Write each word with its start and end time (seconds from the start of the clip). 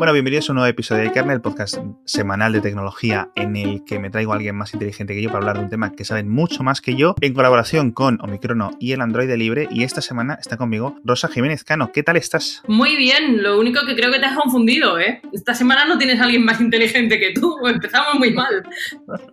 Bueno, 0.00 0.14
bienvenidos 0.14 0.48
a 0.48 0.52
un 0.52 0.56
nuevo 0.56 0.70
episodio 0.70 1.02
de 1.02 1.12
Kernel, 1.12 1.34
el 1.34 1.40
podcast 1.42 1.76
semanal 2.06 2.54
de 2.54 2.62
tecnología 2.62 3.28
en 3.34 3.54
el 3.54 3.84
que 3.84 3.98
me 3.98 4.08
traigo 4.08 4.32
a 4.32 4.36
alguien 4.36 4.56
más 4.56 4.72
inteligente 4.72 5.12
que 5.14 5.20
yo 5.20 5.28
para 5.28 5.40
hablar 5.40 5.58
de 5.58 5.64
un 5.64 5.68
tema 5.68 5.92
que 5.92 6.06
saben 6.06 6.26
mucho 6.26 6.62
más 6.62 6.80
que 6.80 6.94
yo, 6.94 7.14
en 7.20 7.34
colaboración 7.34 7.90
con 7.90 8.18
Omicrono 8.22 8.70
y 8.80 8.92
el 8.92 9.02
Android 9.02 9.30
Libre. 9.34 9.68
Y 9.70 9.84
esta 9.84 10.00
semana 10.00 10.38
está 10.40 10.56
conmigo 10.56 10.96
Rosa 11.04 11.28
Jiménez 11.28 11.64
Cano. 11.64 11.92
¿Qué 11.92 12.02
tal 12.02 12.16
estás? 12.16 12.62
Muy 12.66 12.96
bien, 12.96 13.42
lo 13.42 13.60
único 13.60 13.84
que 13.86 13.94
creo 13.94 14.10
que 14.10 14.18
te 14.18 14.24
has 14.24 14.38
confundido, 14.38 14.98
¿eh? 14.98 15.20
Esta 15.34 15.52
semana 15.52 15.84
no 15.84 15.98
tienes 15.98 16.18
a 16.18 16.24
alguien 16.24 16.46
más 16.46 16.62
inteligente 16.62 17.20
que 17.20 17.34
tú, 17.38 17.54
empezamos 17.66 18.14
muy 18.14 18.32
mal. 18.32 18.62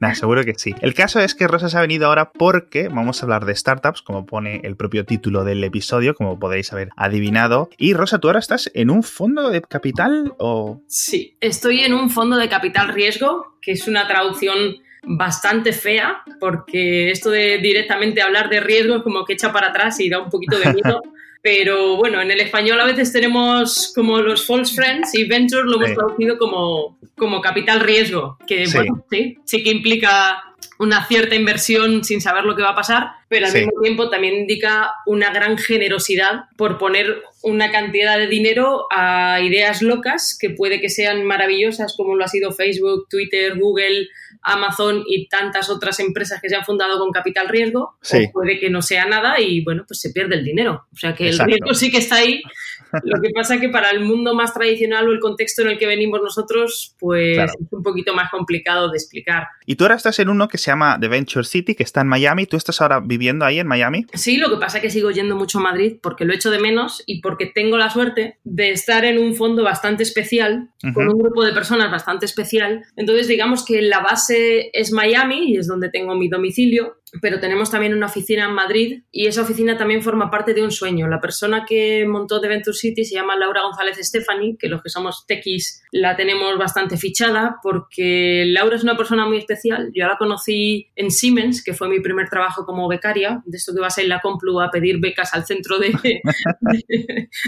Nah, 0.00 0.14
seguro 0.14 0.44
que 0.44 0.52
sí. 0.58 0.74
El 0.82 0.92
caso 0.92 1.18
es 1.18 1.34
que 1.34 1.48
Rosa 1.48 1.70
se 1.70 1.78
ha 1.78 1.80
venido 1.80 2.06
ahora 2.06 2.30
porque 2.30 2.88
vamos 2.88 3.22
a 3.22 3.24
hablar 3.24 3.46
de 3.46 3.54
startups, 3.54 4.02
como 4.02 4.26
pone 4.26 4.60
el 4.64 4.76
propio 4.76 5.06
título 5.06 5.44
del 5.44 5.64
episodio, 5.64 6.14
como 6.14 6.38
podéis 6.38 6.74
haber 6.74 6.90
adivinado. 6.94 7.70
Y 7.78 7.94
Rosa, 7.94 8.18
tú 8.18 8.28
ahora 8.28 8.38
estás 8.38 8.70
en 8.74 8.90
un 8.90 9.02
fondo 9.02 9.48
de 9.48 9.62
capital 9.62 10.05
o...? 10.38 10.82
Sí, 10.86 11.36
estoy 11.40 11.80
en 11.80 11.94
un 11.94 12.10
fondo 12.10 12.36
de 12.36 12.48
capital 12.48 12.88
riesgo, 12.88 13.56
que 13.60 13.72
es 13.72 13.86
una 13.88 14.06
traducción 14.06 14.76
bastante 15.02 15.72
fea, 15.72 16.22
porque 16.40 17.10
esto 17.10 17.30
de 17.30 17.58
directamente 17.58 18.22
hablar 18.22 18.48
de 18.48 18.60
riesgo 18.60 18.96
es 18.96 19.02
como 19.02 19.24
que 19.24 19.34
echa 19.34 19.52
para 19.52 19.68
atrás 19.68 20.00
y 20.00 20.08
da 20.08 20.20
un 20.20 20.30
poquito 20.30 20.58
de 20.58 20.72
miedo. 20.72 21.02
Pero 21.42 21.96
bueno, 21.96 22.20
en 22.20 22.30
el 22.32 22.40
español 22.40 22.80
a 22.80 22.86
veces 22.86 23.12
tenemos 23.12 23.92
como 23.94 24.18
los 24.18 24.44
false 24.44 24.74
friends 24.74 25.14
y 25.14 25.28
venture 25.28 25.62
lo 25.62 25.76
hemos 25.76 25.94
traducido 25.94 26.38
como, 26.38 26.98
como 27.16 27.40
capital 27.40 27.78
riesgo, 27.80 28.36
que 28.48 28.66
bueno, 28.74 29.04
sí, 29.08 29.38
sí 29.44 29.62
que 29.62 29.70
implica 29.70 30.42
una 30.78 31.06
cierta 31.06 31.34
inversión 31.34 32.04
sin 32.04 32.20
saber 32.20 32.44
lo 32.44 32.54
que 32.56 32.62
va 32.62 32.70
a 32.70 32.74
pasar, 32.74 33.10
pero 33.28 33.46
al 33.46 33.52
mismo 33.52 33.80
tiempo 33.82 34.10
también 34.10 34.34
indica 34.34 34.92
una 35.06 35.30
gran 35.30 35.58
generosidad 35.58 36.44
por 36.56 36.78
poner 36.78 37.22
una 37.42 37.70
cantidad 37.70 38.18
de 38.18 38.26
dinero 38.26 38.86
a 38.90 39.40
ideas 39.40 39.82
locas 39.82 40.36
que 40.38 40.50
puede 40.50 40.80
que 40.80 40.88
sean 40.88 41.24
maravillosas 41.24 41.94
como 41.96 42.14
lo 42.14 42.24
ha 42.24 42.28
sido 42.28 42.52
Facebook, 42.52 43.06
Twitter, 43.08 43.58
Google, 43.58 44.08
Amazon 44.42 45.02
y 45.06 45.28
tantas 45.28 45.70
otras 45.70 45.98
empresas 46.00 46.40
que 46.40 46.48
se 46.48 46.56
han 46.56 46.64
fundado 46.64 46.98
con 46.98 47.10
capital 47.10 47.48
riesgo, 47.48 47.96
o 48.00 48.32
puede 48.32 48.58
que 48.58 48.70
no 48.70 48.82
sea 48.82 49.06
nada 49.06 49.40
y 49.40 49.62
bueno, 49.62 49.84
pues 49.86 50.00
se 50.00 50.10
pierde 50.10 50.36
el 50.36 50.44
dinero. 50.44 50.86
O 50.92 50.96
sea 50.96 51.14
que 51.14 51.28
el 51.28 51.38
riesgo 51.38 51.74
sí 51.74 51.90
que 51.90 51.98
está 51.98 52.16
ahí. 52.16 52.42
Lo 53.04 53.20
que 53.20 53.30
pasa 53.30 53.56
es 53.56 53.60
que 53.60 53.68
para 53.68 53.90
el 53.90 54.00
mundo 54.00 54.34
más 54.34 54.54
tradicional 54.54 55.08
o 55.08 55.12
el 55.12 55.20
contexto 55.20 55.62
en 55.62 55.68
el 55.68 55.78
que 55.78 55.86
venimos 55.86 56.20
nosotros, 56.22 56.94
pues 56.98 57.38
es 57.38 57.52
un 57.70 57.82
poquito 57.82 58.14
más 58.14 58.30
complicado 58.30 58.90
de 58.90 58.96
explicar. 58.96 59.48
Y 59.66 59.76
tú 59.76 59.84
ahora 59.84 59.96
estás 59.96 60.18
en 60.18 60.28
uno 60.28 60.48
que 60.48 60.58
se 60.58 60.70
llama 60.70 60.98
The 61.00 61.08
Venture 61.08 61.44
City, 61.44 61.74
que 61.74 61.82
está 61.82 62.00
en 62.00 62.08
Miami. 62.08 62.46
¿Tú 62.46 62.56
estás 62.56 62.80
ahora 62.80 63.00
viviendo 63.00 63.44
ahí 63.44 63.58
en 63.58 63.66
Miami? 63.66 64.06
Sí, 64.14 64.36
lo 64.36 64.50
que 64.50 64.56
pasa 64.56 64.78
es 64.78 64.82
que 64.82 64.90
sigo 64.90 65.10
yendo 65.10 65.36
mucho 65.36 65.58
a 65.58 65.62
Madrid 65.62 65.96
porque 66.00 66.24
lo 66.24 66.32
echo 66.32 66.50
de 66.50 66.58
menos 66.58 67.02
y 67.06 67.20
porque 67.20 67.46
tengo 67.46 67.76
la 67.76 67.90
suerte 67.90 68.38
de 68.44 68.70
estar 68.70 69.04
en 69.04 69.18
un 69.18 69.34
fondo 69.34 69.62
bastante 69.62 70.02
especial, 70.02 70.70
con 70.94 71.08
un 71.08 71.18
grupo 71.18 71.44
de 71.44 71.52
personas 71.52 71.90
bastante 71.90 72.26
especial. 72.26 72.84
Entonces, 72.96 73.28
digamos 73.28 73.64
que 73.64 73.82
la 73.82 74.00
base 74.00 74.70
es 74.72 74.92
Miami 74.92 75.52
y 75.52 75.56
es 75.56 75.66
donde 75.66 75.90
tengo 75.90 76.14
mi 76.14 76.28
domicilio, 76.28 76.96
pero 77.20 77.40
tenemos 77.40 77.70
también 77.70 77.94
una 77.94 78.06
oficina 78.06 78.44
en 78.44 78.52
Madrid 78.52 79.02
y 79.10 79.26
esa 79.26 79.42
oficina 79.42 79.76
también 79.76 80.02
forma 80.02 80.30
parte 80.30 80.54
de 80.54 80.62
un 80.62 80.70
sueño. 80.70 81.08
La 81.08 81.20
persona 81.20 81.64
que 81.66 82.06
montó 82.06 82.40
The 82.40 82.48
Venture 82.48 82.76
City 82.76 83.04
se 83.04 83.14
llama 83.14 83.36
Laura 83.36 83.62
González 83.62 83.98
Stephanie, 84.00 84.56
que 84.58 84.68
los 84.68 84.82
que 84.82 84.88
somos 84.88 85.26
techis 85.26 85.82
la 85.92 86.16
tenemos 86.16 86.58
bastante 86.58 86.96
fichada 86.96 87.56
porque 87.62 88.44
Laura 88.46 88.76
es 88.76 88.82
una 88.82 88.96
persona 88.96 89.26
muy 89.26 89.38
especial. 89.38 89.90
Yo 89.94 90.06
la 90.06 90.16
conocí 90.18 90.90
en 90.96 91.10
Siemens, 91.10 91.62
que 91.62 91.74
fue 91.74 91.88
mi 91.88 92.00
primer 92.00 92.28
trabajo 92.28 92.64
como 92.64 92.88
becaria, 92.88 93.42
de 93.44 93.56
esto 93.56 93.74
que 93.74 93.80
vas 93.80 93.96
a 93.98 94.02
ir 94.02 94.08
la 94.08 94.20
Complu 94.20 94.60
a 94.60 94.70
pedir 94.70 95.00
becas 95.00 95.32
al 95.34 95.44
centro 95.44 95.78
de, 95.78 95.92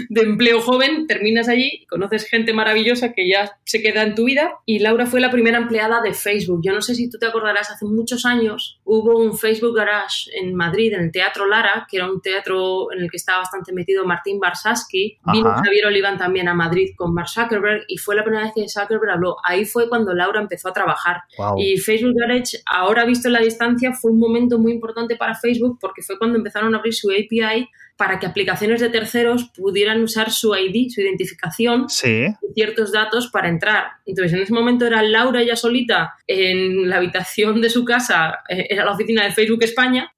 de, 0.09 0.21
empleo 0.21 0.61
joven, 0.61 1.07
terminas 1.07 1.47
allí, 1.47 1.85
conoces 1.89 2.25
gente 2.25 2.53
maravillosa 2.53 3.13
que 3.13 3.29
ya 3.29 3.51
se 3.65 3.81
queda 3.81 4.03
en 4.03 4.15
tu 4.15 4.25
vida 4.25 4.51
y 4.65 4.79
Laura 4.79 5.05
fue 5.05 5.19
la 5.19 5.31
primera 5.31 5.57
empleada 5.57 6.01
de 6.01 6.13
Facebook. 6.13 6.61
Yo 6.63 6.73
no 6.73 6.81
sé 6.81 6.95
si 6.95 7.09
tú 7.09 7.17
te 7.17 7.25
acordarás, 7.25 7.69
hace 7.71 7.85
muchos 7.85 8.25
años 8.25 8.79
hubo 8.83 9.19
un 9.19 9.37
Facebook 9.37 9.58
Facebook 9.59 9.75
Garage 9.75 10.29
en 10.33 10.55
Madrid, 10.55 10.93
en 10.93 11.01
el 11.01 11.11
Teatro 11.11 11.45
Lara, 11.45 11.85
que 11.89 11.97
era 11.97 12.09
un 12.09 12.21
teatro 12.21 12.91
en 12.93 13.01
el 13.01 13.11
que 13.11 13.17
estaba 13.17 13.39
bastante 13.39 13.73
metido 13.73 14.05
Martín 14.05 14.39
Barsaski. 14.39 15.19
Vino 15.31 15.51
Javier 15.51 15.87
Oliván 15.87 16.17
también 16.17 16.47
a 16.47 16.53
Madrid 16.53 16.91
con 16.95 17.13
Mark 17.13 17.29
Zuckerberg 17.29 17.83
y 17.87 17.97
fue 17.97 18.15
la 18.15 18.23
primera 18.23 18.45
vez 18.45 18.53
que 18.55 18.67
Zuckerberg 18.69 19.11
habló. 19.11 19.35
Ahí 19.43 19.65
fue 19.65 19.89
cuando 19.89 20.13
Laura 20.13 20.39
empezó 20.39 20.69
a 20.69 20.73
trabajar. 20.73 21.23
Y 21.57 21.77
Facebook 21.77 22.15
Garage, 22.19 22.57
ahora 22.65 23.05
visto 23.05 23.27
en 23.27 23.33
la 23.33 23.41
distancia, 23.41 23.91
fue 23.93 24.11
un 24.11 24.19
momento 24.19 24.57
muy 24.57 24.71
importante 24.71 25.15
para 25.15 25.35
Facebook 25.35 25.77
porque 25.79 26.01
fue 26.01 26.17
cuando 26.17 26.37
empezaron 26.37 26.73
a 26.73 26.77
abrir 26.77 26.93
su 26.93 27.09
API 27.09 27.67
para 27.99 28.17
que 28.17 28.25
aplicaciones 28.25 28.79
de 28.79 28.87
terceros 28.87 29.51
pudieran 29.53 30.01
usar 30.01 30.31
su 30.31 30.55
ID, 30.55 30.89
su 30.89 31.01
identificación 31.01 31.87
y 32.01 32.53
ciertos 32.53 32.93
datos 32.93 33.27
para 33.27 33.49
entrar. 33.49 33.87
Entonces, 34.05 34.31
en 34.31 34.39
ese 34.39 34.53
momento 34.53 34.87
era 34.87 35.03
Laura 35.03 35.41
ella 35.41 35.57
solita 35.57 36.13
en 36.25 36.89
la 36.89 36.95
habitación 36.95 37.59
de 37.59 37.69
su 37.69 37.83
casa, 37.83 38.39
eh, 38.47 38.67
era 38.69 38.85
la 38.85 38.93
oficina 38.93 39.25
de 39.25 39.33
Facebook 39.33 39.63
España, 39.63 40.13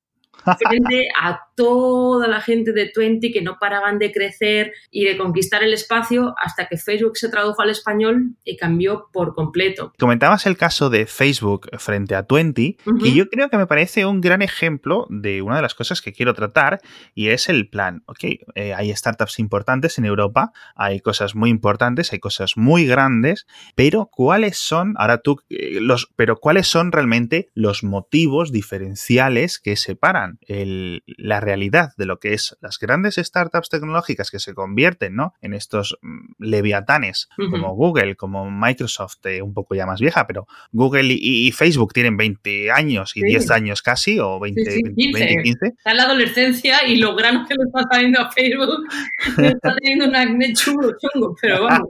frente 0.59 1.07
a 1.19 1.39
toda 1.55 2.27
la 2.27 2.41
gente 2.41 2.71
de 2.71 2.89
Twenty 2.89 3.31
que 3.31 3.41
no 3.41 3.57
paraban 3.59 3.99
de 3.99 4.11
crecer 4.11 4.73
y 4.89 5.05
de 5.05 5.17
conquistar 5.17 5.63
el 5.63 5.73
espacio 5.73 6.33
hasta 6.41 6.67
que 6.67 6.77
Facebook 6.77 7.17
se 7.17 7.29
tradujo 7.29 7.61
al 7.61 7.69
español 7.69 8.35
y 8.43 8.57
cambió 8.57 9.09
por 9.11 9.35
completo. 9.35 9.93
Comentabas 9.99 10.45
el 10.45 10.57
caso 10.57 10.89
de 10.89 11.05
Facebook 11.05 11.69
frente 11.77 12.15
a 12.15 12.23
Twenty 12.23 12.77
y 12.99 13.13
yo 13.13 13.29
creo 13.29 13.49
que 13.49 13.57
me 13.57 13.67
parece 13.67 14.05
un 14.05 14.21
gran 14.21 14.41
ejemplo 14.41 15.07
de 15.09 15.41
una 15.41 15.57
de 15.57 15.61
las 15.61 15.75
cosas 15.75 16.01
que 16.01 16.13
quiero 16.13 16.33
tratar 16.33 16.79
y 17.13 17.29
es 17.29 17.49
el 17.49 17.69
plan. 17.69 18.03
Ok, 18.05 18.23
eh, 18.55 18.73
hay 18.73 18.95
startups 18.95 19.39
importantes 19.39 19.97
en 19.97 20.05
Europa, 20.05 20.51
hay 20.75 20.99
cosas 20.99 21.35
muy 21.35 21.49
importantes, 21.49 22.13
hay 22.13 22.19
cosas 22.19 22.57
muy 22.57 22.85
grandes, 22.85 23.45
pero 23.75 24.09
¿cuáles 24.11 24.57
son, 24.57 24.93
ahora 24.97 25.17
tú, 25.19 25.41
eh, 25.49 25.79
los, 25.81 26.09
pero 26.15 26.37
cuáles 26.37 26.67
son 26.67 26.91
realmente 26.91 27.49
los 27.53 27.83
motivos 27.83 28.51
diferenciales 28.51 29.59
que 29.59 29.75
separan 29.75 30.39
el, 30.47 31.03
la 31.05 31.40
realidad 31.41 31.93
de 31.97 32.05
lo 32.05 32.19
que 32.19 32.33
es 32.33 32.57
las 32.61 32.79
grandes 32.79 33.15
startups 33.15 33.69
tecnológicas 33.69 34.31
que 34.31 34.39
se 34.39 34.53
convierten 34.53 35.15
¿no? 35.15 35.33
en 35.41 35.53
estos 35.53 35.97
mm, 36.01 36.33
leviatanes 36.39 37.29
como 37.35 37.75
Google, 37.75 38.15
como 38.15 38.49
Microsoft, 38.49 39.25
eh, 39.25 39.41
un 39.41 39.53
poco 39.53 39.75
ya 39.75 39.85
más 39.85 39.99
vieja, 39.99 40.25
pero 40.27 40.47
Google 40.71 41.13
y, 41.13 41.51
Facebook 41.51 41.93
tienen 41.93 42.15
20 42.17 42.71
años 42.71 43.11
y 43.15 43.23
10 43.23 43.51
años 43.51 43.81
casi, 43.81 44.19
o 44.19 44.39
20, 44.39 44.93
15. 44.95 45.67
Está 45.67 45.91
en 45.91 45.97
la 45.97 46.03
adolescencia 46.03 46.87
y 46.87 46.95
lo 46.95 47.15
grano 47.15 47.45
que 47.47 47.55
le 47.55 47.63
está 47.65 47.83
saliendo 47.91 48.21
a 48.21 48.31
Facebook 48.31 48.87
está 49.37 49.75
teniendo 49.75 50.05
un 50.05 50.15
acné 50.15 50.53
chulo, 50.53 50.95
chungo, 50.97 51.35
pero 51.41 51.63
vamos, 51.63 51.89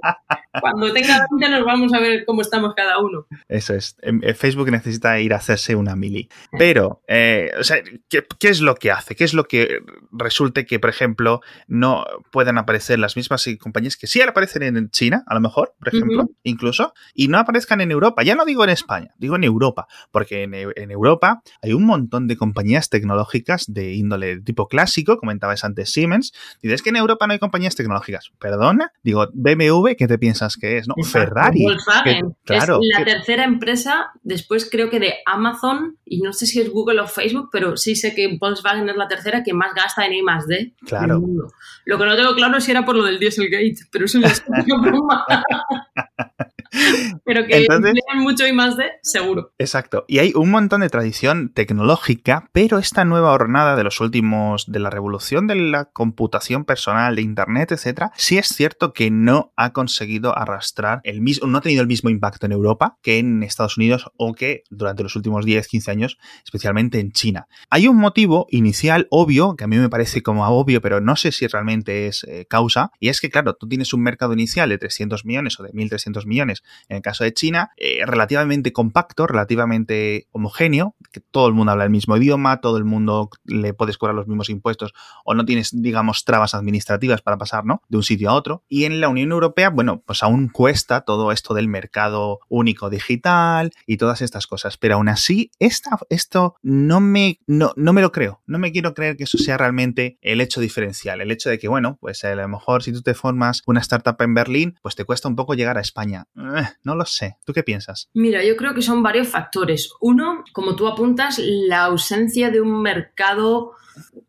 cuando 0.59 0.91
tenga 0.93 1.25
20 1.39 1.49
nos 1.49 1.65
vamos 1.65 1.93
a 1.93 1.99
ver 1.99 2.25
cómo 2.25 2.41
estamos 2.41 2.73
cada 2.75 2.99
uno. 2.99 3.25
Eso 3.47 3.73
es, 3.75 3.95
em, 4.01 4.19
eh, 4.23 4.33
Facebook 4.33 4.71
necesita 4.71 5.19
ir 5.19 5.33
a 5.33 5.37
hacerse 5.37 5.75
una 5.75 5.95
mili. 5.95 6.29
Pero, 6.57 7.01
eh, 7.07 7.51
o 7.59 7.63
sea, 7.63 7.77
¿qué, 8.09 8.25
¿qué 8.39 8.49
es 8.49 8.61
lo 8.61 8.75
que 8.75 8.91
hace? 8.91 9.15
¿Qué 9.15 9.23
es 9.23 9.33
lo 9.33 9.40
que 9.45 9.79
resulte 10.11 10.65
que, 10.65 10.79
por 10.79 10.89
ejemplo, 10.89 11.41
no 11.67 12.05
puedan 12.31 12.57
aparecer 12.57 12.99
las 12.99 13.15
mismas 13.15 13.47
compañías 13.59 13.97
que 13.97 14.07
sí 14.07 14.21
aparecen 14.21 14.63
en 14.63 14.89
China, 14.89 15.23
a 15.27 15.33
lo 15.33 15.41
mejor, 15.41 15.73
por 15.79 15.89
ejemplo, 15.89 16.29
incluso, 16.43 16.93
y 17.13 17.27
no 17.27 17.37
aparezcan 17.37 17.81
en 17.81 17.91
Europa. 17.91 18.23
Ya 18.23 18.35
no 18.35 18.45
digo 18.45 18.63
en 18.63 18.69
España, 18.69 19.13
digo 19.17 19.35
en 19.35 19.43
Europa, 19.43 19.87
porque 20.11 20.43
en, 20.43 20.91
Europa 20.91 21.41
hay 21.61 21.73
un 21.73 21.85
montón 21.85 22.27
de 22.27 22.37
compañías 22.37 22.89
tecnológicas 22.89 23.65
de 23.67 23.93
índole 23.93 24.41
tipo 24.41 24.67
clásico, 24.67 25.17
comentabas 25.17 25.63
antes 25.63 25.91
Siemens, 25.91 26.33
dices 26.61 26.81
que 26.81 26.89
en 26.89 26.97
Europa 26.97 27.27
no 27.27 27.33
hay 27.33 27.39
compañías 27.39 27.75
tecnológicas. 27.75 28.31
Perdona, 28.39 28.91
digo, 29.03 29.27
BMW, 29.33 29.91
¿qué 29.97 30.07
te 30.07 30.17
piensas 30.17 30.57
que 30.57 30.77
es? 30.77 30.87
¿No? 30.87 30.95
Ferrari. 31.03 31.63
Volkswagen. 31.63 32.35
claro, 32.43 32.79
es 32.81 32.99
la 32.99 33.05
tercera 33.05 33.43
empresa, 33.43 34.11
después 34.23 34.69
creo 34.69 34.89
que 34.89 34.99
de 34.99 35.15
Amazon, 35.25 35.97
y 36.05 36.21
no 36.21 36.33
sé 36.33 36.45
si 36.45 36.59
es 36.59 36.69
Google 36.69 37.01
o 37.01 37.07
Facebook, 37.07 37.49
pero 37.51 37.77
sí 37.77 37.95
sé 37.95 38.13
que 38.15 38.37
Volkswagen 38.39 38.89
es 38.89 38.95
la 38.95 39.07
tercera 39.07 39.30
que 39.43 39.53
más 39.53 39.73
gasta 39.73 40.05
en 40.05 40.13
I 40.13 40.21
más 40.21 40.47
D 40.47 40.73
claro. 40.85 41.13
del 41.13 41.21
mundo. 41.21 41.53
Lo 41.85 41.97
que 41.97 42.05
no 42.05 42.15
tengo 42.15 42.35
claro 42.35 42.57
es 42.57 42.63
si 42.63 42.71
era 42.71 42.85
por 42.85 42.95
lo 42.95 43.03
del 43.03 43.19
Dieselgate, 43.19 43.87
pero 43.91 44.05
eso 44.05 44.19
es 44.19 44.43
broma. 44.81 45.25
Pero 47.25 47.45
que 47.45 47.57
Entonces, 47.57 47.93
mucho 48.15 48.47
y 48.47 48.53
más 48.53 48.77
de, 48.77 48.85
seguro. 49.01 49.53
Exacto. 49.57 50.05
Y 50.07 50.19
hay 50.19 50.33
un 50.35 50.51
montón 50.51 50.81
de 50.81 50.89
tradición 50.89 51.51
tecnológica, 51.53 52.49
pero 52.51 52.77
esta 52.77 53.05
nueva 53.05 53.31
hornada 53.31 53.75
de 53.75 53.83
los 53.83 53.99
últimos, 53.99 54.71
de 54.71 54.79
la 54.79 54.89
revolución 54.89 55.47
de 55.47 55.55
la 55.55 55.85
computación 55.85 56.65
personal, 56.65 57.15
de 57.15 57.21
Internet, 57.21 57.71
etcétera, 57.71 58.11
sí 58.15 58.37
es 58.37 58.47
cierto 58.47 58.93
que 58.93 59.11
no 59.11 59.53
ha 59.55 59.73
conseguido 59.73 60.37
arrastrar 60.37 61.01
el 61.03 61.21
mismo, 61.21 61.47
no 61.47 61.57
ha 61.57 61.61
tenido 61.61 61.81
el 61.81 61.87
mismo 61.87 62.09
impacto 62.09 62.45
en 62.45 62.51
Europa 62.51 62.97
que 63.01 63.19
en 63.19 63.43
Estados 63.43 63.77
Unidos 63.77 64.09
o 64.17 64.33
que 64.33 64.63
durante 64.69 65.03
los 65.03 65.15
últimos 65.15 65.45
10, 65.45 65.67
15 65.67 65.91
años, 65.91 66.17
especialmente 66.43 66.99
en 66.99 67.11
China. 67.11 67.47
Hay 67.69 67.87
un 67.87 67.97
motivo 67.97 68.47
inicial 68.49 69.07
obvio, 69.09 69.55
que 69.55 69.63
a 69.63 69.67
mí 69.67 69.77
me 69.77 69.89
parece 69.89 70.21
como 70.21 70.47
obvio, 70.47 70.81
pero 70.81 71.01
no 71.01 71.15
sé 71.15 71.31
si 71.31 71.47
realmente 71.47 72.07
es 72.07 72.23
eh, 72.23 72.45
causa, 72.49 72.91
y 72.99 73.09
es 73.09 73.21
que, 73.21 73.29
claro, 73.29 73.55
tú 73.55 73.67
tienes 73.67 73.93
un 73.93 74.01
mercado 74.01 74.33
inicial 74.33 74.69
de 74.69 74.77
300 74.77 75.25
millones 75.25 75.59
o 75.59 75.63
de 75.63 75.71
1.300 75.71 76.25
millones 76.25 76.60
en 76.89 76.97
el 76.97 77.01
caso 77.01 77.23
de 77.23 77.33
China, 77.33 77.71
eh, 77.77 78.05
relativamente 78.05 78.73
compacto, 78.73 79.27
relativamente 79.27 80.27
homogéneo, 80.31 80.95
que 81.11 81.19
todo 81.19 81.47
el 81.47 81.53
mundo 81.53 81.71
habla 81.71 81.83
el 81.83 81.89
mismo 81.89 82.17
idioma, 82.17 82.61
todo 82.61 82.77
el 82.77 82.85
mundo 82.85 83.29
le 83.45 83.73
puedes 83.73 83.97
cobrar 83.97 84.15
los 84.15 84.27
mismos 84.27 84.49
impuestos 84.49 84.93
o 85.25 85.33
no 85.33 85.45
tienes, 85.45 85.71
digamos, 85.73 86.25
trabas 86.25 86.53
administrativas 86.53 87.21
para 87.21 87.37
pasar, 87.37 87.65
¿no? 87.65 87.81
De 87.89 87.97
un 87.97 88.03
sitio 88.03 88.29
a 88.29 88.33
otro. 88.33 88.63
Y 88.67 88.85
en 88.85 89.01
la 89.01 89.09
Unión 89.09 89.31
Europea, 89.31 89.69
bueno, 89.69 90.01
pues 90.05 90.23
aún 90.23 90.49
cuesta 90.49 91.01
todo 91.01 91.31
esto 91.31 91.53
del 91.53 91.67
mercado 91.67 92.39
único 92.49 92.89
digital 92.89 93.71
y 93.85 93.97
todas 93.97 94.21
estas 94.21 94.47
cosas. 94.47 94.77
Pero 94.77 94.95
aún 94.95 95.09
así, 95.09 95.51
esto 95.59 96.55
no 96.61 96.99
me, 96.99 97.39
no, 97.47 97.73
no 97.75 97.93
me 97.93 98.01
lo 98.01 98.11
creo. 98.11 98.41
No 98.45 98.59
me 98.59 98.71
quiero 98.71 98.93
creer 98.93 99.17
que 99.17 99.23
eso 99.25 99.37
sea 99.37 99.57
realmente 99.57 100.17
el 100.21 100.41
hecho 100.41 100.61
diferencial. 100.61 101.21
El 101.21 101.31
hecho 101.31 101.49
de 101.49 101.59
que, 101.59 101.67
bueno, 101.67 101.97
pues 101.99 102.23
a 102.23 102.33
lo 102.35 102.47
mejor 102.47 102.83
si 102.83 102.91
tú 102.91 103.01
te 103.01 103.13
formas 103.13 103.61
una 103.65 103.81
startup 103.81 104.21
en 104.21 104.33
Berlín, 104.33 104.79
pues 104.81 104.95
te 104.95 105.05
cuesta 105.05 105.27
un 105.27 105.35
poco 105.35 105.53
llegar 105.53 105.77
a 105.77 105.81
España. 105.81 106.25
Eh, 106.57 106.67
no 106.83 106.95
lo 106.95 107.05
sé. 107.05 107.37
¿Tú 107.45 107.53
qué 107.53 107.63
piensas? 107.63 108.09
Mira, 108.13 108.43
yo 108.43 108.55
creo 108.55 108.73
que 108.73 108.81
son 108.81 109.03
varios 109.03 109.27
factores. 109.27 109.91
Uno, 109.99 110.43
como 110.53 110.75
tú 110.75 110.87
apuntas, 110.87 111.39
la 111.39 111.85
ausencia 111.85 112.49
de 112.49 112.61
un 112.61 112.81
mercado 112.81 113.73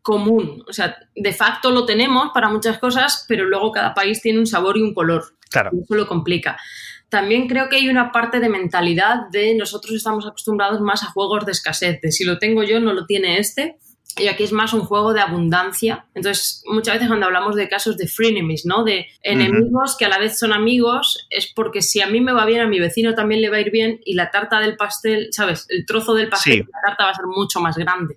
común. 0.02 0.64
O 0.68 0.72
sea, 0.72 0.96
de 1.14 1.32
facto 1.32 1.70
lo 1.70 1.86
tenemos 1.86 2.30
para 2.34 2.48
muchas 2.48 2.78
cosas, 2.78 3.24
pero 3.28 3.44
luego 3.44 3.72
cada 3.72 3.94
país 3.94 4.20
tiene 4.20 4.38
un 4.38 4.46
sabor 4.46 4.76
y 4.76 4.82
un 4.82 4.94
color. 4.94 5.24
Claro. 5.50 5.70
eso 5.70 5.94
lo 5.94 6.06
complica. 6.06 6.58
También 7.10 7.46
creo 7.46 7.68
que 7.68 7.76
hay 7.76 7.90
una 7.90 8.10
parte 8.10 8.40
de 8.40 8.48
mentalidad 8.48 9.28
de 9.30 9.54
nosotros 9.54 9.94
estamos 9.94 10.26
acostumbrados 10.26 10.80
más 10.80 11.02
a 11.02 11.10
juegos 11.10 11.44
de 11.44 11.52
escasez, 11.52 12.00
de 12.00 12.10
si 12.10 12.24
lo 12.24 12.38
tengo 12.38 12.62
yo, 12.62 12.80
no 12.80 12.94
lo 12.94 13.04
tiene 13.04 13.38
este. 13.38 13.76
Y 14.18 14.26
aquí 14.26 14.44
es 14.44 14.52
más 14.52 14.72
un 14.72 14.82
juego 14.82 15.12
de 15.12 15.20
abundancia. 15.20 16.06
Entonces, 16.14 16.62
muchas 16.66 16.94
veces 16.94 17.08
cuando 17.08 17.26
hablamos 17.26 17.56
de 17.56 17.68
casos 17.68 17.96
de 17.96 18.08
frenemies, 18.08 18.66
¿no? 18.66 18.84
De 18.84 19.06
enemigos 19.22 19.96
que 19.96 20.04
a 20.04 20.08
la 20.08 20.18
vez 20.18 20.38
son 20.38 20.52
amigos, 20.52 21.26
es 21.30 21.50
porque 21.54 21.82
si 21.82 22.00
a 22.00 22.06
mí 22.06 22.20
me 22.20 22.32
va 22.32 22.44
bien, 22.44 22.60
a 22.60 22.66
mi 22.66 22.78
vecino 22.78 23.14
también 23.14 23.40
le 23.40 23.48
va 23.48 23.56
a 23.56 23.60
ir 23.60 23.70
bien 23.70 24.00
y 24.04 24.14
la 24.14 24.30
tarta 24.30 24.60
del 24.60 24.76
pastel, 24.76 25.28
¿sabes? 25.32 25.66
El 25.68 25.86
trozo 25.86 26.14
del 26.14 26.28
pastel 26.28 26.58
de 26.58 26.72
la 26.72 26.88
tarta 26.88 27.04
va 27.04 27.10
a 27.10 27.14
ser 27.14 27.26
mucho 27.26 27.60
más 27.60 27.76
grande. 27.76 28.16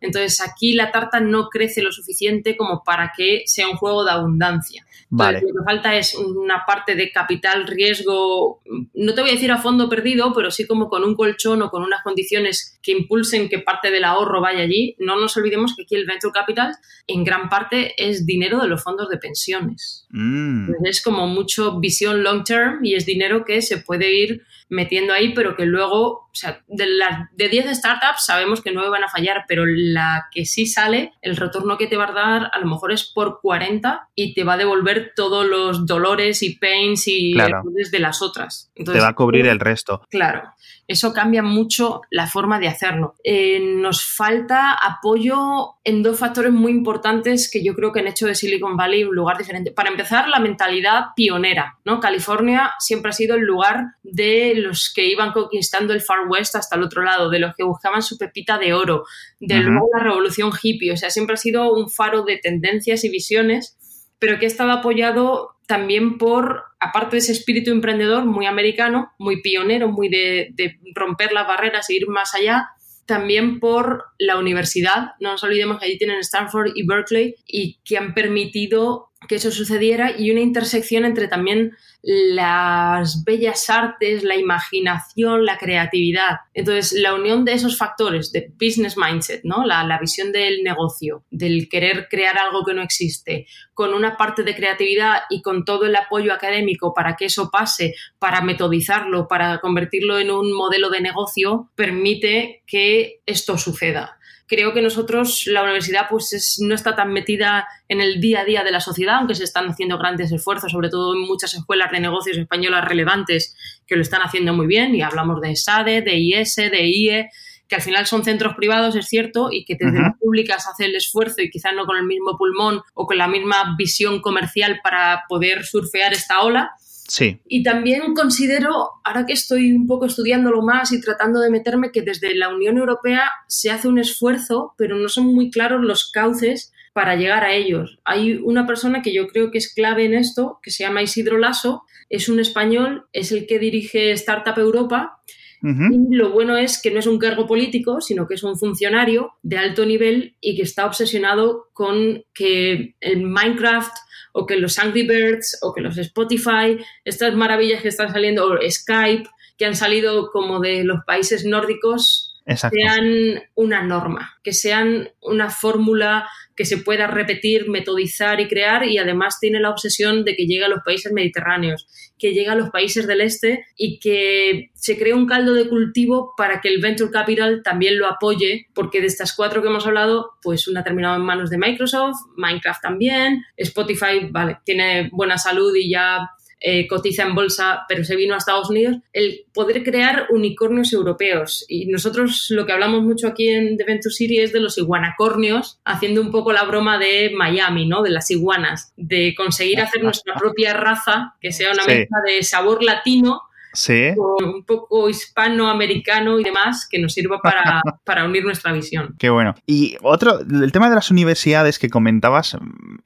Entonces 0.00 0.40
aquí 0.40 0.74
la 0.74 0.90
tarta 0.90 1.20
no 1.20 1.48
crece 1.48 1.82
lo 1.82 1.92
suficiente 1.92 2.56
como 2.56 2.82
para 2.84 3.12
que 3.16 3.42
sea 3.46 3.68
un 3.68 3.76
juego 3.76 4.04
de 4.04 4.12
abundancia. 4.12 4.85
Vale. 5.08 5.40
lo 5.40 5.48
que 5.48 5.64
falta 5.64 5.94
es 5.94 6.14
una 6.14 6.64
parte 6.66 6.96
de 6.96 7.12
capital 7.12 7.66
riesgo, 7.66 8.60
no 8.94 9.14
te 9.14 9.20
voy 9.20 9.30
a 9.30 9.34
decir 9.34 9.52
a 9.52 9.58
fondo 9.58 9.88
perdido, 9.88 10.32
pero 10.34 10.50
sí 10.50 10.66
como 10.66 10.88
con 10.88 11.04
un 11.04 11.14
colchón 11.14 11.62
o 11.62 11.70
con 11.70 11.82
unas 11.82 12.02
condiciones 12.02 12.78
que 12.82 12.92
impulsen 12.92 13.48
que 13.48 13.60
parte 13.60 13.90
del 13.90 14.04
ahorro 14.04 14.40
vaya 14.40 14.62
allí. 14.62 14.96
No 14.98 15.18
nos 15.18 15.36
olvidemos 15.36 15.74
que 15.76 15.84
aquí 15.84 15.94
el 15.94 16.06
venture 16.06 16.32
capital 16.32 16.74
en 17.06 17.24
gran 17.24 17.48
parte 17.48 17.94
es 17.96 18.26
dinero 18.26 18.60
de 18.60 18.68
los 18.68 18.82
fondos 18.82 19.08
de 19.08 19.18
pensiones. 19.18 20.06
Mm. 20.10 20.70
Es 20.84 21.02
como 21.02 21.26
mucho 21.26 21.78
visión 21.78 22.22
long 22.22 22.42
term 22.44 22.84
y 22.84 22.94
es 22.94 23.06
dinero 23.06 23.44
que 23.44 23.62
se 23.62 23.78
puede 23.78 24.12
ir 24.12 24.42
metiendo 24.68 25.12
ahí, 25.12 25.32
pero 25.34 25.56
que 25.56 25.64
luego, 25.66 26.06
o 26.06 26.30
sea, 26.32 26.62
de, 26.66 26.86
las 26.86 27.30
de 27.32 27.48
10 27.48 27.76
startups 27.76 28.26
sabemos 28.26 28.60
que 28.60 28.72
9 28.72 28.88
van 28.90 29.04
a 29.04 29.08
fallar, 29.08 29.44
pero 29.46 29.64
la 29.66 30.26
que 30.32 30.44
sí 30.44 30.66
sale, 30.66 31.12
el 31.22 31.36
retorno 31.36 31.78
que 31.78 31.86
te 31.86 31.96
va 31.96 32.08
a 32.08 32.12
dar 32.12 32.50
a 32.52 32.58
lo 32.58 32.66
mejor 32.66 32.92
es 32.92 33.04
por 33.04 33.40
40 33.40 34.08
y 34.14 34.34
te 34.34 34.44
va 34.44 34.54
a 34.54 34.58
devolver 34.58 35.12
todos 35.14 35.46
los 35.46 35.86
dolores 35.86 36.42
y 36.42 36.56
pains 36.56 37.06
y 37.06 37.34
Claro. 37.34 37.62
de 37.90 37.98
las 37.98 38.22
otras. 38.22 38.70
Te 38.74 39.00
va 39.00 39.08
a 39.08 39.14
cubrir 39.14 39.46
el 39.46 39.60
resto. 39.60 40.02
Claro, 40.10 40.42
eso 40.88 41.12
cambia 41.12 41.42
mucho 41.42 42.02
la 42.10 42.26
forma 42.26 42.58
de 42.60 42.68
hacerlo. 42.68 43.14
Eh, 43.24 43.60
nos 43.60 44.04
falta 44.04 44.72
apoyo 44.72 45.74
en 45.84 46.02
dos 46.02 46.18
factores 46.18 46.52
muy 46.52 46.72
importantes 46.72 47.50
que 47.50 47.64
yo 47.64 47.74
creo 47.74 47.92
que 47.92 48.00
han 48.00 48.06
hecho 48.06 48.26
de 48.26 48.34
Silicon 48.34 48.76
Valley 48.76 49.04
un 49.04 49.14
lugar 49.14 49.36
diferente. 49.36 49.72
Para 49.72 49.90
empezar, 49.90 50.28
la 50.28 50.38
mentalidad 50.38 51.06
pionera, 51.16 51.78
¿no? 51.84 51.98
California 51.98 52.72
siempre 52.78 53.10
ha 53.10 53.14
sido 53.14 53.36
el 53.36 53.42
lugar 53.42 53.94
de 54.02 54.54
los 54.56 54.92
que 54.94 55.06
iban 55.06 55.32
conquistando 55.32 55.92
el 55.92 56.00
Far 56.00 56.28
West 56.28 56.54
hasta 56.54 56.76
el 56.76 56.82
otro 56.82 57.02
lado, 57.02 57.30
de 57.30 57.40
los 57.40 57.54
que 57.56 57.64
buscaban 57.64 58.02
su 58.02 58.16
pepita 58.16 58.58
de 58.58 58.74
oro, 58.74 59.04
de 59.40 59.60
Ujú. 59.60 59.70
luego 59.70 59.88
la 59.96 60.04
revolución 60.04 60.52
hippie, 60.60 60.92
o 60.92 60.96
sea, 60.96 61.10
siempre 61.10 61.34
ha 61.34 61.38
sido 61.38 61.72
un 61.72 61.90
faro 61.90 62.22
de 62.22 62.38
tendencias 62.38 63.04
y 63.04 63.08
visiones 63.08 63.76
pero 64.18 64.38
que 64.38 64.46
ha 64.46 64.48
estado 64.48 64.72
apoyado 64.72 65.55
también 65.66 66.18
por, 66.18 66.64
aparte 66.80 67.16
de 67.16 67.18
ese 67.18 67.32
espíritu 67.32 67.70
emprendedor 67.70 68.24
muy 68.24 68.46
americano, 68.46 69.12
muy 69.18 69.42
pionero, 69.42 69.88
muy 69.88 70.08
de, 70.08 70.50
de 70.54 70.78
romper 70.94 71.32
las 71.32 71.46
barreras 71.46 71.90
e 71.90 71.94
ir 71.94 72.08
más 72.08 72.34
allá, 72.34 72.68
también 73.06 73.60
por 73.60 74.04
la 74.18 74.36
universidad. 74.38 75.12
No 75.20 75.32
nos 75.32 75.44
olvidemos 75.44 75.78
que 75.78 75.86
allí 75.86 75.98
tienen 75.98 76.18
Stanford 76.20 76.72
y 76.74 76.86
Berkeley 76.86 77.36
y 77.46 77.78
que 77.84 77.98
han 77.98 78.14
permitido 78.14 79.10
que 79.28 79.36
eso 79.36 79.50
sucediera 79.50 80.12
y 80.16 80.30
una 80.30 80.40
intersección 80.40 81.04
entre 81.04 81.28
también 81.28 81.72
las 82.02 83.24
bellas 83.24 83.68
artes, 83.68 84.22
la 84.22 84.36
imaginación, 84.36 85.44
la 85.44 85.58
creatividad. 85.58 86.36
Entonces, 86.54 86.92
la 86.92 87.14
unión 87.14 87.44
de 87.44 87.54
esos 87.54 87.76
factores 87.76 88.30
de 88.30 88.52
business 88.60 88.96
mindset, 88.96 89.40
¿no? 89.42 89.64
la, 89.64 89.82
la 89.84 89.98
visión 89.98 90.30
del 90.30 90.62
negocio, 90.62 91.24
del 91.30 91.68
querer 91.68 92.06
crear 92.08 92.38
algo 92.38 92.64
que 92.64 92.74
no 92.74 92.82
existe, 92.82 93.46
con 93.74 93.92
una 93.94 94.16
parte 94.16 94.44
de 94.44 94.54
creatividad 94.54 95.22
y 95.30 95.42
con 95.42 95.64
todo 95.64 95.86
el 95.86 95.96
apoyo 95.96 96.32
académico 96.32 96.94
para 96.94 97.16
que 97.16 97.24
eso 97.24 97.50
pase, 97.50 97.94
para 98.18 98.40
metodizarlo, 98.42 99.26
para 99.26 99.58
convertirlo 99.58 100.18
en 100.18 100.30
un 100.30 100.52
modelo 100.52 100.90
de 100.90 101.00
negocio, 101.00 101.70
permite 101.74 102.62
que 102.66 103.22
esto 103.26 103.58
suceda 103.58 104.15
creo 104.48 104.72
que 104.72 104.82
nosotros, 104.82 105.42
la 105.46 105.62
universidad, 105.62 106.06
pues 106.08 106.32
es- 106.32 106.58
no 106.60 106.74
está 106.74 106.94
tan 106.94 107.12
metida 107.12 107.66
en 107.88 108.00
el 108.00 108.20
día 108.20 108.40
a 108.40 108.44
día 108.44 108.62
de 108.64 108.70
la 108.70 108.80
sociedad, 108.80 109.16
aunque 109.16 109.34
se 109.34 109.44
están 109.44 109.68
haciendo 109.68 109.98
grandes 109.98 110.30
esfuerzos, 110.32 110.72
sobre 110.72 110.88
todo 110.88 111.14
en 111.14 111.20
muchas 111.22 111.54
escuelas 111.54 111.90
de 111.90 112.00
negocios 112.00 112.38
españolas 112.38 112.84
relevantes 112.84 113.56
que 113.86 113.96
lo 113.96 114.02
están 114.02 114.22
haciendo 114.22 114.52
muy 114.54 114.66
bien, 114.66 114.94
y 114.94 115.02
hablamos 115.02 115.40
de 115.40 115.56
SADE, 115.56 116.02
de 116.02 116.16
IS, 116.16 116.56
de 116.56 116.86
IE, 116.86 117.28
que 117.68 117.74
al 117.74 117.82
final 117.82 118.06
son 118.06 118.22
centros 118.22 118.54
privados, 118.54 118.94
es 118.94 119.06
cierto, 119.08 119.48
y 119.50 119.64
que 119.64 119.74
desde 119.78 119.98
las 120.00 120.16
públicas 120.18 120.68
hace 120.68 120.84
el 120.84 120.94
esfuerzo 120.94 121.42
y 121.42 121.50
quizás 121.50 121.72
no 121.74 121.84
con 121.84 121.96
el 121.96 122.04
mismo 122.04 122.38
pulmón 122.38 122.80
o 122.94 123.06
con 123.06 123.18
la 123.18 123.26
misma 123.26 123.74
visión 123.76 124.20
comercial 124.20 124.78
para 124.84 125.24
poder 125.28 125.64
surfear 125.64 126.12
esta 126.12 126.42
ola, 126.42 126.70
Sí. 127.08 127.40
y 127.46 127.62
también 127.62 128.14
considero, 128.14 128.90
ahora 129.04 129.26
que 129.26 129.32
estoy 129.32 129.72
un 129.72 129.86
poco 129.86 130.06
estudiándolo 130.06 130.62
más 130.62 130.92
y 130.92 131.00
tratando 131.00 131.40
de 131.40 131.50
meterme, 131.50 131.92
que 131.92 132.02
desde 132.02 132.34
la 132.34 132.48
Unión 132.48 132.78
Europea 132.78 133.30
se 133.48 133.70
hace 133.70 133.88
un 133.88 133.98
esfuerzo, 133.98 134.74
pero 134.76 134.96
no 134.96 135.08
son 135.08 135.26
muy 135.26 135.50
claros 135.50 135.82
los 135.82 136.10
cauces 136.10 136.72
para 136.92 137.14
llegar 137.16 137.44
a 137.44 137.52
ellos. 137.52 137.98
Hay 138.04 138.40
una 138.42 138.66
persona 138.66 139.02
que 139.02 139.12
yo 139.12 139.28
creo 139.28 139.50
que 139.50 139.58
es 139.58 139.72
clave 139.72 140.06
en 140.06 140.14
esto, 140.14 140.60
que 140.62 140.70
se 140.70 140.84
llama 140.84 141.02
Isidro 141.02 141.38
Lasso, 141.38 141.82
es 142.08 142.28
un 142.28 142.40
español, 142.40 143.06
es 143.12 143.32
el 143.32 143.46
que 143.46 143.58
dirige 143.58 144.12
Startup 144.12 144.58
Europa 144.58 145.20
y 145.62 146.14
lo 146.14 146.30
bueno 146.30 146.56
es 146.56 146.80
que 146.80 146.90
no 146.90 147.00
es 147.00 147.06
un 147.06 147.18
cargo 147.18 147.46
político, 147.46 148.00
sino 148.00 148.28
que 148.28 148.34
es 148.34 148.44
un 148.44 148.56
funcionario 148.56 149.32
de 149.42 149.58
alto 149.58 149.84
nivel 149.84 150.36
y 150.40 150.54
que 150.56 150.62
está 150.62 150.86
obsesionado 150.86 151.70
con 151.72 152.22
que 152.34 152.94
el 153.00 153.22
Minecraft 153.22 153.92
o 154.38 154.44
que 154.44 154.56
los 154.56 154.78
Angry 154.78 155.06
Birds 155.06 155.58
o 155.62 155.72
que 155.72 155.80
los 155.80 155.96
Spotify, 155.96 156.76
estas 157.06 157.34
maravillas 157.34 157.80
que 157.80 157.88
están 157.88 158.12
saliendo, 158.12 158.46
o 158.46 158.58
Skype, 158.70 159.26
que 159.56 159.64
han 159.64 159.74
salido 159.74 160.30
como 160.30 160.60
de 160.60 160.84
los 160.84 160.98
países 161.06 161.46
nórdicos, 161.46 162.35
Exacto. 162.46 162.78
sean 162.80 163.42
una 163.54 163.82
norma, 163.82 164.38
que 164.42 164.52
sean 164.52 165.10
una 165.20 165.50
fórmula 165.50 166.28
que 166.56 166.64
se 166.64 166.78
pueda 166.78 167.06
repetir, 167.06 167.68
metodizar 167.68 168.40
y 168.40 168.48
crear 168.48 168.84
y 168.84 168.98
además 168.98 169.38
tiene 169.38 169.60
la 169.60 169.70
obsesión 169.70 170.24
de 170.24 170.34
que 170.34 170.46
llegue 170.46 170.64
a 170.64 170.68
los 170.68 170.80
países 170.84 171.12
mediterráneos, 171.12 171.86
que 172.18 172.32
llegue 172.32 172.48
a 172.48 172.54
los 172.54 172.70
países 172.70 173.06
del 173.06 173.20
este 173.20 173.66
y 173.76 173.98
que 173.98 174.70
se 174.74 174.96
cree 174.96 175.12
un 175.12 175.26
caldo 175.26 175.52
de 175.52 175.68
cultivo 175.68 176.32
para 176.36 176.60
que 176.60 176.68
el 176.68 176.80
venture 176.80 177.10
capital 177.10 177.62
también 177.62 177.98
lo 177.98 178.06
apoye, 178.06 178.68
porque 178.74 179.00
de 179.00 179.08
estas 179.08 179.34
cuatro 179.34 179.60
que 179.60 179.68
hemos 179.68 179.86
hablado, 179.86 180.30
pues 180.40 180.66
una 180.66 180.80
ha 180.80 180.84
terminado 180.84 181.16
en 181.16 181.22
manos 181.22 181.50
de 181.50 181.58
Microsoft, 181.58 182.16
Minecraft 182.36 182.80
también, 182.80 183.44
Spotify, 183.56 184.28
vale, 184.30 184.58
tiene 184.64 185.10
buena 185.12 185.36
salud 185.36 185.74
y 185.76 185.90
ya 185.90 186.30
eh, 186.60 186.86
cotiza 186.88 187.22
en 187.24 187.34
bolsa, 187.34 187.84
pero 187.88 188.02
se 188.04 188.16
vino 188.16 188.34
a 188.34 188.38
Estados 188.38 188.70
Unidos, 188.70 188.96
el 189.12 189.44
poder 189.52 189.82
crear 189.84 190.26
unicornios 190.30 190.92
europeos. 190.92 191.64
Y 191.68 191.86
nosotros 191.86 192.46
lo 192.50 192.64
que 192.66 192.72
hablamos 192.72 193.02
mucho 193.02 193.28
aquí 193.28 193.48
en 193.48 193.76
The 193.76 193.84
Venture 193.84 194.12
City 194.14 194.38
es 194.40 194.52
de 194.52 194.60
los 194.60 194.78
iguanacornios, 194.78 195.78
haciendo 195.84 196.20
un 196.20 196.30
poco 196.30 196.52
la 196.52 196.64
broma 196.64 196.98
de 196.98 197.30
Miami, 197.34 197.86
¿no? 197.86 198.02
De 198.02 198.10
las 198.10 198.30
iguanas, 198.30 198.92
de 198.96 199.34
conseguir 199.36 199.80
hacer 199.80 200.02
nuestra 200.02 200.34
propia 200.34 200.72
raza, 200.72 201.34
que 201.40 201.52
sea 201.52 201.72
una 201.72 201.82
Sí. 201.84 201.90
mezcla 201.90 202.18
de 202.26 202.42
sabor 202.42 202.82
latino 202.82 203.42
Sí. 203.76 204.12
un 204.16 204.64
poco 204.64 205.08
hispanoamericano 205.08 206.38
y 206.40 206.44
demás, 206.44 206.86
que 206.90 206.98
nos 206.98 207.12
sirva 207.12 207.40
para, 207.40 207.82
para 208.04 208.24
unir 208.24 208.44
nuestra 208.44 208.72
visión. 208.72 209.14
Qué 209.18 209.30
bueno. 209.30 209.54
Y 209.66 209.96
otro, 210.02 210.40
el 210.40 210.72
tema 210.72 210.88
de 210.88 210.94
las 210.94 211.10
universidades 211.10 211.78
que 211.78 211.90
comentabas, 211.90 212.54
mm, 212.54 212.96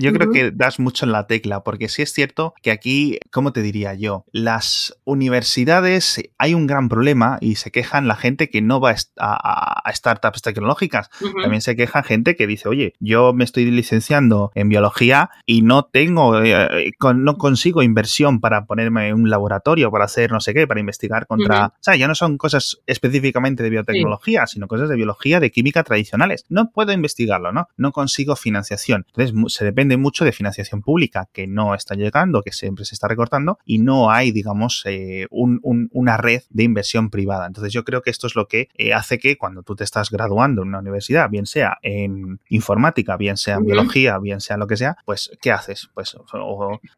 yo 0.00 0.12
creo 0.12 0.30
que 0.30 0.50
das 0.50 0.78
mucho 0.80 1.06
en 1.06 1.12
la 1.12 1.26
tecla, 1.26 1.62
porque 1.62 1.88
sí 1.88 2.02
es 2.02 2.12
cierto 2.12 2.54
que 2.62 2.70
aquí, 2.70 3.18
¿cómo 3.30 3.52
te 3.52 3.62
diría 3.62 3.94
yo? 3.94 4.24
Las 4.32 4.98
universidades, 5.04 6.20
hay 6.38 6.54
un 6.54 6.66
gran 6.66 6.88
problema 6.88 7.38
y 7.40 7.54
se 7.56 7.70
quejan 7.70 8.08
la 8.08 8.16
gente 8.16 8.50
que 8.50 8.60
no 8.60 8.80
va 8.80 8.94
a, 9.18 9.92
startups 9.92 10.42
tecnológicas. 10.42 11.10
También 11.42 11.62
se 11.62 11.76
queja 11.76 12.02
gente 12.02 12.36
que 12.36 12.46
dice, 12.46 12.68
oye, 12.68 12.94
yo 12.98 13.32
me 13.32 13.44
estoy 13.44 13.70
licenciando 13.70 14.50
en 14.54 14.68
biología 14.68 15.30
y 15.46 15.62
no 15.62 15.84
tengo, 15.84 16.42
eh, 16.42 16.92
con- 16.98 17.24
no 17.24 17.36
consigo 17.36 17.82
inversión 17.82 18.40
para 18.40 18.64
ponerme 18.66 19.08
en 19.08 19.14
un 19.14 19.30
laboratorio, 19.30 19.90
para 19.90 20.07
hacer 20.08 20.32
no 20.32 20.40
sé 20.40 20.54
qué, 20.54 20.66
para 20.66 20.80
investigar 20.80 21.26
contra... 21.26 21.66
O 21.66 21.82
sea, 21.82 21.96
ya 21.96 22.08
no 22.08 22.14
son 22.14 22.38
cosas 22.38 22.80
específicamente 22.86 23.62
de 23.62 23.70
biotecnología, 23.70 24.46
sino 24.46 24.66
cosas 24.68 24.88
de 24.88 24.96
biología, 24.96 25.40
de 25.40 25.50
química 25.50 25.82
tradicionales. 25.82 26.44
No 26.48 26.70
puedo 26.70 26.92
investigarlo, 26.92 27.52
¿no? 27.52 27.68
No 27.76 27.92
consigo 27.92 28.36
financiación. 28.36 29.06
Entonces, 29.08 29.54
se 29.54 29.64
depende 29.64 29.96
mucho 29.96 30.24
de 30.24 30.32
financiación 30.32 30.82
pública, 30.82 31.28
que 31.32 31.46
no 31.46 31.74
está 31.74 31.94
llegando, 31.94 32.42
que 32.42 32.52
siempre 32.52 32.84
se 32.84 32.94
está 32.94 33.08
recortando, 33.08 33.58
y 33.64 33.78
no 33.78 34.10
hay, 34.10 34.32
digamos, 34.32 34.82
eh, 34.86 35.26
una 35.30 36.16
red 36.16 36.42
de 36.50 36.62
inversión 36.62 37.10
privada. 37.10 37.46
Entonces, 37.46 37.72
yo 37.72 37.84
creo 37.84 38.02
que 38.02 38.10
esto 38.10 38.26
es 38.26 38.34
lo 38.34 38.46
que 38.46 38.68
eh, 38.74 38.92
hace 38.92 39.18
que 39.18 39.36
cuando 39.36 39.62
tú 39.62 39.76
te 39.76 39.84
estás 39.84 40.10
graduando 40.10 40.62
en 40.62 40.68
una 40.68 40.78
universidad, 40.80 41.30
bien 41.30 41.46
sea 41.46 41.78
en 41.82 42.40
informática, 42.48 43.16
bien 43.16 43.36
sea 43.36 43.56
en 43.56 43.64
biología, 43.64 44.18
bien 44.18 44.40
sea 44.40 44.56
lo 44.56 44.66
que 44.66 44.76
sea, 44.76 44.96
pues, 45.04 45.30
¿qué 45.40 45.52
haces? 45.52 45.90
Pues, 45.94 46.16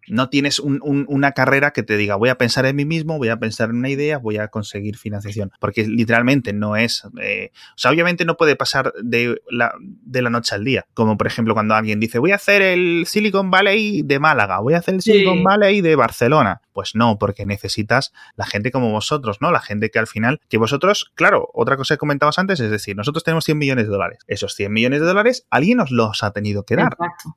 no 0.08 0.28
tienes 0.28 0.60
una 0.60 1.32
carrera 1.32 1.72
que 1.72 1.82
te 1.82 1.96
diga, 1.96 2.16
voy 2.16 2.28
a 2.28 2.38
pensar 2.38 2.66
en 2.66 2.76
mí 2.76 2.84
mismo, 2.84 2.99
voy 3.04 3.28
a 3.28 3.38
pensar 3.38 3.70
en 3.70 3.76
una 3.76 3.88
idea, 3.88 4.18
voy 4.18 4.38
a 4.38 4.48
conseguir 4.48 4.96
financiación, 4.96 5.50
porque 5.60 5.86
literalmente 5.86 6.52
no 6.52 6.76
es, 6.76 7.02
eh, 7.20 7.50
o 7.52 7.78
sea, 7.78 7.90
obviamente 7.90 8.24
no 8.24 8.36
puede 8.36 8.56
pasar 8.56 8.92
de 9.02 9.40
la, 9.50 9.74
de 9.80 10.22
la 10.22 10.30
noche 10.30 10.54
al 10.54 10.64
día, 10.64 10.86
como 10.94 11.16
por 11.16 11.26
ejemplo 11.26 11.54
cuando 11.54 11.74
alguien 11.74 12.00
dice, 12.00 12.18
voy 12.18 12.32
a 12.32 12.36
hacer 12.36 12.62
el 12.62 13.04
Silicon 13.06 13.50
Valley 13.50 14.02
de 14.02 14.18
Málaga, 14.18 14.60
voy 14.60 14.74
a 14.74 14.78
hacer 14.78 14.94
el 14.94 15.02
Silicon 15.02 15.42
Valley 15.42 15.80
de 15.80 15.96
Barcelona, 15.96 16.60
pues 16.72 16.94
no, 16.94 17.18
porque 17.18 17.46
necesitas 17.46 18.12
la 18.36 18.46
gente 18.46 18.70
como 18.70 18.90
vosotros, 18.90 19.38
¿no? 19.40 19.50
La 19.50 19.60
gente 19.60 19.90
que 19.90 19.98
al 19.98 20.06
final, 20.06 20.40
que 20.48 20.56
vosotros, 20.56 21.12
claro, 21.14 21.50
otra 21.52 21.76
cosa 21.76 21.94
que 21.94 21.98
comentabas 21.98 22.38
antes, 22.38 22.60
es 22.60 22.70
decir, 22.70 22.96
nosotros 22.96 23.24
tenemos 23.24 23.44
100 23.44 23.58
millones 23.58 23.84
de 23.86 23.90
dólares. 23.90 24.18
Esos 24.26 24.54
100 24.54 24.72
millones 24.72 25.00
de 25.00 25.06
dólares, 25.06 25.46
alguien 25.50 25.78
nos 25.78 25.90
los 25.90 26.22
ha 26.22 26.32
tenido 26.32 26.64
que 26.64 26.76
dar. 26.76 26.92
Exacto. 26.92 27.34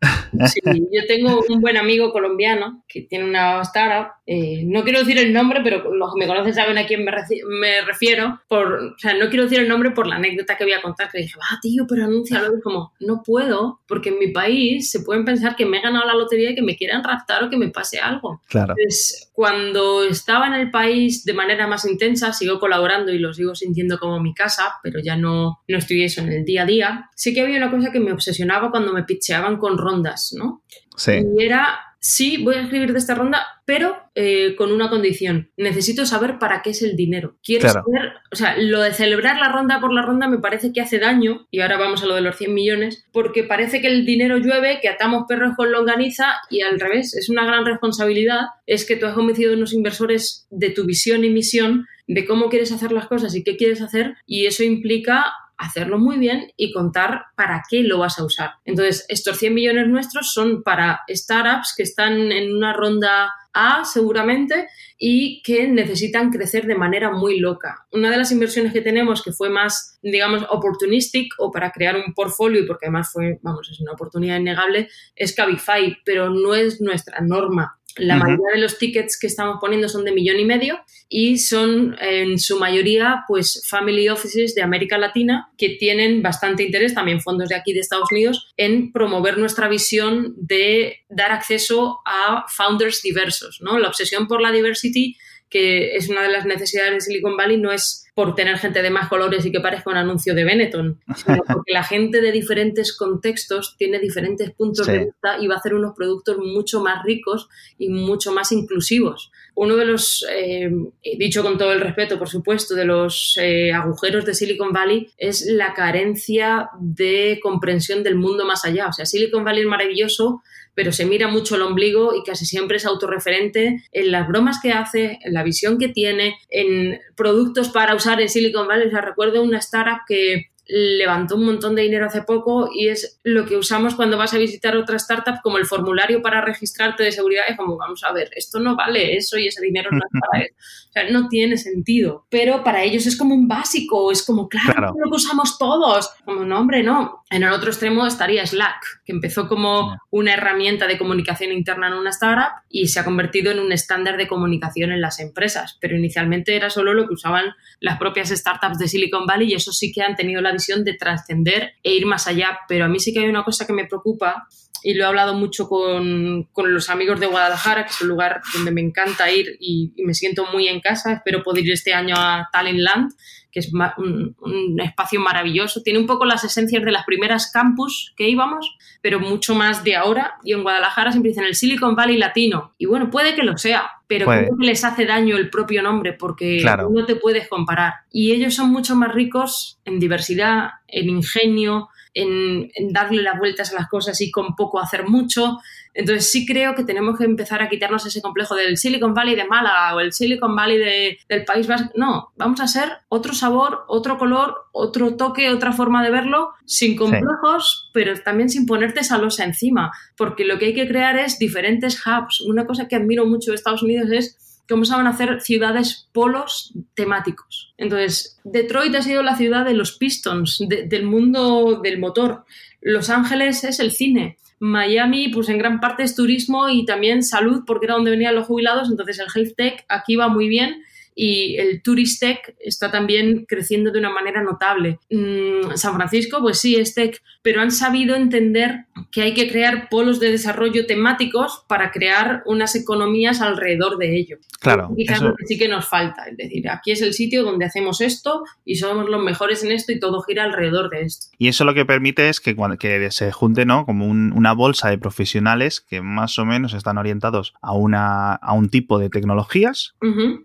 Sí, 0.47 0.61
yo 0.91 1.05
tengo 1.07 1.41
un 1.49 1.61
buen 1.61 1.77
amigo 1.77 2.11
colombiano 2.11 2.83
que 2.87 3.01
tiene 3.01 3.25
una 3.25 3.61
startup, 3.61 4.13
eh, 4.25 4.63
no 4.65 4.83
quiero 4.83 4.99
decir 4.99 5.17
el 5.17 5.33
nombre, 5.33 5.42
pero 5.63 5.93
los 5.93 6.13
que 6.13 6.19
me 6.19 6.27
conocen 6.27 6.53
saben 6.53 6.77
a 6.77 6.85
quién 6.85 7.03
me, 7.03 7.81
refiero, 7.81 8.41
por, 8.47 8.73
o 8.73 8.97
sea, 8.97 9.13
no 9.13 9.29
quiero 9.29 9.43
decir 9.43 9.59
el 9.59 9.67
nombre 9.67 9.91
por 9.91 10.07
la 10.07 10.15
anécdota 10.15 10.55
que 10.55 10.63
voy 10.63 10.73
a 10.73 10.81
contar, 10.81 11.09
que 11.11 11.19
dije, 11.19 11.35
ah, 11.51 11.59
tío, 11.61 11.85
pero 11.87 12.05
anúncialo, 12.05 12.57
y 12.57 12.61
como, 12.61 12.93
no 12.99 13.21
puedo, 13.23 13.81
porque 13.87 14.09
en 14.09 14.19
mi 14.19 14.27
país 14.27 14.89
se 14.89 15.01
pueden 15.01 15.25
pensar 15.25 15.55
que 15.55 15.65
me 15.65 15.77
he 15.77 15.81
ganado 15.81 16.05
la 16.05 16.13
lotería 16.13 16.51
y 16.51 16.55
que 16.55 16.61
me 16.61 16.75
quieran 16.75 17.03
raptar 17.03 17.43
o 17.43 17.49
que 17.49 17.57
me 17.57 17.69
pase 17.69 17.99
algo. 17.99 18.41
Claro. 18.47 18.75
Entonces, 18.77 19.29
cuando 19.33 20.03
estaba 20.03 20.47
en 20.47 20.53
el 20.53 20.71
país 20.71 21.25
de 21.25 21.33
manera 21.33 21.67
más 21.67 21.85
intensa, 21.85 22.33
sigo 22.33 22.59
colaborando 22.59 23.11
y 23.11 23.19
lo 23.19 23.33
sigo 23.33 23.55
sintiendo 23.55 23.97
como 23.97 24.19
mi 24.19 24.33
casa, 24.33 24.75
pero 24.81 24.99
ya 24.99 25.15
no, 25.15 25.59
no 25.67 25.77
estoy 25.77 26.03
eso 26.03 26.21
en 26.21 26.31
el 26.31 26.45
día 26.45 26.63
a 26.63 26.65
día. 26.65 27.09
Sí 27.15 27.33
que 27.33 27.41
había 27.41 27.57
una 27.57 27.71
cosa 27.71 27.91
que 27.91 27.99
me 27.99 28.13
obsesionaba 28.13 28.71
cuando 28.71 28.93
me 28.93 29.03
pitcheaban 29.03 29.57
con 29.57 29.77
rondas, 29.77 30.33
¿no? 30.37 30.61
Sí. 30.95 31.13
Y 31.35 31.43
era 31.43 31.92
sí, 32.03 32.43
voy 32.43 32.55
a 32.55 32.61
escribir 32.61 32.91
de 32.91 32.99
esta 32.99 33.15
ronda, 33.15 33.47
pero 33.65 33.95
eh, 34.13 34.55
con 34.57 34.73
una 34.73 34.89
condición. 34.89 35.49
Necesito 35.55 36.05
saber 36.05 36.37
para 36.37 36.61
qué 36.61 36.71
es 36.71 36.81
el 36.81 36.97
dinero. 36.97 37.37
Quiero 37.41 37.69
saber, 37.69 38.15
o 38.29 38.35
sea, 38.35 38.57
lo 38.57 38.81
de 38.81 38.93
celebrar 38.93 39.39
la 39.39 39.49
ronda 39.49 39.79
por 39.79 39.93
la 39.93 40.01
ronda 40.01 40.27
me 40.27 40.39
parece 40.39 40.73
que 40.73 40.81
hace 40.81 40.99
daño, 40.99 41.47
y 41.49 41.61
ahora 41.61 41.77
vamos 41.77 42.03
a 42.03 42.05
lo 42.05 42.15
de 42.15 42.21
los 42.21 42.35
100 42.35 42.53
millones, 42.53 43.05
porque 43.13 43.45
parece 43.45 43.79
que 43.79 43.87
el 43.87 44.05
dinero 44.05 44.37
llueve, 44.37 44.79
que 44.81 44.89
atamos 44.89 45.23
perros 45.29 45.55
con 45.55 45.71
longaniza, 45.71 46.33
y 46.49 46.61
al 46.61 46.77
revés, 46.77 47.15
es 47.15 47.29
una 47.29 47.45
gran 47.45 47.65
responsabilidad, 47.65 48.47
es 48.67 48.85
que 48.85 48.97
tú 48.97 49.05
has 49.05 49.13
convencido 49.13 49.53
a 49.53 49.55
unos 49.55 49.73
inversores 49.73 50.45
de 50.49 50.71
tu 50.71 50.85
visión 50.85 51.23
y 51.23 51.29
misión 51.29 51.87
de 52.05 52.25
cómo 52.25 52.49
quieres 52.49 52.73
hacer 52.73 52.91
las 52.91 53.07
cosas 53.07 53.33
y 53.33 53.45
qué 53.45 53.55
quieres 53.55 53.81
hacer, 53.81 54.15
y 54.25 54.45
eso 54.45 54.63
implica 54.63 55.31
hacerlo 55.57 55.97
muy 55.97 56.17
bien 56.17 56.51
y 56.57 56.71
contar 56.71 57.25
para 57.35 57.63
qué 57.69 57.83
lo 57.83 57.99
vas 57.99 58.19
a 58.19 58.25
usar. 58.25 58.51
Entonces, 58.65 59.05
estos 59.09 59.37
100 59.37 59.53
millones 59.53 59.87
nuestros 59.87 60.33
son 60.33 60.63
para 60.63 61.01
startups 61.09 61.73
que 61.75 61.83
están 61.83 62.31
en 62.31 62.55
una 62.55 62.73
ronda 62.73 63.31
A 63.53 63.85
seguramente 63.85 64.67
y 64.97 65.43
que 65.43 65.67
necesitan 65.67 66.31
crecer 66.31 66.65
de 66.65 66.75
manera 66.75 67.11
muy 67.11 67.39
loca. 67.39 67.85
Una 67.91 68.09
de 68.09 68.17
las 68.17 68.31
inversiones 68.31 68.73
que 68.73 68.81
tenemos 68.81 69.21
que 69.21 69.31
fue 69.31 69.49
más, 69.49 69.99
digamos, 70.01 70.43
opportunistic 70.49 71.33
o 71.37 71.51
para 71.51 71.71
crear 71.71 71.95
un 71.95 72.13
portfolio 72.13 72.61
y 72.61 72.65
porque 72.65 72.87
además 72.87 73.11
fue, 73.11 73.39
vamos, 73.43 73.69
es 73.69 73.79
una 73.79 73.91
oportunidad 73.91 74.39
innegable, 74.39 74.89
es 75.15 75.35
Cabify, 75.35 75.97
pero 76.03 76.29
no 76.29 76.55
es 76.55 76.81
nuestra 76.81 77.21
norma. 77.21 77.79
La 77.97 78.15
mayoría 78.17 78.53
de 78.55 78.61
los 78.61 78.77
tickets 78.77 79.19
que 79.19 79.27
estamos 79.27 79.57
poniendo 79.61 79.87
son 79.87 80.03
de 80.03 80.11
millón 80.11 80.39
y 80.39 80.45
medio 80.45 80.79
y 81.09 81.37
son 81.37 81.95
en 82.01 82.39
su 82.39 82.57
mayoría 82.57 83.23
pues 83.27 83.63
family 83.67 84.09
offices 84.09 84.55
de 84.55 84.63
América 84.63 84.97
Latina 84.97 85.51
que 85.57 85.69
tienen 85.69 86.21
bastante 86.21 86.63
interés, 86.63 86.93
también 86.93 87.21
fondos 87.21 87.49
de 87.49 87.55
aquí 87.55 87.73
de 87.73 87.81
Estados 87.81 88.11
Unidos, 88.11 88.51
en 88.57 88.91
promover 88.91 89.37
nuestra 89.37 89.67
visión 89.67 90.33
de 90.37 91.01
dar 91.09 91.31
acceso 91.31 91.99
a 92.05 92.45
founders 92.49 93.01
diversos. 93.01 93.59
¿no? 93.61 93.77
La 93.77 93.89
obsesión 93.89 94.27
por 94.27 94.41
la 94.41 94.51
diversity 94.51 95.15
que 95.53 95.95
es 95.95 96.09
una 96.09 96.23
de 96.23 96.31
las 96.31 96.45
necesidades 96.45 96.93
de 96.95 97.01
Silicon 97.01 97.37
Valley, 97.37 97.57
no 97.57 97.71
es 97.71 98.02
por 98.13 98.35
tener 98.35 98.57
gente 98.59 98.81
de 98.81 98.91
más 98.91 99.09
colores 99.09 99.45
y 99.45 99.51
que 99.51 99.59
parezca 99.59 99.89
un 99.89 99.97
anuncio 99.97 100.35
de 100.35 100.43
Benetton, 100.43 100.99
sino 101.15 101.43
porque 101.47 101.73
la 101.73 101.83
gente 101.83 102.21
de 102.21 102.31
diferentes 102.31 102.95
contextos 102.95 103.75
tiene 103.77 103.99
diferentes 103.99 104.51
puntos 104.51 104.85
de 104.85 105.05
vista 105.05 105.37
y 105.39 105.47
va 105.47 105.55
a 105.55 105.57
hacer 105.57 105.73
unos 105.73 105.95
productos 105.95 106.37
mucho 106.37 106.81
más 106.81 107.03
ricos 107.03 107.49
y 107.77 107.89
mucho 107.89 108.31
más 108.31 108.51
inclusivos. 108.51 109.31
Uno 109.55 109.75
de 109.75 109.85
los, 109.85 110.25
eh, 110.31 110.71
dicho 111.17 111.43
con 111.43 111.57
todo 111.57 111.73
el 111.73 111.81
respeto, 111.81 112.19
por 112.19 112.29
supuesto, 112.29 112.75
de 112.75 112.85
los 112.85 113.37
eh, 113.41 113.71
agujeros 113.71 114.25
de 114.25 114.33
Silicon 114.33 114.71
Valley 114.71 115.09
es 115.17 115.45
la 115.47 115.73
carencia 115.73 116.69
de 116.79 117.39
comprensión 117.41 118.03
del 118.03 118.15
mundo 118.15 118.45
más 118.45 118.65
allá. 118.65 118.87
O 118.87 118.93
sea, 118.93 119.05
Silicon 119.05 119.43
Valley 119.43 119.61
es 119.61 119.67
maravilloso, 119.67 120.43
pero 120.75 120.91
se 120.91 121.05
mira 121.05 121.27
mucho 121.27 121.55
el 121.55 121.61
ombligo 121.61 122.15
y 122.15 122.23
casi 122.23 122.45
siempre 122.45 122.77
es 122.77 122.85
autorreferente 122.85 123.83
en 123.91 124.11
las 124.11 124.27
bromas 124.27 124.59
que 124.61 124.71
hace, 124.71 125.19
en 125.23 125.33
la 125.33 125.43
visión 125.43 125.77
que 125.77 125.89
tiene, 125.89 126.35
en 126.49 126.99
productos 127.15 127.69
para 127.69 127.95
usar 127.95 128.21
en 128.21 128.29
Silicon 128.29 128.67
Valley. 128.67 128.87
O 128.87 128.91
sea, 128.91 129.01
recuerdo 129.01 129.43
una 129.43 129.59
startup 129.59 130.01
que 130.07 130.53
levantó 130.65 131.35
un 131.35 131.45
montón 131.45 131.75
de 131.75 131.81
dinero 131.81 132.05
hace 132.05 132.21
poco 132.21 132.69
y 132.73 132.87
es 132.87 133.19
lo 133.23 133.45
que 133.45 133.57
usamos 133.57 133.95
cuando 133.95 134.17
vas 134.17 134.33
a 134.33 134.37
visitar 134.37 134.77
otra 134.77 134.95
startup 134.95 135.41
como 135.43 135.57
el 135.57 135.65
formulario 135.65 136.21
para 136.21 136.41
registrarte 136.41 137.03
de 137.03 137.11
seguridad. 137.11 137.43
Es 137.49 137.57
como, 137.57 137.77
vamos 137.77 138.03
a 138.03 138.13
ver, 138.13 138.29
esto 138.35 138.59
no 138.59 138.75
vale 138.75 139.15
eso 139.17 139.37
y 139.37 139.47
ese 139.47 139.61
dinero 139.61 139.89
no 139.91 139.97
es 139.97 140.21
para 140.31 140.43
eso. 140.43 140.55
O 140.89 140.91
sea, 140.93 141.09
no 141.09 141.27
tiene 141.27 141.57
sentido. 141.57 142.25
Pero 142.29 142.63
para 142.63 142.83
ellos 142.83 143.05
es 143.05 143.17
como 143.17 143.35
un 143.35 143.47
básico, 143.47 144.11
es 144.11 144.23
como, 144.23 144.47
claro, 144.47 144.93
lo 144.97 145.09
que 145.11 145.15
usamos 145.15 145.57
todos. 145.57 146.09
Como, 146.23 146.45
no, 146.45 146.59
hombre, 146.59 146.81
no. 146.81 147.23
En 147.29 147.43
el 147.43 147.51
otro 147.51 147.69
extremo 147.69 148.05
estaría 148.05 148.45
Slack, 148.45 149.01
que 149.05 149.11
empezó 149.11 149.47
como 149.47 149.97
una 150.09 150.33
herramienta 150.33 150.87
de 150.87 150.97
comunicación 150.97 151.51
interna 151.51 151.87
en 151.87 151.93
una 151.93 152.09
startup 152.11 152.63
y 152.69 152.87
se 152.87 152.99
ha 152.99 153.05
convertido 153.05 153.51
en 153.51 153.59
un 153.59 153.71
estándar 153.71 154.17
de 154.17 154.27
comunicación 154.27 154.91
en 154.91 155.01
las 155.01 155.19
empresas. 155.19 155.77
Pero 155.81 155.97
inicialmente 155.97 156.55
era 156.55 156.69
solo 156.69 156.93
lo 156.93 157.07
que 157.07 157.13
usaban 157.13 157.53
las 157.79 157.97
propias 157.99 158.29
startups 158.29 158.77
de 158.77 158.87
Silicon 158.87 159.25
Valley 159.25 159.51
y 159.51 159.55
eso 159.55 159.71
sí 159.71 159.91
que 159.91 160.01
han 160.01 160.15
tenido 160.15 160.41
la 160.41 160.51
visión 160.51 160.83
de 160.83 160.93
trascender 160.93 161.73
e 161.83 161.93
ir 161.93 162.05
más 162.05 162.27
allá. 162.27 162.59
Pero 162.67 162.85
a 162.85 162.87
mí 162.87 162.99
sí 162.99 163.13
que 163.13 163.19
hay 163.19 163.29
una 163.29 163.43
cosa 163.43 163.67
que 163.67 163.73
me 163.73 163.85
preocupa 163.85 164.47
y 164.83 164.93
lo 164.93 165.05
he 165.05 165.07
hablado 165.07 165.33
mucho 165.33 165.67
con, 165.67 166.43
con, 166.51 166.73
los 166.73 166.89
amigos 166.89 167.19
de 167.19 167.27
Guadalajara, 167.27 167.85
que 167.85 167.91
es 167.91 168.01
un 168.01 168.09
lugar 168.09 168.41
donde 168.53 168.71
me 168.71 168.81
encanta 168.81 169.31
ir 169.31 169.55
y, 169.59 169.93
me 170.03 170.13
siento 170.13 170.45
muy 170.51 170.67
en 170.67 170.81
casa. 170.81 171.13
Espero 171.13 171.41
poder 171.41 171.65
ir 171.65 171.71
este 171.71 171.93
año 171.93 172.15
a 172.17 172.49
Talentland, 172.51 173.13
que 173.53 173.59
es 173.59 173.71
un, 173.71 174.35
un, 174.41 174.81
espacio 174.81 175.19
maravilloso. 175.19 175.83
Tiene 175.83 175.99
un 175.99 176.07
poco 176.07 176.25
las 176.25 176.43
esencias 176.43 176.83
de 176.83 176.91
las 176.91 177.05
primeras 177.05 177.51
campus 177.51 178.13
que 178.17 178.27
íbamos, 178.27 178.75
pero 179.01 179.19
mucho 179.19 179.53
más 179.53 179.83
de 179.83 179.95
ahora. 179.95 180.35
Y 180.43 180.53
en 180.53 180.63
Guadalajara 180.63 181.11
siempre 181.11 181.29
dicen 181.29 181.45
el 181.45 181.53
Silicon 181.53 181.95
Valley 181.95 182.17
latino. 182.17 182.73
Y 182.79 182.87
bueno, 182.87 183.11
puede 183.11 183.35
que 183.35 183.43
lo 183.43 183.57
sea, 183.59 183.91
pero 184.07 184.25
creo 184.25 184.57
que 184.59 184.65
les 184.65 184.83
hace 184.83 185.05
daño 185.05 185.37
el 185.37 185.51
propio 185.51 185.83
nombre 185.83 186.13
porque 186.13 186.65
no 186.89 187.05
te 187.05 187.15
puedes 187.15 187.47
comparar. 187.47 187.93
Y 188.11 188.31
ellos 188.31 188.55
son 188.55 188.71
mucho 188.71 188.95
más 188.95 189.13
ricos 189.13 189.79
en 189.85 189.99
diversidad, 189.99 190.71
en 190.87 191.09
ingenio, 191.09 191.89
en, 192.13 192.69
darle 192.91 193.21
las 193.21 193.37
vueltas 193.37 193.71
a 193.71 193.75
las 193.75 193.87
cosas 193.87 194.19
y 194.21 194.31
con 194.31 194.55
poco 194.55 194.79
hacer 194.79 195.07
mucho. 195.07 195.59
Entonces 195.93 196.31
sí 196.31 196.45
creo 196.45 196.75
que 196.75 196.83
tenemos 196.83 197.17
que 197.17 197.25
empezar 197.25 197.61
a 197.61 197.69
quitarnos 197.69 198.05
ese 198.05 198.21
complejo 198.21 198.55
del 198.55 198.77
Silicon 198.77 199.13
Valley 199.13 199.35
de 199.35 199.45
Málaga 199.45 199.95
o 199.95 199.99
el 199.99 200.11
Silicon 200.11 200.55
Valley 200.55 201.17
del 201.29 201.45
País 201.45 201.67
Vasco. 201.67 201.91
No, 201.95 202.31
vamos 202.35 202.59
a 202.61 202.67
ser 202.67 202.89
otro 203.09 203.33
sabor, 203.33 203.83
otro 203.87 204.17
color, 204.17 204.55
otro 204.71 205.15
toque, 205.15 205.51
otra 205.51 205.71
forma 205.71 206.03
de 206.03 206.09
verlo, 206.09 206.53
sin 206.65 206.95
complejos, 206.95 207.91
pero 207.93 208.19
también 208.21 208.49
sin 208.49 208.65
ponerte 208.65 209.01
esa 209.01 209.17
losa 209.17 209.43
encima, 209.43 209.91
porque 210.17 210.45
lo 210.45 210.57
que 210.57 210.65
hay 210.67 210.73
que 210.73 210.87
crear 210.87 211.17
es 211.17 211.37
diferentes 211.37 212.01
hubs. 212.05 212.41
Una 212.41 212.65
cosa 212.65 212.87
que 212.87 212.95
admiro 212.95 213.25
mucho 213.25 213.51
de 213.51 213.55
Estados 213.55 213.83
Unidos 213.83 214.09
es 214.11 214.39
cómo 214.67 214.85
saben 214.85 215.07
hacer 215.07 215.41
ciudades 215.41 216.09
polos 216.13 216.73
temáticos. 216.95 217.73
Entonces, 217.77 218.39
Detroit 218.43 218.95
ha 218.95 219.01
sido 219.01 219.21
la 219.21 219.35
ciudad 219.35 219.65
de 219.65 219.73
los 219.73 219.97
Pistons, 219.97 220.63
del 220.67 221.03
mundo 221.03 221.81
del 221.83 221.99
motor. 221.99 222.45
Los 222.81 223.09
Ángeles 223.09 223.63
es 223.63 223.79
el 223.79 223.91
cine. 223.91 224.37
Miami, 224.63 225.27
pues 225.27 225.49
en 225.49 225.57
gran 225.57 225.81
parte 225.81 226.03
es 226.03 226.15
turismo 226.15 226.69
y 226.69 226.85
también 226.85 227.21
salud, 227.21 227.63
porque 227.67 227.85
era 227.85 227.95
donde 227.95 228.11
venían 228.11 228.33
los 228.33 228.47
jubilados. 228.47 228.89
Entonces, 228.89 229.19
el 229.19 229.27
health 229.35 229.55
tech 229.57 229.85
aquí 229.89 230.15
va 230.15 230.29
muy 230.29 230.47
bien. 230.47 230.83
Y 231.15 231.57
el 231.57 231.81
Turistec 231.81 232.55
está 232.59 232.91
también 232.91 233.45
creciendo 233.47 233.91
de 233.91 233.99
una 233.99 234.11
manera 234.11 234.43
notable. 234.43 234.99
Mm, 235.09 235.75
San 235.75 235.95
Francisco, 235.95 236.39
pues 236.41 236.59
sí, 236.59 236.75
es 236.75 236.93
tech, 236.93 237.21
pero 237.41 237.61
han 237.61 237.71
sabido 237.71 238.15
entender 238.15 238.85
que 239.11 239.21
hay 239.21 239.33
que 239.33 239.49
crear 239.49 239.89
polos 239.89 240.19
de 240.19 240.31
desarrollo 240.31 240.85
temáticos 240.85 241.63
para 241.67 241.91
crear 241.91 242.43
unas 242.45 242.75
economías 242.75 243.41
alrededor 243.41 243.97
de 243.97 244.17
ello. 244.17 244.37
Claro. 244.59 244.93
Quizás 244.95 245.21
lo 245.21 245.35
que 245.35 245.45
sí 245.45 245.57
que 245.57 245.67
nos 245.67 245.87
falta, 245.87 246.25
es 246.25 246.37
decir, 246.37 246.69
aquí 246.69 246.91
es 246.91 247.01
el 247.01 247.13
sitio 247.13 247.43
donde 247.43 247.65
hacemos 247.65 248.01
esto 248.01 248.43
y 248.65 248.75
somos 248.75 249.09
los 249.09 249.23
mejores 249.23 249.63
en 249.63 249.71
esto 249.71 249.91
y 249.91 249.99
todo 249.99 250.21
gira 250.21 250.43
alrededor 250.43 250.89
de 250.89 251.01
esto. 251.01 251.27
Y 251.37 251.47
eso 251.47 251.65
lo 251.65 251.73
que 251.73 251.85
permite 251.85 252.29
es 252.29 252.39
que, 252.39 252.55
cuando, 252.55 252.77
que 252.77 253.11
se 253.11 253.31
junte 253.31 253.65
¿no? 253.65 253.85
como 253.85 254.07
una 254.07 254.53
bolsa 254.53 254.89
de 254.89 254.97
profesionales 254.97 255.81
que 255.81 256.01
más 256.01 256.39
o 256.39 256.45
menos 256.45 256.73
están 256.73 256.97
orientados 256.97 257.53
a, 257.61 257.73
una, 257.73 258.33
a 258.33 258.53
un 258.53 258.69
tipo 258.69 258.99
de 258.99 259.09
tecnologías 259.09 259.95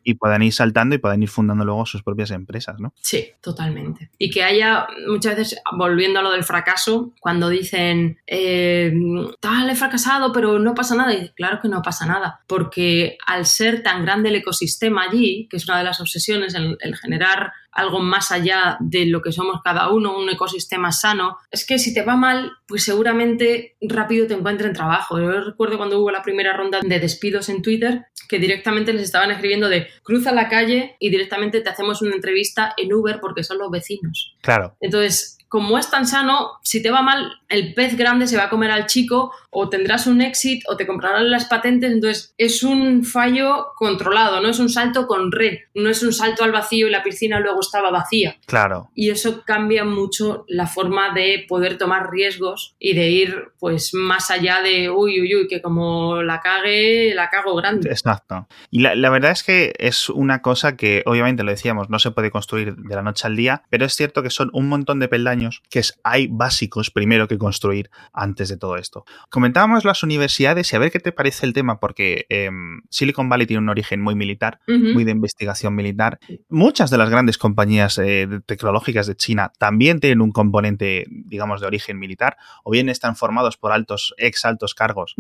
y 0.05 0.15
puedan 0.15 0.43
ir 0.43 0.53
saltando 0.59 0.95
y 0.95 0.99
puedan 0.99 1.23
ir 1.23 1.29
fundando 1.29 1.65
luego 1.65 1.87
sus 1.87 2.03
propias 2.03 2.31
empresas, 2.31 2.79
¿no? 2.79 2.93
Sí, 3.01 3.31
totalmente. 3.41 4.11
Y 4.19 4.31
que 4.31 4.43
haya, 4.43 4.87
muchas 5.07 5.37
veces, 5.37 5.61
volviendo 5.77 6.21
a 6.21 6.23
lo 6.23 6.31
del 6.31 6.45
fracaso, 6.45 7.13
cuando 7.21 7.49
dicen, 7.49 8.19
eh, 8.27 8.93
tal, 9.41 9.71
he 9.71 9.75
fracasado, 9.75 10.33
pero 10.33 10.59
no 10.59 10.75
pasa 10.75 10.95
nada, 10.95 11.15
y 11.15 11.31
claro 11.31 11.61
que 11.61 11.69
no 11.69 11.83
pasa 11.83 12.07
nada, 12.07 12.41
porque 12.47 13.17
al 13.27 13.47
ser 13.47 13.83
tan 13.83 14.05
grande 14.05 14.29
el 14.29 14.37
ecosistema 14.37 15.05
allí, 15.05 15.49
que 15.51 15.57
es 15.57 15.69
una 15.69 15.79
de 15.79 15.85
las 15.85 16.01
obsesiones, 16.01 16.55
el, 16.55 16.77
el 16.81 16.97
generar 16.97 17.53
algo 17.79 18.01
más 18.01 18.33
allá 18.33 18.77
de 18.81 19.07
lo 19.07 19.23
que 19.23 19.33
somos 19.33 19.61
cada 19.63 19.91
uno, 19.91 20.19
un 20.19 20.29
ecosistema 20.29 20.93
sano, 20.93 21.39
es 21.51 21.65
que 21.65 21.79
si 21.79 21.95
te 21.95 22.03
va 22.03 22.17
mal, 22.17 22.53
pues 22.67 22.85
seguramente 22.85 23.77
rápido 23.81 24.27
te 24.27 24.35
encuentren 24.35 24.73
trabajo. 24.73 25.21
Yo 25.21 25.41
recuerdo 25.41 25.79
cuando 25.79 26.01
hubo 26.01 26.11
la 26.11 26.23
primera 26.23 26.53
ronda 26.53 26.81
de 26.83 27.01
despidos 27.01 27.49
en 27.49 27.63
Twitter, 27.63 28.07
que 28.29 28.39
directamente 28.39 28.93
les 28.93 29.03
estaban 29.03 29.31
escribiendo 29.31 29.69
de 29.69 29.89
cruza 30.03 30.33
la 30.33 30.49
calle 30.49 30.97
y 30.99 31.11
directamente 31.11 31.61
te 31.61 31.71
hacemos 31.71 32.03
una 32.03 32.15
entrevista 32.15 32.75
en 32.77 32.93
Uber 32.93 33.21
porque 33.21 33.45
son 33.45 33.59
los 33.59 33.71
vecinos. 33.71 34.37
Claro. 34.43 34.77
Entonces, 34.81 35.38
como 35.49 35.79
es 35.79 35.91
tan 35.91 36.07
sano, 36.07 36.59
si 36.63 36.83
te 36.83 36.91
va 36.91 37.01
mal, 37.01 37.33
el 37.49 37.73
pez 37.73 37.97
grande 37.97 38.27
se 38.27 38.37
va 38.37 38.45
a 38.45 38.51
comer 38.51 38.71
al 38.71 38.87
chico 38.87 39.33
o 39.51 39.71
tendrás 39.71 40.07
un 40.07 40.21
exit 40.21 40.63
o 40.69 40.77
te 40.77 40.87
comprarán 40.87 41.31
las 41.31 41.47
patentes. 41.47 41.91
Entonces, 41.91 42.35
es 42.37 42.63
un 42.63 43.03
fallo 43.05 43.69
controlado, 43.77 44.43
no 44.43 44.49
es 44.49 44.59
un 44.59 44.69
salto 44.69 45.07
con 45.07 45.33
red, 45.33 45.61
no 45.75 45.89
es 45.89 46.03
un 46.03 46.13
salto 46.13 46.45
al 46.45 46.53
vacío 46.53 46.87
y 46.87 46.91
la 46.91 47.03
piscina 47.03 47.41
luego 47.41 47.61
estaba 47.61 47.91
vacía. 47.91 48.37
Claro. 48.47 48.91
Y 48.95 49.09
eso 49.09 49.43
cambia 49.47 49.85
mucho 49.85 50.45
la 50.49 50.67
forma 50.67 51.15
de 51.15 51.47
poder 51.49 51.79
tomar 51.79 52.11
riesgos 52.11 52.77
y 52.79 52.95
de 52.95 53.09
ir 53.09 53.53
pues 53.59 53.95
más 53.95 54.31
allá 54.31 54.61
de 54.61 54.91
uy, 54.91 55.21
uy, 55.21 55.35
uy, 55.35 55.49
que 55.49 55.63
como 55.63 56.23
la 56.23 56.41
cague, 56.41 57.15
la 57.15 57.31
cago 57.31 57.55
grande. 57.57 57.89
Exacto. 57.91 58.47
Y 58.71 58.81
la, 58.81 58.95
la 58.95 59.09
verdad 59.09 59.31
es 59.31 59.43
que 59.43 59.73
es 59.79 60.11
una 60.11 60.43
cosa 60.43 60.77
que 60.77 61.03
obviamente 61.07 61.43
lo 61.43 61.51
decíamos, 61.51 61.89
no 61.89 61.99
se 61.99 62.11
puede 62.11 62.31
construir 62.31 62.77
de 62.77 62.95
la 62.95 63.03
noche 63.03 63.27
al 63.27 63.37
día, 63.37 63.63
pero 63.71 63.87
es 63.87 63.95
cierto 63.95 64.23
que 64.23 64.31
son 64.31 64.51
un 64.53 64.69
montón 64.69 64.99
de 64.99 65.09
peldaños 65.09 65.38
que 65.71 65.79
es, 65.81 65.99
hay 66.05 66.29
básicos 66.29 66.91
primero 66.91 67.29
que 67.29 67.39
construir 67.39 67.91
antes 68.13 68.49
de 68.49 68.57
todo 68.57 68.77
esto. 68.77 69.05
Comentábamos 69.31 69.85
las 69.85 70.03
universidades 70.03 70.73
y 70.73 70.77
a 70.77 70.79
ver 70.79 70.91
qué 70.91 71.01
te 71.01 71.13
parece 71.13 71.47
el 71.47 71.53
tema, 71.53 71.81
porque 71.81 72.27
em, 72.29 72.83
Silicon 72.91 73.29
Valley 73.29 73.47
tiene 73.47 73.63
un 73.63 73.69
origen 73.69 74.01
muy 74.01 74.15
militar, 74.15 74.61
muy 74.67 75.05
de 75.05 75.13
investigación 75.13 75.75
militar. 75.75 76.19
Muchas 76.49 76.91
de 76.91 76.99
las 76.99 77.11
grandes 77.11 77.39
compañías 77.39 77.99
eh, 77.99 78.29
tecnológicas 78.47 79.07
de 79.07 79.17
China 79.17 79.53
también 79.59 80.01
tienen 80.01 80.21
un 80.21 80.33
componente, 80.33 81.07
digamos, 81.09 81.61
de 81.61 81.67
origen 81.67 81.99
militar, 81.99 82.37
o 82.65 82.71
bien 82.71 82.89
están 82.89 83.17
formados 83.17 83.57
por 83.57 83.73
altos, 83.73 84.15
ex 84.19 84.45
altos 84.45 84.75
cargos 84.75 85.15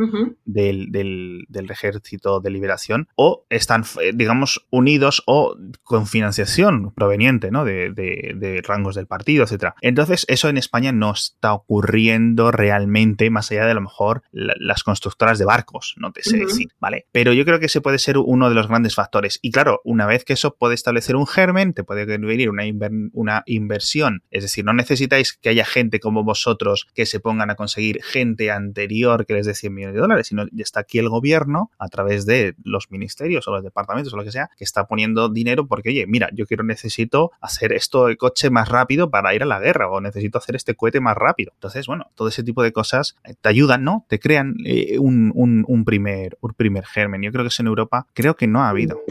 del, 0.45 0.91
del, 0.91 1.71
ejército 1.71 2.41
de 2.41 2.51
liberación, 2.51 3.09
o 3.15 3.45
están, 3.51 3.85
eh, 4.01 4.13
digamos, 4.15 4.67
unidos 4.71 5.23
o 5.27 5.57
con 5.83 6.07
financiación 6.07 6.93
proveniente 6.93 7.51
¿no? 7.51 7.65
de, 7.65 7.93
de, 7.93 8.35
de 8.37 8.63
rangos 8.63 8.95
del 8.95 9.07
partido, 9.07 9.45
etcétera. 9.45 9.75
Entonces, 9.81 10.08
eso 10.11 10.49
en 10.49 10.57
España 10.57 10.93
no 10.93 11.13
está 11.13 11.53
ocurriendo 11.53 12.51
realmente, 12.51 13.31
más 13.31 13.51
allá 13.51 13.65
de 13.65 13.73
a 13.73 13.75
lo 13.75 13.81
mejor 13.81 14.23
las 14.33 14.83
constructoras 14.83 15.39
de 15.39 15.45
barcos, 15.45 15.95
no 15.99 16.13
te 16.13 16.23
sé 16.23 16.39
decir, 16.39 16.69
¿vale? 16.81 17.07
Pero 17.13 17.33
yo 17.33 17.45
creo 17.45 17.59
que 17.59 17.67
ese 17.67 17.81
puede 17.81 17.99
ser 17.99 18.19
uno 18.19 18.49
de 18.49 18.55
los 18.55 18.69
grandes 18.69 18.95
factores. 18.95 19.39
Y 19.43 19.51
claro, 19.51 19.81
una 19.85 20.07
vez 20.07 20.25
que 20.25 20.33
eso 20.35 20.57
puede 20.57 20.75
establecer 20.75 21.17
un 21.17 21.27
germen, 21.27 21.75
te 21.75 21.85
puede 21.85 22.05
venir 22.05 22.51
una, 22.51 22.65
una 23.13 23.43
inversión. 23.47 24.23
Es 24.31 24.43
decir, 24.43 24.65
no 24.65 24.73
necesitáis 24.73 25.33
que 25.33 25.49
haya 25.49 25.65
gente 25.65 26.01
como 26.01 26.25
vosotros 26.25 26.87
que 26.95 27.07
se 27.07 27.21
pongan 27.21 27.51
a 27.51 27.55
conseguir 27.55 28.03
gente 28.03 28.51
anterior 28.51 29.27
que 29.27 29.35
les 29.35 29.47
dé 29.47 29.55
100 29.55 29.75
millones 29.75 29.95
de 29.95 30.01
dólares, 30.01 30.27
sino 30.29 30.47
ya 30.53 30.63
está 30.63 30.81
aquí 30.81 30.99
el 30.99 31.09
gobierno 31.09 31.71
a 31.79 31.89
través 31.89 32.27
de 32.27 32.55
los 32.63 32.91
ministerios 32.91 33.47
o 33.49 33.53
los 33.53 33.63
departamentos 33.63 34.13
o 34.13 34.17
lo 34.17 34.25
que 34.25 34.33
sea, 34.33 34.51
que 34.57 34.65
está 34.65 34.87
poniendo 34.87 35.29
dinero 35.29 35.67
porque, 35.67 35.91
oye, 35.91 36.07
mira, 36.07 36.29
yo 36.33 36.47
quiero, 36.47 36.65
necesito 36.65 37.33
hacer 37.41 37.73
esto 37.73 38.07
de 38.07 38.17
coche 38.17 38.51
más 38.51 38.69
rápido 38.69 39.11
para 39.11 39.35
ir 39.35 39.43
a 39.43 39.47
la 39.47 39.61
guerra 39.61 39.91
o 39.91 39.98
necesito 40.01 40.39
hacer 40.39 40.57
este 40.57 40.75
cohete 40.75 41.01
más 41.01 41.17
rápido. 41.17 41.53
Entonces, 41.55 41.87
bueno, 41.87 42.11
todo 42.15 42.29
ese 42.29 42.43
tipo 42.43 42.63
de 42.63 42.73
cosas 42.73 43.17
eh, 43.25 43.35
te 43.41 43.49
ayudan, 43.49 43.85
¿no? 43.85 44.05
Te 44.09 44.19
crean 44.19 44.55
eh, 44.65 44.99
un, 44.99 45.85
primer, 45.85 46.37
un 46.41 46.55
primer 46.55 46.85
germen. 46.85 47.23
Yo 47.23 47.33
creo 47.33 47.45
que 47.45 47.49
eso 47.49 47.63
en 47.63 47.69
Europa 47.69 48.07
creo 48.15 48.37
que 48.37 48.47
no 48.47 48.63
ha 48.63 48.69
habido. 48.69 49.03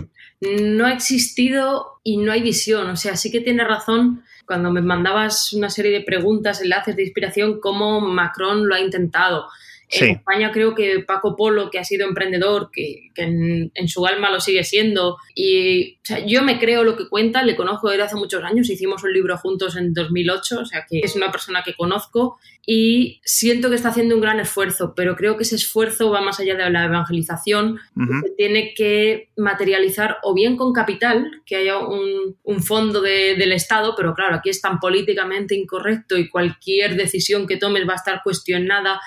No 0.41 0.85
ha 0.85 0.93
existido 0.93 1.99
y 2.03 2.17
no 2.17 2.31
hay 2.31 2.41
visión. 2.41 2.89
O 2.89 2.95
sea, 2.95 3.15
sí 3.15 3.31
que 3.31 3.41
tiene 3.41 3.63
razón 3.63 4.23
cuando 4.45 4.71
me 4.71 4.81
mandabas 4.81 5.53
una 5.53 5.69
serie 5.69 5.91
de 5.91 6.01
preguntas, 6.01 6.61
enlaces 6.61 6.95
de 6.95 7.03
inspiración, 7.03 7.59
cómo 7.59 7.99
Macron 8.01 8.67
lo 8.67 8.75
ha 8.75 8.79
intentado. 8.79 9.47
En 9.89 10.09
España 10.17 10.51
creo 10.51 10.75
que 10.75 10.99
Paco 10.99 11.35
Polo, 11.35 11.69
que 11.69 11.79
ha 11.79 11.83
sido 11.83 12.05
emprendedor, 12.05 12.69
que, 12.71 13.11
en, 13.15 13.87
su 13.87 14.05
alma 14.05 14.29
lo 14.29 14.41
sigue 14.41 14.63
siendo, 14.63 15.17
y 15.33 15.97
yo 16.27 16.43
me 16.43 16.59
creo 16.59 16.83
lo 16.83 16.97
que 16.97 17.07
cuenta, 17.07 17.43
le 17.43 17.55
conozco 17.55 17.89
desde 17.89 18.03
hace 18.03 18.15
muchos 18.15 18.43
años, 18.43 18.69
hicimos 18.69 19.03
un 19.03 19.13
libro 19.13 19.37
juntos 19.37 19.77
en 19.77 19.93
2008, 19.93 20.59
o 20.59 20.65
sea 20.65 20.85
que 20.89 20.99
es 20.99 21.15
una 21.15 21.31
persona 21.31 21.63
que 21.63 21.73
conozco 21.73 22.37
y 22.65 23.21
siento 23.23 23.69
que 23.69 23.75
está 23.75 23.89
haciendo 23.89 24.15
un 24.15 24.21
gran 24.21 24.41
esfuerzo, 24.41 24.93
pero 24.93 25.15
creo 25.15 25.37
que 25.37 25.43
ese 25.43 25.55
esfuerzo 25.55 26.11
va 26.11 26.19
más 26.19 26.41
allá 26.41 26.55
de 26.55 26.69
la 26.69 26.85
evangelización, 26.85 27.79
se 27.95 28.29
tiene 28.35 28.73
que 28.75 29.29
materializar 29.37 30.17
o 30.21 30.33
bien 30.33 30.57
con 30.57 30.73
capital, 30.73 31.31
que 31.45 31.55
haya 31.55 31.77
un, 31.77 32.35
fondo 32.61 32.99
del 33.01 33.51
Estado, 33.53 33.93
pero 33.95 34.13
claro, 34.13 34.35
aquí 34.35 34.49
es 34.49 34.59
tan 34.59 34.79
políticamente 34.79 35.55
incorrecto 35.55 36.17
y 36.17 36.27
cualquier 36.27 36.97
decisión 36.97 37.47
que 37.47 37.55
tomes 37.55 37.87
va 37.87 37.93
a 37.93 37.97
estar 37.97 38.21
cuestionada 38.21 38.99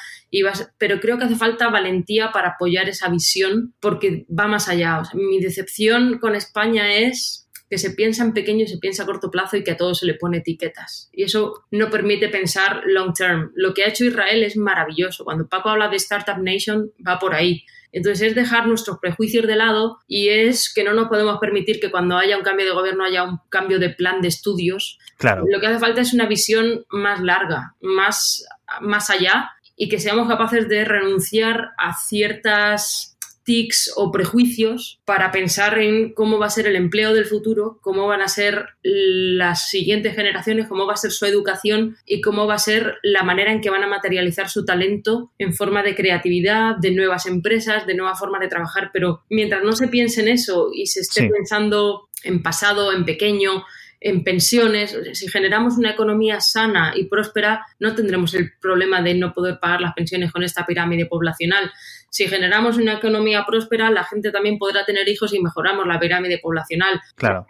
pero 0.78 1.00
creo 1.00 1.18
que 1.18 1.24
hace 1.24 1.36
falta 1.36 1.68
valentía 1.68 2.32
para 2.32 2.50
apoyar 2.50 2.88
esa 2.88 3.08
visión 3.08 3.74
porque 3.80 4.26
va 4.28 4.46
más 4.46 4.68
allá. 4.68 5.02
mi 5.14 5.40
decepción 5.40 6.18
con 6.18 6.34
España 6.34 6.94
es 6.94 7.48
que 7.70 7.78
se 7.78 7.90
piensa 7.90 8.24
en 8.24 8.32
pequeño 8.32 8.64
y 8.64 8.68
se 8.68 8.78
piensa 8.78 9.04
a 9.04 9.06
corto 9.06 9.30
plazo 9.30 9.56
y 9.56 9.62
que 9.62 9.70
a 9.70 9.76
todo 9.76 9.94
se 9.94 10.04
le 10.04 10.14
pone 10.14 10.38
etiquetas. 10.38 11.08
Y 11.12 11.22
eso 11.22 11.64
no 11.70 11.88
permite 11.88 12.28
pensar 12.28 12.82
long 12.84 13.14
term. 13.14 13.52
Lo 13.54 13.72
que 13.74 13.84
ha 13.84 13.88
hecho 13.88 14.04
Israel 14.04 14.42
es 14.42 14.56
maravilloso. 14.56 15.24
Cuando 15.24 15.48
Paco 15.48 15.68
habla 15.68 15.88
de 15.88 15.96
Startup 15.96 16.36
Nation, 16.42 16.90
va 17.06 17.20
por 17.20 17.32
ahí. 17.32 17.64
Entonces 17.92 18.28
es 18.28 18.34
dejar 18.34 18.66
nuestros 18.66 18.98
prejuicios 18.98 19.46
de 19.46 19.56
lado 19.56 19.98
y 20.06 20.28
es 20.28 20.72
que 20.72 20.84
no 20.84 20.94
nos 20.94 21.08
podemos 21.08 21.38
permitir 21.38 21.80
que 21.80 21.90
cuando 21.90 22.16
haya 22.16 22.36
un 22.36 22.44
cambio 22.44 22.66
de 22.66 22.72
gobierno 22.72 23.04
haya 23.04 23.24
un 23.24 23.38
cambio 23.48 23.78
de 23.78 23.90
plan 23.90 24.20
de 24.20 24.28
estudios. 24.28 24.98
Claro. 25.18 25.44
Lo 25.48 25.60
que 25.60 25.66
hace 25.66 25.78
falta 25.78 26.00
es 26.00 26.12
una 26.12 26.26
visión 26.26 26.84
más 26.90 27.20
larga, 27.20 27.74
más, 27.80 28.44
más 28.80 29.10
allá 29.10 29.50
y 29.80 29.88
que 29.88 29.98
seamos 29.98 30.28
capaces 30.28 30.68
de 30.68 30.84
renunciar 30.84 31.70
a 31.78 31.94
ciertas 31.94 33.16
tics 33.44 33.90
o 33.96 34.12
prejuicios 34.12 35.00
para 35.06 35.32
pensar 35.32 35.78
en 35.78 36.12
cómo 36.12 36.38
va 36.38 36.46
a 36.46 36.50
ser 36.50 36.66
el 36.66 36.76
empleo 36.76 37.14
del 37.14 37.24
futuro, 37.24 37.78
cómo 37.80 38.06
van 38.06 38.20
a 38.20 38.28
ser 38.28 38.66
las 38.82 39.70
siguientes 39.70 40.14
generaciones, 40.14 40.68
cómo 40.68 40.86
va 40.86 40.92
a 40.92 40.98
ser 40.98 41.12
su 41.12 41.24
educación 41.24 41.96
y 42.04 42.20
cómo 42.20 42.46
va 42.46 42.56
a 42.56 42.58
ser 42.58 42.98
la 43.02 43.22
manera 43.22 43.52
en 43.52 43.62
que 43.62 43.70
van 43.70 43.82
a 43.82 43.88
materializar 43.88 44.50
su 44.50 44.66
talento 44.66 45.32
en 45.38 45.54
forma 45.54 45.82
de 45.82 45.94
creatividad, 45.94 46.76
de 46.76 46.90
nuevas 46.90 47.24
empresas, 47.24 47.86
de 47.86 47.94
nuevas 47.94 48.18
formas 48.18 48.42
de 48.42 48.48
trabajar. 48.48 48.90
Pero 48.92 49.22
mientras 49.30 49.64
no 49.64 49.72
se 49.72 49.88
piense 49.88 50.20
en 50.20 50.28
eso 50.28 50.68
y 50.74 50.88
se 50.88 51.00
esté 51.00 51.26
pensando 51.30 52.10
en 52.22 52.42
pasado, 52.42 52.92
en 52.92 53.06
pequeño, 53.06 53.64
en 54.00 54.24
pensiones. 54.24 54.96
Si 55.12 55.28
generamos 55.28 55.76
una 55.76 55.90
economía 55.90 56.40
sana 56.40 56.92
y 56.96 57.04
próspera, 57.04 57.66
no 57.78 57.94
tendremos 57.94 58.34
el 58.34 58.52
problema 58.60 59.02
de 59.02 59.14
no 59.14 59.32
poder 59.32 59.58
pagar 59.60 59.80
las 59.80 59.92
pensiones 59.92 60.32
con 60.32 60.42
esta 60.42 60.66
pirámide 60.66 61.06
poblacional. 61.06 61.70
Si 62.08 62.26
generamos 62.26 62.78
una 62.78 62.94
economía 62.94 63.44
próspera, 63.46 63.90
la 63.90 64.04
gente 64.04 64.32
también 64.32 64.58
podrá 64.58 64.84
tener 64.84 65.08
hijos 65.08 65.34
y 65.34 65.40
mejoramos 65.40 65.86
la 65.86 66.00
pirámide 66.00 66.38
poblacional. 66.38 67.00
Claro. 67.14 67.46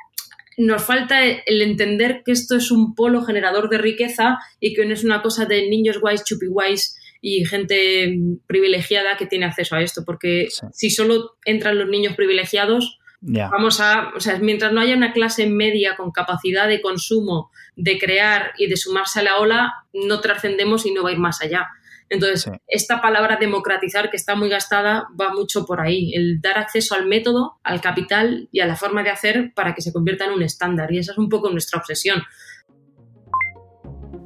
Nos 0.58 0.82
falta 0.82 1.24
el 1.24 1.62
entender 1.62 2.22
que 2.24 2.32
esto 2.32 2.56
es 2.56 2.70
un 2.70 2.94
polo 2.94 3.22
generador 3.22 3.70
de 3.70 3.78
riqueza 3.78 4.38
y 4.58 4.74
que 4.74 4.84
no 4.84 4.92
es 4.92 5.04
una 5.04 5.22
cosa 5.22 5.46
de 5.46 5.68
niños 5.70 6.00
guays, 6.00 6.24
chupi 6.24 6.46
guays 6.48 6.98
y 7.22 7.44
gente 7.44 8.18
privilegiada 8.46 9.16
que 9.16 9.26
tiene 9.26 9.46
acceso 9.46 9.76
a 9.76 9.82
esto, 9.82 10.04
porque 10.04 10.48
si 10.72 10.90
solo 10.90 11.36
entran 11.44 11.78
los 11.78 11.88
niños 11.88 12.14
privilegiados, 12.14 12.98
Vamos 13.22 13.80
a, 13.80 14.12
o 14.16 14.20
sea, 14.20 14.38
mientras 14.38 14.72
no 14.72 14.80
haya 14.80 14.96
una 14.96 15.12
clase 15.12 15.46
media 15.46 15.96
con 15.96 16.10
capacidad 16.10 16.66
de 16.68 16.80
consumo, 16.80 17.50
de 17.76 17.98
crear 17.98 18.52
y 18.56 18.66
de 18.66 18.76
sumarse 18.76 19.20
a 19.20 19.22
la 19.22 19.38
ola, 19.38 19.74
no 19.92 20.20
trascendemos 20.20 20.86
y 20.86 20.92
no 20.92 21.02
va 21.02 21.10
a 21.10 21.12
ir 21.12 21.18
más 21.18 21.42
allá. 21.42 21.68
Entonces, 22.10 22.50
esta 22.66 23.00
palabra 23.00 23.36
democratizar 23.36 24.10
que 24.10 24.16
está 24.16 24.34
muy 24.34 24.48
gastada 24.48 25.06
va 25.18 25.32
mucho 25.32 25.64
por 25.64 25.80
ahí, 25.80 26.12
el 26.12 26.40
dar 26.40 26.58
acceso 26.58 26.96
al 26.96 27.06
método, 27.06 27.60
al 27.62 27.80
capital 27.80 28.48
y 28.50 28.60
a 28.60 28.66
la 28.66 28.74
forma 28.74 29.04
de 29.04 29.10
hacer 29.10 29.52
para 29.54 29.76
que 29.76 29.80
se 29.80 29.92
convierta 29.92 30.24
en 30.24 30.32
un 30.32 30.42
estándar. 30.42 30.92
Y 30.92 30.98
esa 30.98 31.12
es 31.12 31.18
un 31.18 31.28
poco 31.28 31.50
nuestra 31.50 31.78
obsesión. 31.78 32.20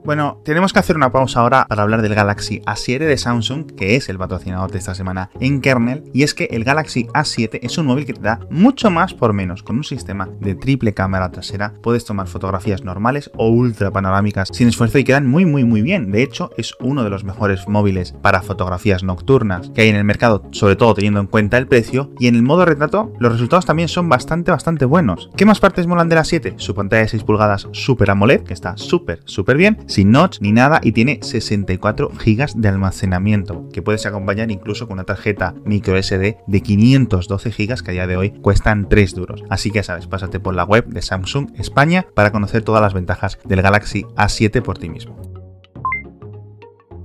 Bueno, 0.05 0.39
tenemos 0.45 0.75
que 0.75 0.81
hacer 0.81 0.97
una 0.97 1.11
pausa 1.11 1.41
ahora 1.41 1.65
para 1.67 1.83
hablar 1.83 2.03
del 2.03 2.15
Galaxy 2.15 2.61
A7 2.67 2.99
de 2.99 3.17
Samsung, 3.17 3.73
que 3.75 3.97
es 3.97 4.11
el 4.11 4.19
patrocinador 4.19 4.71
de 4.71 4.77
esta 4.77 4.95
semana 4.95 5.31
en 5.41 5.63
kernel, 5.63 6.05
y 6.13 6.25
es 6.25 6.35
que 6.35 6.45
el 6.51 6.63
Galaxy 6.63 7.07
A7 7.15 7.61
es 7.63 7.79
un 7.79 7.87
móvil 7.87 8.05
que 8.05 8.13
te 8.13 8.21
da 8.21 8.41
mucho 8.51 8.91
más 8.91 9.15
por 9.15 9.33
menos. 9.33 9.63
Con 9.63 9.77
un 9.77 9.85
sistema 9.85 10.29
de 10.41 10.57
triple 10.57 10.93
cámara 10.93 11.31
trasera 11.31 11.73
puedes 11.83 12.05
tomar 12.05 12.27
fotografías 12.27 12.85
normales 12.85 13.31
o 13.39 13.49
ultra 13.49 13.93
panorámicas 13.93 14.51
sin 14.53 14.69
esfuerzo 14.69 14.99
y 14.99 15.05
quedan 15.05 15.27
muy 15.27 15.47
muy 15.47 15.65
muy 15.65 15.81
bien. 15.81 16.13
De 16.13 16.23
hecho, 16.23 16.51
es 16.59 16.75
uno 16.81 17.03
de 17.03 17.09
los 17.09 17.25
mejores 17.25 17.67
móviles 17.67 18.13
para 18.13 18.43
fotografías 18.43 19.05
nocturnas 19.05 19.71
que 19.71 19.81
hay 19.81 19.89
en 19.89 19.97
el 19.97 20.05
mercado, 20.05 20.43
sobre 20.51 20.77
todo 20.77 20.93
teniendo 20.93 21.21
en 21.21 21.29
cuenta 21.29 21.57
el 21.57 21.67
precio, 21.67 22.13
y 22.19 22.27
en 22.27 22.35
el 22.35 22.43
modo 22.43 22.67
retrato 22.67 23.11
los 23.21 23.33
resultados 23.33 23.65
también 23.65 23.89
son 23.89 24.11
bastante 24.11 24.51
bastante 24.51 24.85
buenos. 24.85 25.31
¿Qué 25.35 25.47
más 25.47 25.61
partes 25.61 25.87
molan 25.87 26.11
de 26.11 26.17
la 26.17 26.25
7? 26.25 26.57
Su 26.59 26.75
pantalla 26.75 27.05
de 27.05 27.09
6 27.09 27.25
pulgadas 27.25 27.69
Super 27.73 28.11
AMOLED, 28.11 28.43
que 28.43 28.53
está 28.53 28.77
súper 28.77 29.23
súper 29.25 29.57
bien 29.57 29.79
sin 29.95 30.11
notch 30.11 30.41
ni 30.41 30.51
nada 30.51 30.81
y 30.83 30.91
tiene 30.91 31.21
64 31.23 32.09
GB 32.09 32.55
de 32.57 32.69
almacenamiento 32.69 33.69
que 33.73 33.81
puedes 33.81 34.07
acompañar 34.07 34.51
incluso 34.51 34.89
con 34.89 34.95
una 34.95 35.05
tarjeta 35.05 35.55
micro 35.65 36.03
SD 36.03 36.39
de 36.45 36.61
512 36.61 37.51
GB 37.51 37.83
que 37.83 37.91
a 37.91 37.95
día 37.95 38.07
de 38.09 38.17
hoy 38.17 38.31
cuestan 38.31 38.89
3 38.89 39.15
duros. 39.15 39.45
Así 39.51 39.71
que 39.71 39.85
sabes, 39.85 40.09
pásate 40.09 40.41
por 40.41 40.55
la 40.55 40.65
web 40.65 40.87
de 40.87 41.01
Samsung 41.01 41.53
España 41.59 42.07
para 42.13 42.33
conocer 42.33 42.63
todas 42.63 42.83
las 42.83 42.93
ventajas 42.93 43.39
del 43.45 43.63
Galaxy 43.63 44.03
A7 44.17 44.63
por 44.63 44.79
ti 44.79 44.89
mismo 44.89 45.34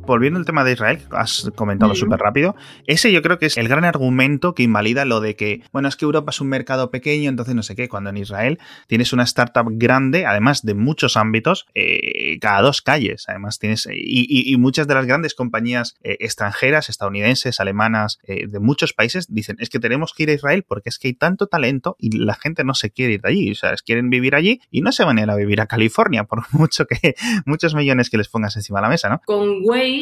volviendo 0.09 0.39
al 0.39 0.45
tema 0.45 0.63
de 0.63 0.73
Israel, 0.73 0.97
que 0.97 1.15
has 1.15 1.51
comentado 1.55 1.95
súper 1.95 2.19
rápido, 2.19 2.55
ese 2.87 3.11
yo 3.11 3.21
creo 3.21 3.39
que 3.39 3.45
es 3.45 3.57
el 3.57 3.67
gran 3.67 3.85
argumento 3.85 4.53
que 4.53 4.63
invalida 4.63 5.05
lo 5.05 5.21
de 5.21 5.35
que, 5.35 5.61
bueno, 5.71 5.87
es 5.87 5.95
que 5.95 6.05
Europa 6.05 6.31
es 6.31 6.41
un 6.41 6.49
mercado 6.49 6.89
pequeño, 6.91 7.29
entonces 7.29 7.55
no 7.55 7.63
sé 7.63 7.75
qué, 7.75 7.87
cuando 7.87 8.09
en 8.09 8.17
Israel 8.17 8.59
tienes 8.87 9.13
una 9.13 9.23
startup 9.23 9.67
grande, 9.69 10.25
además 10.25 10.65
de 10.65 10.73
muchos 10.73 11.15
ámbitos, 11.15 11.67
eh, 11.75 12.39
cada 12.39 12.61
dos 12.61 12.81
calles, 12.81 13.25
además 13.27 13.59
tienes, 13.59 13.87
y, 13.91 14.57
muchas 14.57 14.87
de 14.87 14.95
las 14.95 15.05
grandes 15.05 15.35
compañías 15.35 15.95
eh, 16.03 16.17
extranjeras, 16.19 16.89
estadounidenses, 16.89 17.59
alemanas, 17.59 18.19
eh, 18.23 18.47
de 18.47 18.59
muchos 18.59 18.93
países, 18.93 19.27
dicen, 19.29 19.57
es 19.59 19.69
que 19.69 19.79
tenemos 19.79 20.13
que 20.13 20.23
ir 20.23 20.29
a 20.31 20.33
Israel 20.33 20.65
porque 20.67 20.89
es 20.89 20.99
que 20.99 21.09
hay 21.09 21.13
tanto 21.13 21.47
talento 21.47 21.95
y 21.99 22.17
la 22.17 22.33
gente 22.33 22.63
no 22.63 22.73
se 22.73 22.89
quiere 22.89 23.13
ir 23.13 23.21
de 23.21 23.29
allí, 23.29 23.51
o 23.51 23.55
sea, 23.55 23.75
quieren 23.85 24.09
vivir 24.09 24.35
allí 24.35 24.59
y 24.71 24.81
no 24.81 24.91
se 24.91 25.05
van 25.05 25.19
a 25.19 25.21
ir 25.21 25.29
a 25.29 25.35
vivir 25.35 25.61
a 25.61 25.67
California, 25.67 26.23
por 26.23 26.43
mucho 26.51 26.85
que 26.85 27.15
muchos 27.45 27.75
millones 27.75 28.09
que 28.09 28.17
les 28.17 28.27
pongas 28.27 28.55
encima 28.55 28.79
de 28.79 28.83
la 28.83 28.89
mesa, 28.89 29.09
¿no? 29.09 29.21
Con 29.25 29.61
Way 29.63 29.98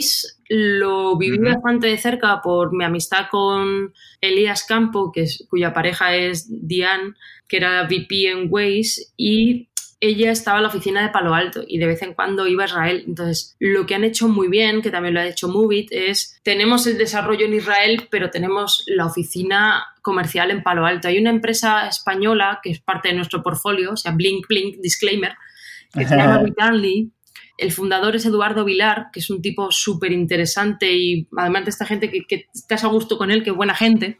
lo 0.49 1.17
viví 1.17 1.37
bastante 1.39 1.87
de 1.87 1.97
cerca 1.97 2.41
por 2.41 2.73
mi 2.73 2.83
amistad 2.83 3.27
con 3.29 3.93
Elías 4.21 4.63
Campo, 4.63 5.11
que 5.11 5.23
es, 5.23 5.45
cuya 5.49 5.73
pareja 5.73 6.15
es 6.15 6.47
Diane, 6.49 7.13
que 7.47 7.57
era 7.57 7.83
VP 7.83 8.29
en 8.29 8.47
Waze, 8.49 9.07
y 9.17 9.69
ella 9.99 10.31
estaba 10.31 10.57
en 10.57 10.63
la 10.63 10.69
oficina 10.69 11.01
de 11.01 11.09
Palo 11.09 11.33
Alto 11.33 11.63
y 11.67 11.79
de 11.79 11.87
vez 11.87 12.01
en 12.03 12.13
cuando 12.13 12.47
iba 12.47 12.63
a 12.63 12.67
Israel. 12.67 13.03
Entonces, 13.07 13.55
lo 13.59 13.85
que 13.87 13.95
han 13.95 14.03
hecho 14.03 14.27
muy 14.27 14.47
bien, 14.47 14.81
que 14.81 14.91
también 14.91 15.15
lo 15.15 15.19
ha 15.19 15.25
hecho 15.25 15.47
Movit, 15.47 15.91
es 15.91 16.39
tenemos 16.43 16.85
el 16.85 16.97
desarrollo 16.97 17.45
en 17.45 17.55
Israel, 17.55 18.07
pero 18.11 18.29
tenemos 18.29 18.83
la 18.87 19.07
oficina 19.07 19.85
comercial 20.03 20.51
en 20.51 20.61
Palo 20.61 20.85
Alto. 20.85 21.07
Hay 21.07 21.17
una 21.17 21.31
empresa 21.31 21.87
española 21.87 22.59
que 22.61 22.71
es 22.71 22.79
parte 22.79 23.09
de 23.09 23.15
nuestro 23.15 23.41
portfolio, 23.41 23.93
o 23.93 23.97
sea, 23.97 24.11
Blink 24.11 24.47
Blink 24.47 24.77
Disclaimer, 24.81 25.33
que 25.93 26.05
se 26.05 26.15
llama 26.15 26.43
el 27.57 27.71
fundador 27.71 28.15
es 28.15 28.25
Eduardo 28.25 28.63
Vilar, 28.63 29.07
que 29.11 29.19
es 29.19 29.29
un 29.29 29.41
tipo 29.41 29.71
súper 29.71 30.11
interesante 30.11 30.93
y 30.93 31.27
además 31.35 31.65
de 31.65 31.69
esta 31.71 31.85
gente 31.85 32.09
que, 32.09 32.25
que, 32.25 32.45
estás 32.53 32.83
a 32.83 32.87
gusto 32.87 33.17
con 33.17 33.31
él, 33.31 33.43
que 33.43 33.51
buena 33.51 33.75
gente. 33.75 34.19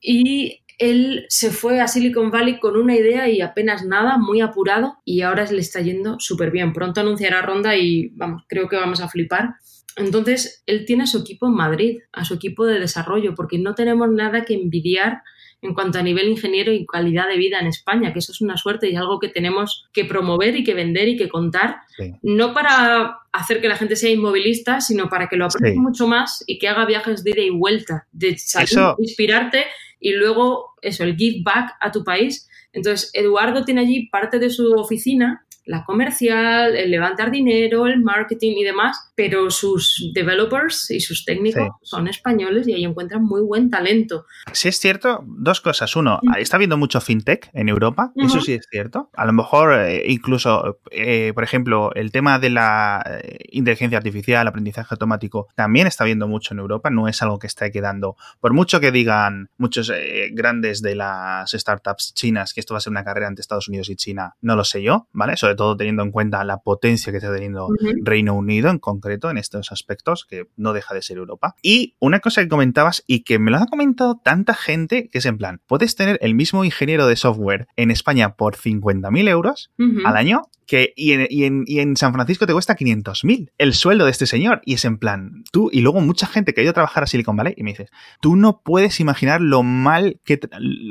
Y 0.00 0.60
él 0.78 1.24
se 1.28 1.50
fue 1.50 1.80
a 1.80 1.88
Silicon 1.88 2.30
Valley 2.30 2.58
con 2.60 2.76
una 2.76 2.94
idea 2.94 3.28
y 3.28 3.40
apenas 3.40 3.84
nada, 3.84 4.18
muy 4.18 4.40
apurado, 4.40 4.98
y 5.04 5.22
ahora 5.22 5.50
le 5.50 5.60
está 5.60 5.80
yendo 5.80 6.20
súper 6.20 6.50
bien. 6.50 6.72
Pronto 6.72 7.00
anunciará 7.00 7.42
ronda 7.42 7.76
y 7.76 8.08
vamos, 8.08 8.42
creo 8.46 8.68
que 8.68 8.76
vamos 8.76 9.00
a 9.00 9.08
flipar. 9.08 9.54
Entonces, 9.96 10.62
él 10.66 10.84
tiene 10.84 11.04
a 11.04 11.06
su 11.06 11.18
equipo 11.18 11.46
en 11.46 11.54
Madrid, 11.54 11.98
a 12.12 12.24
su 12.24 12.34
equipo 12.34 12.66
de 12.66 12.78
desarrollo, 12.78 13.34
porque 13.34 13.58
no 13.58 13.74
tenemos 13.74 14.10
nada 14.10 14.44
que 14.44 14.52
envidiar 14.54 15.22
en 15.66 15.74
cuanto 15.74 15.98
a 15.98 16.02
nivel 16.02 16.28
ingeniero 16.28 16.72
y 16.72 16.86
calidad 16.86 17.28
de 17.28 17.36
vida 17.36 17.58
en 17.58 17.66
España, 17.66 18.12
que 18.12 18.20
eso 18.20 18.32
es 18.32 18.40
una 18.40 18.56
suerte 18.56 18.88
y 18.88 18.96
algo 18.96 19.18
que 19.18 19.28
tenemos 19.28 19.86
que 19.92 20.04
promover 20.04 20.56
y 20.56 20.64
que 20.64 20.74
vender 20.74 21.08
y 21.08 21.16
que 21.16 21.28
contar, 21.28 21.80
no 22.22 22.54
para 22.54 23.18
hacer 23.32 23.60
que 23.60 23.68
la 23.68 23.76
gente 23.76 23.96
sea 23.96 24.10
inmovilista, 24.10 24.80
sino 24.80 25.08
para 25.08 25.28
que 25.28 25.36
lo 25.36 25.46
aprecie 25.46 25.78
mucho 25.78 26.06
más 26.06 26.44
y 26.46 26.58
que 26.58 26.68
haga 26.68 26.86
viajes 26.86 27.24
de 27.24 27.30
ida 27.30 27.42
y 27.42 27.50
vuelta, 27.50 28.06
de 28.12 28.38
salir, 28.38 28.94
inspirarte 28.98 29.64
y 30.00 30.12
luego 30.12 30.74
eso, 30.82 31.04
el 31.04 31.16
give 31.16 31.42
back 31.42 31.74
a 31.80 31.90
tu 31.90 32.04
país. 32.04 32.48
Entonces, 32.72 33.10
Eduardo 33.14 33.64
tiene 33.64 33.80
allí 33.80 34.08
parte 34.08 34.38
de 34.38 34.50
su 34.50 34.72
oficina 34.72 35.45
la 35.66 35.84
comercial, 35.84 36.76
el 36.76 36.90
levantar 36.90 37.30
dinero, 37.30 37.86
el 37.86 38.00
marketing 38.00 38.52
y 38.56 38.64
demás, 38.64 39.12
pero 39.16 39.50
sus 39.50 40.10
developers 40.14 40.90
y 40.92 41.00
sus 41.00 41.24
técnicos 41.24 41.70
son 41.82 42.06
españoles 42.06 42.68
y 42.68 42.74
ahí 42.74 42.84
encuentran 42.84 43.24
muy 43.24 43.42
buen 43.42 43.68
talento. 43.68 44.26
Sí 44.52 44.68
es 44.68 44.78
cierto, 44.78 45.24
dos 45.26 45.60
cosas. 45.60 45.94
Uno, 45.96 46.20
está 46.38 46.56
habiendo 46.56 46.76
mucho 46.76 47.00
fintech 47.00 47.50
en 47.52 47.68
Europa, 47.68 48.12
eso 48.14 48.40
sí 48.40 48.54
es 48.54 48.66
cierto. 48.70 49.10
A 49.14 49.26
lo 49.26 49.32
mejor 49.32 49.74
eh, 49.80 50.04
incluso, 50.06 50.78
eh, 50.92 51.32
por 51.34 51.42
ejemplo, 51.42 51.92
el 51.94 52.12
tema 52.12 52.38
de 52.38 52.50
la 52.50 53.04
eh, 53.04 53.38
inteligencia 53.50 53.98
artificial, 53.98 54.46
aprendizaje 54.46 54.94
automático, 54.94 55.48
también 55.56 55.88
está 55.88 56.04
viendo 56.04 56.28
mucho 56.28 56.54
en 56.54 56.60
Europa, 56.60 56.90
no 56.90 57.08
es 57.08 57.20
algo 57.22 57.40
que 57.40 57.48
esté 57.48 57.72
quedando, 57.72 58.16
por 58.40 58.52
mucho 58.52 58.78
que 58.78 58.92
digan 58.92 59.50
muchos 59.58 59.92
grandes 60.30 60.80
de 60.80 60.94
las 60.94 61.50
startups 61.50 62.14
chinas 62.14 62.54
que 62.54 62.60
esto 62.60 62.74
va 62.74 62.78
a 62.78 62.80
ser 62.80 62.92
una 62.92 63.02
carrera 63.02 63.26
entre 63.26 63.40
Estados 63.40 63.68
Unidos 63.68 63.88
y 63.88 63.96
China, 63.96 64.36
no 64.40 64.54
lo 64.54 64.62
sé 64.62 64.82
yo, 64.82 65.08
¿vale? 65.12 65.36
Sobre 65.36 65.55
todo 65.56 65.76
teniendo 65.76 66.02
en 66.02 66.10
cuenta 66.10 66.44
la 66.44 66.58
potencia 66.58 67.12
que 67.12 67.18
está 67.18 67.32
teniendo 67.32 67.68
Reino 68.02 68.34
Unido 68.34 68.70
en 68.70 68.78
concreto 68.78 69.30
en 69.30 69.38
estos 69.38 69.72
aspectos, 69.72 70.24
que 70.24 70.48
no 70.56 70.72
deja 70.72 70.94
de 70.94 71.02
ser 71.02 71.18
Europa. 71.18 71.54
Y 71.62 71.94
una 71.98 72.20
cosa 72.20 72.42
que 72.42 72.48
comentabas 72.48 73.02
y 73.06 73.24
que 73.24 73.38
me 73.38 73.50
lo 73.50 73.58
ha 73.58 73.66
comentado 73.66 74.20
tanta 74.22 74.54
gente, 74.54 75.08
que 75.08 75.18
es 75.18 75.26
en 75.26 75.38
plan, 75.38 75.60
puedes 75.66 75.96
tener 75.96 76.18
el 76.22 76.34
mismo 76.34 76.64
ingeniero 76.64 77.06
de 77.06 77.16
software 77.16 77.66
en 77.76 77.90
España 77.90 78.36
por 78.36 78.56
50.000 78.56 79.28
euros 79.28 79.72
al 80.04 80.16
año 80.16 80.42
que, 80.66 80.92
y, 80.96 81.12
en, 81.12 81.64
y, 81.66 81.78
en, 81.78 81.96
San 81.96 82.12
Francisco 82.12 82.46
te 82.46 82.52
cuesta 82.52 82.76
500.000 82.76 83.52
el 83.56 83.74
sueldo 83.74 84.04
de 84.04 84.10
este 84.10 84.26
señor. 84.26 84.60
Y 84.64 84.74
es 84.74 84.84
en 84.84 84.98
plan, 84.98 85.44
tú, 85.52 85.70
y 85.72 85.80
luego 85.80 86.00
mucha 86.00 86.26
gente 86.26 86.52
que 86.52 86.60
ha 86.60 86.64
ido 86.64 86.72
a 86.72 86.74
trabajar 86.74 87.04
a 87.04 87.06
Silicon 87.06 87.36
Valley 87.36 87.54
y 87.56 87.62
me 87.62 87.70
dices, 87.70 87.90
tú 88.20 88.36
no 88.36 88.60
puedes 88.62 89.00
imaginar 89.00 89.40
lo 89.40 89.62
mal 89.62 90.20
que, 90.24 90.40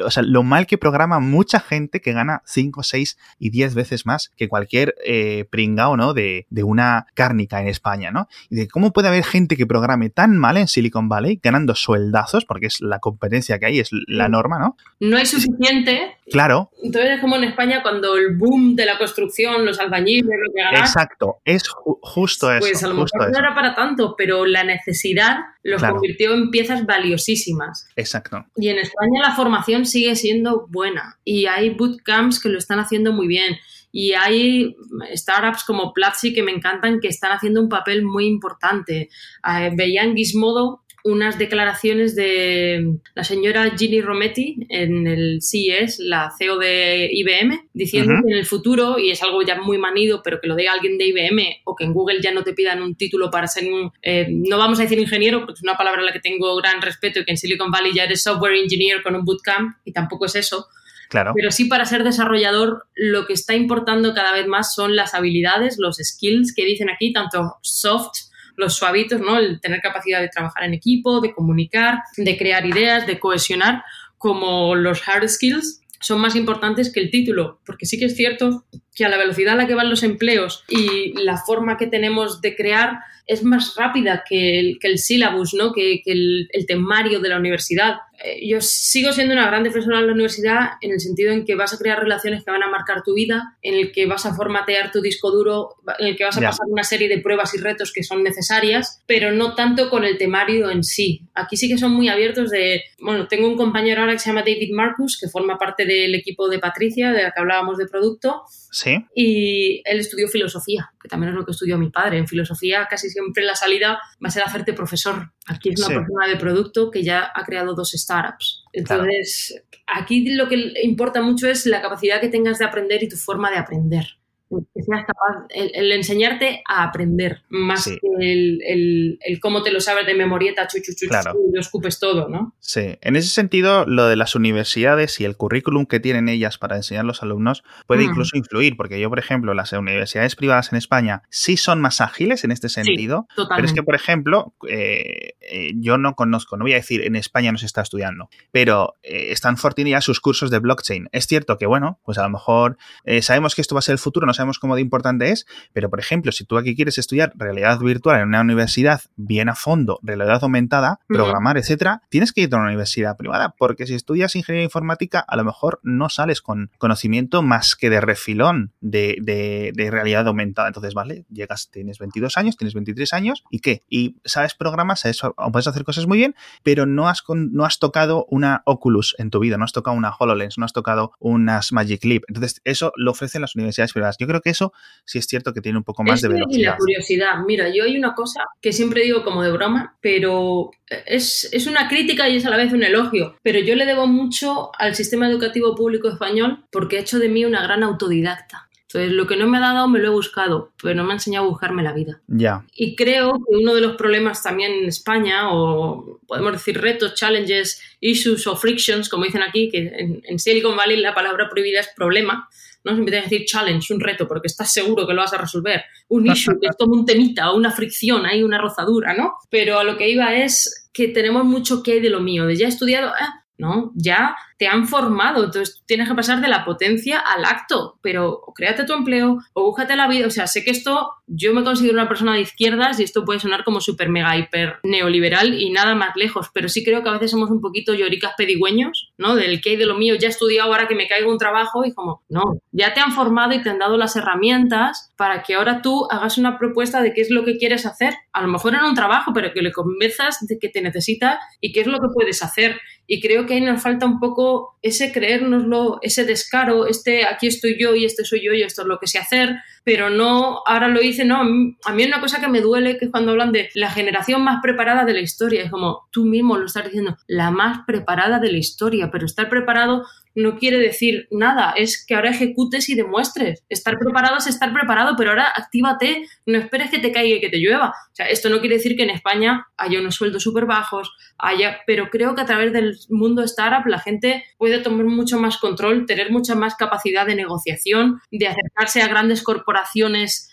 o 0.03 0.09
sea, 0.09 0.23
lo 0.23 0.43
mal 0.43 0.65
que 0.65 0.77
programa 0.77 1.19
mucha 1.19 1.59
gente 1.59 2.01
que 2.01 2.13
gana 2.13 2.41
5, 2.45 2.83
6 2.83 3.17
y 3.39 3.49
10 3.49 3.75
veces 3.75 4.05
más 4.05 4.31
que 4.37 4.47
cualquier 4.47 4.95
eh, 5.05 5.45
pringao, 5.49 5.97
¿no? 5.97 6.13
De, 6.13 6.47
de, 6.49 6.63
una 6.63 7.05
cárnica 7.13 7.61
en 7.61 7.67
España, 7.67 8.11
¿no? 8.11 8.27
Y 8.49 8.55
de 8.55 8.67
cómo 8.67 8.91
puede 8.91 9.09
haber 9.09 9.23
gente 9.23 9.55
que 9.55 9.67
programe 9.67 10.09
tan 10.09 10.37
mal 10.37 10.57
en 10.57 10.67
Silicon 10.67 11.09
Valley 11.09 11.39
ganando 11.43 11.75
sueldazos, 11.75 12.45
porque 12.45 12.67
es 12.67 12.81
la 12.81 12.99
competencia 12.99 13.59
que 13.59 13.65
hay, 13.67 13.79
es 13.79 13.89
la 14.07 14.29
norma, 14.29 14.57
¿no? 14.57 14.77
No 14.99 15.17
hay 15.17 15.25
suficiente. 15.25 16.15
Claro. 16.31 16.71
Entonces 16.81 17.11
es 17.15 17.21
como 17.21 17.35
en 17.35 17.43
España 17.43 17.83
cuando 17.83 18.15
el 18.17 18.35
boom 18.35 18.75
de 18.75 18.85
la 18.85 18.97
construcción 18.97 19.64
los 19.65 19.79
albañiles, 19.79 20.25
lo 20.25 20.53
que 20.53 20.79
Exacto, 20.79 21.41
es 21.43 21.63
justo 22.01 22.51
eso. 22.51 22.59
Pues 22.59 22.83
a 22.83 22.87
lo 22.87 22.93
mejor 22.93 23.31
no 23.31 23.37
era 23.37 23.53
para 23.55 23.75
tanto, 23.75 24.15
pero 24.17 24.45
la 24.45 24.63
necesidad 24.63 25.37
los 25.63 25.81
convirtió 25.81 26.33
en 26.33 26.51
piezas 26.51 26.85
valiosísimas. 26.85 27.87
Exacto. 27.95 28.45
Y 28.55 28.69
en 28.69 28.77
España 28.77 29.21
la 29.21 29.35
formación 29.35 29.85
sigue 29.85 30.15
siendo 30.15 30.67
buena 30.67 31.19
y 31.23 31.47
hay 31.47 31.71
bootcamps 31.71 32.39
que 32.39 32.49
lo 32.49 32.57
están 32.57 32.79
haciendo 32.79 33.11
muy 33.11 33.27
bien. 33.27 33.57
Y 33.91 34.11
hay 34.11 34.75
startups 35.13 35.63
como 35.63 35.93
Platzi 35.93 36.33
que 36.33 36.43
me 36.43 36.51
encantan 36.51 36.99
que 36.99 37.07
están 37.07 37.31
haciendo 37.31 37.61
un 37.61 37.69
papel 37.69 38.03
muy 38.03 38.27
importante. 38.27 39.09
Eh, 39.47 39.71
veían 39.73 40.15
Gizmodo 40.15 40.84
unas 41.05 41.37
declaraciones 41.37 42.15
de 42.15 42.97
la 43.13 43.23
señora 43.23 43.77
Ginny 43.77 44.01
Rometty 44.01 44.65
en 44.69 45.05
el 45.05 45.39
CES, 45.39 45.99
la 45.99 46.31
CEO 46.35 46.57
de 46.57 47.09
IBM, 47.11 47.69
diciendo 47.73 48.15
que 48.25 48.33
en 48.33 48.37
el 48.39 48.45
futuro, 48.47 48.97
y 48.97 49.11
es 49.11 49.21
algo 49.21 49.43
ya 49.43 49.61
muy 49.61 49.77
manido, 49.77 50.21
pero 50.23 50.41
que 50.41 50.47
lo 50.47 50.55
diga 50.55 50.73
alguien 50.73 50.97
de 50.97 51.05
IBM 51.05 51.61
o 51.65 51.75
que 51.75 51.83
en 51.83 51.93
Google 51.93 52.21
ya 52.23 52.31
no 52.31 52.43
te 52.43 52.53
pidan 52.53 52.81
un 52.81 52.95
título 52.95 53.29
para 53.29 53.45
ser 53.45 53.71
un, 53.71 53.91
eh, 54.01 54.25
no 54.31 54.57
vamos 54.57 54.79
a 54.79 54.81
decir 54.81 54.97
ingeniero, 54.97 55.41
porque 55.41 55.53
es 55.53 55.63
una 55.63 55.77
palabra 55.77 56.01
a 56.01 56.05
la 56.05 56.11
que 56.11 56.19
tengo 56.19 56.55
gran 56.55 56.81
respeto 56.81 57.19
y 57.19 57.25
que 57.25 57.31
en 57.31 57.37
Silicon 57.37 57.69
Valley 57.69 57.93
ya 57.93 58.05
eres 58.05 58.23
software 58.23 58.55
engineer 58.55 59.03
con 59.03 59.15
un 59.15 59.23
bootcamp 59.23 59.77
y 59.85 59.91
tampoco 59.91 60.25
es 60.25 60.35
eso. 60.35 60.69
Claro. 61.09 61.33
Pero 61.35 61.51
sí 61.51 61.65
para 61.65 61.85
ser 61.85 62.03
desarrollador 62.03 62.87
lo 62.95 63.27
que 63.27 63.33
está 63.33 63.53
importando 63.53 64.15
cada 64.15 64.33
vez 64.33 64.47
más 64.47 64.73
son 64.73 64.95
las 64.95 65.13
habilidades, 65.13 65.77
los 65.77 65.97
skills 65.97 66.51
que 66.55 66.65
dicen 66.65 66.89
aquí, 66.89 67.13
tanto 67.13 67.57
soft 67.61 68.24
los 68.57 68.75
suavitos, 68.75 69.21
¿no? 69.21 69.37
El 69.37 69.59
tener 69.61 69.81
capacidad 69.81 70.21
de 70.21 70.29
trabajar 70.29 70.63
en 70.63 70.73
equipo, 70.73 71.21
de 71.21 71.33
comunicar, 71.33 71.99
de 72.17 72.37
crear 72.37 72.65
ideas, 72.65 73.07
de 73.07 73.19
cohesionar, 73.19 73.83
como 74.17 74.75
los 74.75 75.07
hard 75.07 75.27
skills 75.27 75.81
son 75.99 76.19
más 76.21 76.35
importantes 76.35 76.91
que 76.91 76.99
el 76.99 77.09
título, 77.09 77.59
porque 77.65 77.85
sí 77.85 77.97
que 77.97 78.05
es 78.05 78.15
cierto 78.15 78.65
que 78.95 79.05
a 79.05 79.09
la 79.09 79.17
velocidad 79.17 79.53
a 79.53 79.57
la 79.57 79.67
que 79.67 79.75
van 79.75 79.89
los 79.89 80.03
empleos 80.03 80.63
y 80.69 81.13
la 81.21 81.37
forma 81.37 81.77
que 81.77 81.87
tenemos 81.87 82.41
de 82.41 82.55
crear 82.55 82.99
es 83.27 83.43
más 83.43 83.75
rápida 83.75 84.23
que 84.27 84.59
el, 84.59 84.77
que 84.79 84.87
el 84.87 84.99
syllabus, 84.99 85.53
¿no? 85.53 85.73
que, 85.73 86.01
el, 86.05 86.47
el, 86.51 86.65
temario 86.65 87.19
de 87.19 87.29
la 87.29 87.37
universidad. 87.37 87.95
Eh, 88.23 88.47
yo 88.47 88.61
sigo 88.61 89.11
siendo 89.11 89.33
una 89.33 89.47
gran 89.47 89.63
defensora 89.63 89.99
de 89.99 90.05
la 90.05 90.13
universidad 90.13 90.73
en 90.81 90.91
el 90.91 90.99
sentido 90.99 91.33
en 91.33 91.43
que 91.43 91.55
vas 91.55 91.73
a 91.73 91.77
crear 91.79 91.99
relaciones 91.99 92.43
que 92.43 92.51
van 92.51 92.61
a 92.61 92.69
marcar 92.69 93.01
tu 93.03 93.15
vida, 93.15 93.57
en 93.63 93.73
el 93.73 93.91
que 93.91 94.05
vas 94.05 94.27
a 94.27 94.35
formatear 94.35 94.91
tu 94.91 95.01
disco 95.01 95.31
duro, 95.31 95.75
en 95.97 96.07
el 96.07 96.15
que 96.15 96.23
vas 96.23 96.37
a 96.37 96.41
pasar 96.41 96.67
una 96.69 96.83
serie 96.83 97.09
de 97.09 97.17
pruebas 97.17 97.53
y 97.55 97.57
retos 97.57 97.91
que 97.91 98.03
son 98.03 98.23
necesarias, 98.23 99.01
pero 99.07 99.31
no 99.31 99.55
tanto 99.55 99.89
con 99.89 100.03
el 100.03 100.19
temario 100.19 100.69
en 100.69 100.83
sí. 100.83 101.23
Aquí 101.33 101.57
sí 101.57 101.67
que 101.67 101.79
son 101.79 101.93
muy 101.93 102.09
abiertos 102.09 102.51
de, 102.51 102.83
bueno, 102.99 103.27
tengo 103.27 103.47
un 103.47 103.57
compañero 103.57 104.01
ahora 104.01 104.13
que 104.13 104.19
se 104.19 104.29
llama 104.29 104.41
David 104.41 104.71
Marcus, 104.71 105.17
que 105.19 105.29
forma 105.29 105.57
parte 105.57 105.85
del 105.85 106.13
equipo 106.13 106.47
de 106.47 106.59
Patricia, 106.59 107.11
de 107.11 107.23
la 107.23 107.31
que 107.31 107.39
hablábamos 107.39 107.77
de 107.79 107.87
producto, 107.87 108.43
Sí. 108.75 108.84
Y 109.15 109.81
él 109.85 109.99
estudió 109.99 110.27
filosofía, 110.27 110.91
que 111.01 111.07
también 111.07 111.31
es 111.31 111.35
lo 111.35 111.45
que 111.45 111.51
estudió 111.51 111.77
mi 111.77 111.89
padre. 111.89 112.17
En 112.17 112.27
filosofía 112.27 112.87
casi 112.89 113.09
siempre 113.09 113.43
la 113.43 113.55
salida 113.55 113.99
va 114.23 114.27
a 114.27 114.31
ser 114.31 114.43
hacerte 114.43 114.73
profesor. 114.73 115.31
Aquí 115.47 115.69
es 115.69 115.79
una 115.79 115.99
persona 115.99 116.27
de 116.27 116.37
producto 116.37 116.91
que 116.91 117.03
ya 117.03 117.31
ha 117.33 117.43
creado 117.43 117.73
dos 117.73 117.91
startups. 117.91 118.63
Entonces, 118.73 119.63
aquí 119.87 120.29
lo 120.35 120.47
que 120.47 120.73
importa 120.83 121.21
mucho 121.21 121.47
es 121.47 121.65
la 121.65 121.81
capacidad 121.81 122.21
que 122.21 122.29
tengas 122.29 122.59
de 122.59 122.65
aprender 122.65 123.03
y 123.03 123.09
tu 123.09 123.17
forma 123.17 123.51
de 123.51 123.57
aprender 123.57 124.17
que 124.49 124.83
seas 124.83 125.05
capaz, 125.05 125.47
el, 125.49 125.91
enseñarte 125.91 126.61
a 126.67 126.83
aprender, 126.83 127.41
más 127.49 127.85
que 127.85 127.99
el, 128.19 129.39
cómo 129.41 129.63
te 129.63 129.71
lo 129.71 129.79
sabes 129.79 130.05
de 130.05 130.13
memorieta, 130.13 130.67
chu, 130.67 130.77
y 130.77 131.53
lo 131.53 131.59
escupes 131.59 131.99
todo, 131.99 132.29
¿no? 132.29 132.53
Sí, 132.59 132.97
en 133.01 133.15
ese 133.15 133.29
sentido, 133.29 133.85
lo 133.85 134.07
de 134.07 134.15
las 134.15 134.35
universidades 134.35 135.19
y 135.19 135.25
el 135.25 135.35
currículum 135.35 135.85
que 135.85 135.99
tienen 135.99 136.29
ellas 136.29 136.57
para 136.57 136.75
enseñar 136.75 137.03
a 137.03 137.07
los 137.07 137.23
alumnos 137.23 137.63
puede 137.87 138.05
mm. 138.05 138.09
incluso 138.09 138.37
influir, 138.37 138.77
porque 138.77 138.99
yo, 138.99 139.09
por 139.09 139.19
ejemplo, 139.19 139.53
las 139.53 139.73
universidades 139.73 140.35
privadas 140.35 140.71
en 140.71 140.77
España 140.77 141.23
sí 141.29 141.57
son 141.57 141.81
más 141.81 141.99
ágiles 142.01 142.43
en 142.43 142.51
este 142.51 142.69
sentido, 142.69 143.27
pero 143.35 143.65
es 143.65 143.73
que, 143.73 143.83
por 143.83 143.95
ejemplo, 143.95 144.53
eh, 144.69 145.33
eh, 145.41 145.73
yo 145.75 145.97
no 145.97 146.13
conozco, 146.13 146.57
no 146.57 146.65
voy 146.65 146.73
a 146.73 146.77
decir 146.77 147.01
en 147.01 147.15
España 147.15 147.51
no 147.51 147.57
se 147.57 147.65
está 147.65 147.81
estudiando, 147.81 148.29
pero 148.51 148.93
eh, 149.01 149.31
Stanford 149.31 149.73
tiene 149.73 149.91
ya 149.91 150.01
sus 150.01 150.19
cursos 150.19 150.51
de 150.51 150.59
blockchain. 150.59 151.09
Es 151.11 151.25
cierto 151.25 151.57
que, 151.57 151.65
bueno, 151.65 151.99
pues 152.05 152.17
a 152.19 152.23
lo 152.23 152.29
mejor 152.29 152.77
sabemos 153.21 153.55
que 153.55 153.61
esto 153.61 153.75
va 153.75 153.79
a 153.79 153.81
ser 153.81 153.93
el 153.93 153.99
futuro, 153.99 154.27
no 154.27 154.33
sabemos 154.35 154.59
cómo 154.59 154.75
de 154.75 154.81
importante 154.81 155.31
es, 155.31 155.45
pero 155.73 155.89
por 155.89 155.99
ejemplo, 155.99 156.31
si 156.31 156.45
tú 156.45 156.57
aquí 156.57 156.75
quieres 156.75 156.97
estudiar 156.97 157.33
realidad 157.35 157.79
virtual 157.79 158.21
en 158.21 158.27
una 158.27 158.41
universidad 158.41 159.01
bien 159.15 159.49
a 159.49 159.55
fondo, 159.55 159.99
realidad 160.03 160.39
aumentada, 160.43 160.99
programar, 161.07 161.57
etcétera, 161.57 162.01
tienes 162.09 162.31
que 162.31 162.41
ir 162.41 162.53
a 162.53 162.57
una 162.57 162.67
universidad 162.67 163.17
privada, 163.17 163.55
porque 163.57 163.87
si 163.87 163.95
estudias 163.95 164.35
ingeniería 164.35 164.65
informática, 164.65 165.19
a 165.19 165.35
lo 165.35 165.43
mejor 165.43 165.79
no 165.83 166.09
sales 166.09 166.41
con 166.41 166.71
conocimiento 166.77 167.41
más 167.41 167.75
que 167.75 167.89
de 167.89 168.01
refilón 168.01 168.73
de, 168.81 169.17
de, 169.21 169.91
realidad 169.91 170.27
aumentada. 170.27 170.67
Entonces, 170.67 170.93
vale, 170.93 171.25
llegas, 171.29 171.69
tienes 171.71 171.99
22 171.99 172.37
años, 172.37 172.57
tienes 172.57 172.73
23 172.73 173.13
años, 173.13 173.43
¿y 173.49 173.59
qué? 173.59 173.83
Y 173.89 174.17
sabes 174.25 174.55
programas, 174.55 175.03
puedes 175.51 175.67
hacer 175.67 175.83
cosas 175.83 176.07
muy 176.07 176.17
bien, 176.17 176.35
pero 176.63 176.85
no 176.85 177.07
has, 177.07 177.23
no 177.27 177.65
has 177.65 177.79
tocado 177.79 178.25
una 178.29 178.63
Oculus 178.65 179.15
en 179.17 179.29
tu 179.29 179.39
vida, 179.39 179.57
no 179.57 179.65
has 179.65 179.71
tocado 179.71 179.95
una 179.95 180.11
HoloLens, 180.17 180.57
no 180.57 180.65
has 180.65 180.73
tocado 180.73 181.13
unas 181.19 181.71
Magic 181.71 182.03
Leap. 182.03 182.23
Entonces, 182.27 182.61
eso 182.63 182.91
lo 182.95 183.11
ofrecen 183.11 183.41
las 183.41 183.55
universidades 183.55 183.93
privadas. 183.93 184.17
Yo 184.19 184.24
creo 184.27 184.41
que 184.41 184.49
eso 184.49 184.73
sí 185.05 185.19
es 185.19 185.25
cierto 185.25 185.53
que 185.53 185.61
tiene 185.61 185.77
un 185.77 185.83
poco 185.83 186.03
más 186.03 186.21
de 186.21 186.29
velocidad. 186.29 186.59
Y 186.59 186.63
la 186.63 186.77
curiosidad. 186.77 187.33
Mira, 187.45 187.69
yo 187.69 187.83
hay 187.83 187.97
una 187.97 188.13
cosa 188.13 188.41
que 188.61 188.73
siempre 188.73 189.03
digo 189.03 189.23
como 189.23 189.43
de 189.43 189.51
broma, 189.51 189.95
pero 190.01 190.71
es, 191.05 191.49
es 191.51 191.67
una 191.67 191.87
crítica 191.87 192.29
y 192.29 192.37
es 192.37 192.45
a 192.45 192.49
la 192.49 192.57
vez 192.57 192.73
un 192.73 192.83
elogio. 192.83 193.37
Pero 193.43 193.59
yo 193.59 193.75
le 193.75 193.85
debo 193.85 194.07
mucho 194.07 194.71
al 194.77 194.95
sistema 194.95 195.27
educativo 195.27 195.75
público 195.75 196.09
español 196.09 196.65
porque 196.71 196.97
ha 196.97 197.01
hecho 197.01 197.19
de 197.19 197.29
mí 197.29 197.45
una 197.45 197.63
gran 197.63 197.83
autodidacta. 197.83 198.65
Entonces, 198.87 199.11
lo 199.11 199.27
que 199.27 199.35
no 199.35 199.47
me 199.47 199.57
ha 199.57 199.61
dado 199.61 199.89
me 199.89 199.99
lo 199.99 200.07
he 200.07 200.11
buscado, 200.11 200.71
pero 200.81 200.95
no 200.95 201.03
me 201.03 201.11
ha 201.11 201.15
enseñado 201.15 201.45
a 201.45 201.49
buscarme 201.49 201.83
la 201.83 201.91
vida. 201.91 202.21
Ya. 202.27 202.65
Y 202.73 202.95
creo 202.95 203.33
que 203.33 203.57
uno 203.57 203.73
de 203.73 203.81
los 203.81 203.97
problemas 203.97 204.41
también 204.41 204.71
en 204.71 204.85
España, 204.85 205.51
o 205.51 206.21
podemos 206.25 206.53
decir 206.53 206.79
retos, 206.79 207.13
challenges, 207.15 207.81
issues 207.99 208.47
o 208.47 208.55
frictions, 208.55 209.09
como 209.09 209.25
dicen 209.25 209.41
aquí, 209.41 209.69
que 209.69 209.79
en, 209.79 210.21
en 210.23 210.39
Silicon 210.39 210.77
Valley 210.77 210.97
la 211.01 211.13
palabra 211.13 211.49
prohibida 211.49 211.81
es 211.81 211.89
problema, 211.93 212.47
¿no? 212.85 212.93
Siempre 212.93 213.11
tienes 213.11 213.29
que 213.29 213.35
decir 213.35 213.47
challenge, 213.47 213.93
un 213.93 213.99
reto, 213.99 214.27
porque 214.27 214.47
estás 214.47 214.71
seguro 214.71 215.05
que 215.05 215.13
lo 215.13 215.21
vas 215.21 215.33
a 215.33 215.37
resolver. 215.37 215.83
Un 216.07 216.27
issue, 216.31 216.59
que 216.59 216.67
es 216.67 216.75
como 216.77 216.93
un 216.93 217.05
temita 217.05 217.51
o 217.51 217.57
una 217.57 217.71
fricción, 217.71 218.25
hay 218.25 218.43
una 218.43 218.59
rozadura, 218.59 219.13
¿no? 219.13 219.33
Pero 219.49 219.79
a 219.79 219.83
lo 219.83 219.97
que 219.97 220.09
iba 220.09 220.33
es 220.35 220.89
que 220.93 221.09
tenemos 221.09 221.43
mucho 221.43 221.83
que 221.83 221.93
hay 221.93 221.99
de 221.99 222.09
lo 222.09 222.21
mío, 222.21 222.45
de 222.45 222.55
ya 222.55 222.67
he 222.67 222.69
estudiado, 222.69 223.11
ah, 223.19 223.43
¿no? 223.57 223.91
Ya 223.95 224.35
te 224.57 224.67
han 224.67 224.87
formado, 224.87 225.43
entonces 225.43 225.83
tienes 225.85 226.07
que 226.07 226.15
pasar 226.15 226.41
de 226.41 226.47
la 226.47 226.63
potencia 226.63 227.19
al 227.19 227.43
acto, 227.43 227.99
pero 228.01 228.41
créate 228.55 228.85
tu 228.85 228.93
empleo 228.93 229.39
o 229.53 229.63
búscate 229.63 229.95
la 229.95 230.07
vida, 230.07 230.27
o 230.27 230.29
sea, 230.29 230.47
sé 230.47 230.63
que 230.63 230.71
esto, 230.71 231.11
yo 231.27 231.53
me 231.53 231.63
considero 231.63 231.93
una 231.93 232.07
persona 232.07 232.33
de 232.33 232.41
izquierdas 232.41 232.99
y 232.99 233.03
esto 233.03 233.25
puede 233.25 233.39
sonar 233.39 233.63
como 233.63 233.81
súper 233.81 234.09
mega 234.09 234.37
hiper 234.37 234.79
neoliberal 234.83 235.59
y 235.59 235.71
nada 235.71 235.95
más 235.95 236.15
lejos, 236.15 236.49
pero 236.53 236.69
sí 236.69 236.83
creo 236.83 237.03
que 237.03 237.09
a 237.09 237.13
veces 237.13 237.31
somos 237.31 237.49
un 237.49 237.59
poquito 237.59 237.93
lloricas 237.93 238.33
pedigüeños, 238.37 239.11
¿no? 239.17 239.35
Del 239.35 239.61
que 239.61 239.71
hay 239.71 239.75
de 239.75 239.85
lo 239.85 239.97
mío, 239.97 240.15
ya 240.15 240.27
he 240.27 240.31
estudiado 240.31 240.71
ahora 240.71 240.87
que 240.87 240.95
me 240.95 241.07
caiga 241.07 241.29
un 241.29 241.37
trabajo 241.37 241.83
y 241.83 241.93
como, 241.93 242.23
no, 242.29 242.43
ya 242.71 242.93
te 242.93 243.01
han 243.01 243.11
formado 243.11 243.53
y 243.53 243.61
te 243.61 243.69
han 243.69 243.79
dado 243.79 243.97
las 243.97 244.15
herramientas 244.15 245.11
para 245.17 245.43
que 245.43 245.55
ahora 245.55 245.81
tú 245.81 246.07
hagas 246.09 246.37
una 246.37 246.57
propuesta 246.57 247.01
de 247.01 247.13
qué 247.13 247.21
es 247.21 247.29
lo 247.29 247.43
que 247.43 247.57
quieres 247.57 247.85
hacer, 247.85 248.13
a 248.31 248.41
lo 248.41 248.47
mejor 248.47 248.73
en 248.75 248.83
un 248.83 248.95
trabajo, 248.95 249.31
pero 249.33 249.51
que 249.53 249.61
le 249.61 249.71
convenzas 249.71 250.45
de 250.47 250.57
que 250.59 250.69
te 250.69 250.81
necesita 250.81 251.39
y 251.59 251.73
qué 251.73 251.81
es 251.81 251.87
lo 251.87 251.99
que 251.99 252.07
puedes 252.13 252.43
hacer. 252.43 252.79
Y 253.07 253.21
creo 253.21 253.45
que 253.45 253.53
ahí 253.53 253.61
nos 253.61 253.81
falta 253.83 254.05
un 254.05 254.19
poco 254.19 254.44
ese 254.81 255.11
creérnoslo, 255.11 255.99
ese 256.01 256.25
descaro, 256.25 256.87
este 256.87 257.25
aquí 257.25 257.47
estoy 257.47 257.77
yo 257.79 257.95
y 257.95 258.05
este 258.05 258.23
soy 258.23 258.41
yo 258.45 258.53
y 258.53 258.61
esto 258.61 258.81
es 258.81 258.87
lo 258.87 258.99
que 258.99 259.07
sé 259.07 259.17
hacer, 259.19 259.55
pero 259.85 260.09
no, 260.09 260.63
ahora 260.65 260.87
lo 260.87 261.01
hice, 261.01 261.23
no, 261.25 261.41
a 261.41 261.93
mí 261.93 262.03
una 262.03 262.19
cosa 262.19 262.41
que 262.41 262.47
me 262.47 262.59
duele 262.59 262.97
que 262.97 263.05
es 263.05 263.11
cuando 263.11 263.31
hablan 263.31 263.51
de 263.51 263.69
la 263.75 263.91
generación 263.91 264.43
más 264.43 264.59
preparada 264.63 265.05
de 265.05 265.13
la 265.13 265.19
historia, 265.19 265.63
es 265.63 265.69
como 265.69 266.07
tú 266.11 266.25
mismo 266.25 266.57
lo 266.57 266.65
estás 266.65 266.85
diciendo, 266.85 267.15
la 267.27 267.51
más 267.51 267.85
preparada 267.85 268.39
de 268.39 268.51
la 268.51 268.57
historia, 268.57 269.11
pero 269.11 269.27
estar 269.27 269.47
preparado 269.47 270.03
no 270.33 270.57
quiere 270.57 270.79
decir 270.79 271.27
nada, 271.31 271.71
es 271.77 272.03
que 272.05 272.13
ahora 272.13 272.31
ejecutes 272.31 272.89
y 272.89 272.95
demuestres. 272.95 273.63
Estar 273.69 273.97
preparado 273.97 274.37
es 274.37 274.47
estar 274.47 274.73
preparado, 274.73 275.15
pero 275.17 275.29
ahora 275.29 275.47
actívate, 275.47 276.25
no 276.45 276.57
esperes 276.57 276.89
que 276.89 276.99
te 276.99 277.13
caiga 277.13 277.37
y 277.37 277.39
que 277.39 277.47
te 277.47 277.59
llueva. 277.59 277.89
O 277.89 278.15
sea, 278.15 278.25
esto 278.25 278.49
no 278.49 278.59
quiere 278.59 278.75
decir 278.75 278.97
que 278.97 279.03
en 279.03 279.11
España 279.11 279.67
haya 279.77 279.97
unos 279.97 280.15
sueldos 280.15 280.43
súper 280.43 280.65
bajos, 280.65 281.15
haya, 281.37 281.77
pero 281.87 282.09
creo 282.09 282.35
que 282.35 282.41
a 282.41 282.45
través 282.45 282.73
del 282.73 282.97
mundo 283.09 283.43
startup 283.43 283.87
la 283.87 283.99
gente 283.99 284.43
puede 284.57 284.79
tomar 284.79 285.05
mucho 285.05 285.39
más 285.39 285.57
control, 285.57 286.05
tener 286.05 286.31
mucha 286.31 286.53
más 286.53 286.75
capacidad 286.75 287.25
de 287.25 287.35
negociación, 287.35 288.19
de 288.29 288.47
acercarse 288.47 289.01
a 289.01 289.07
grandes 289.07 289.41
corporaciones 289.41 289.74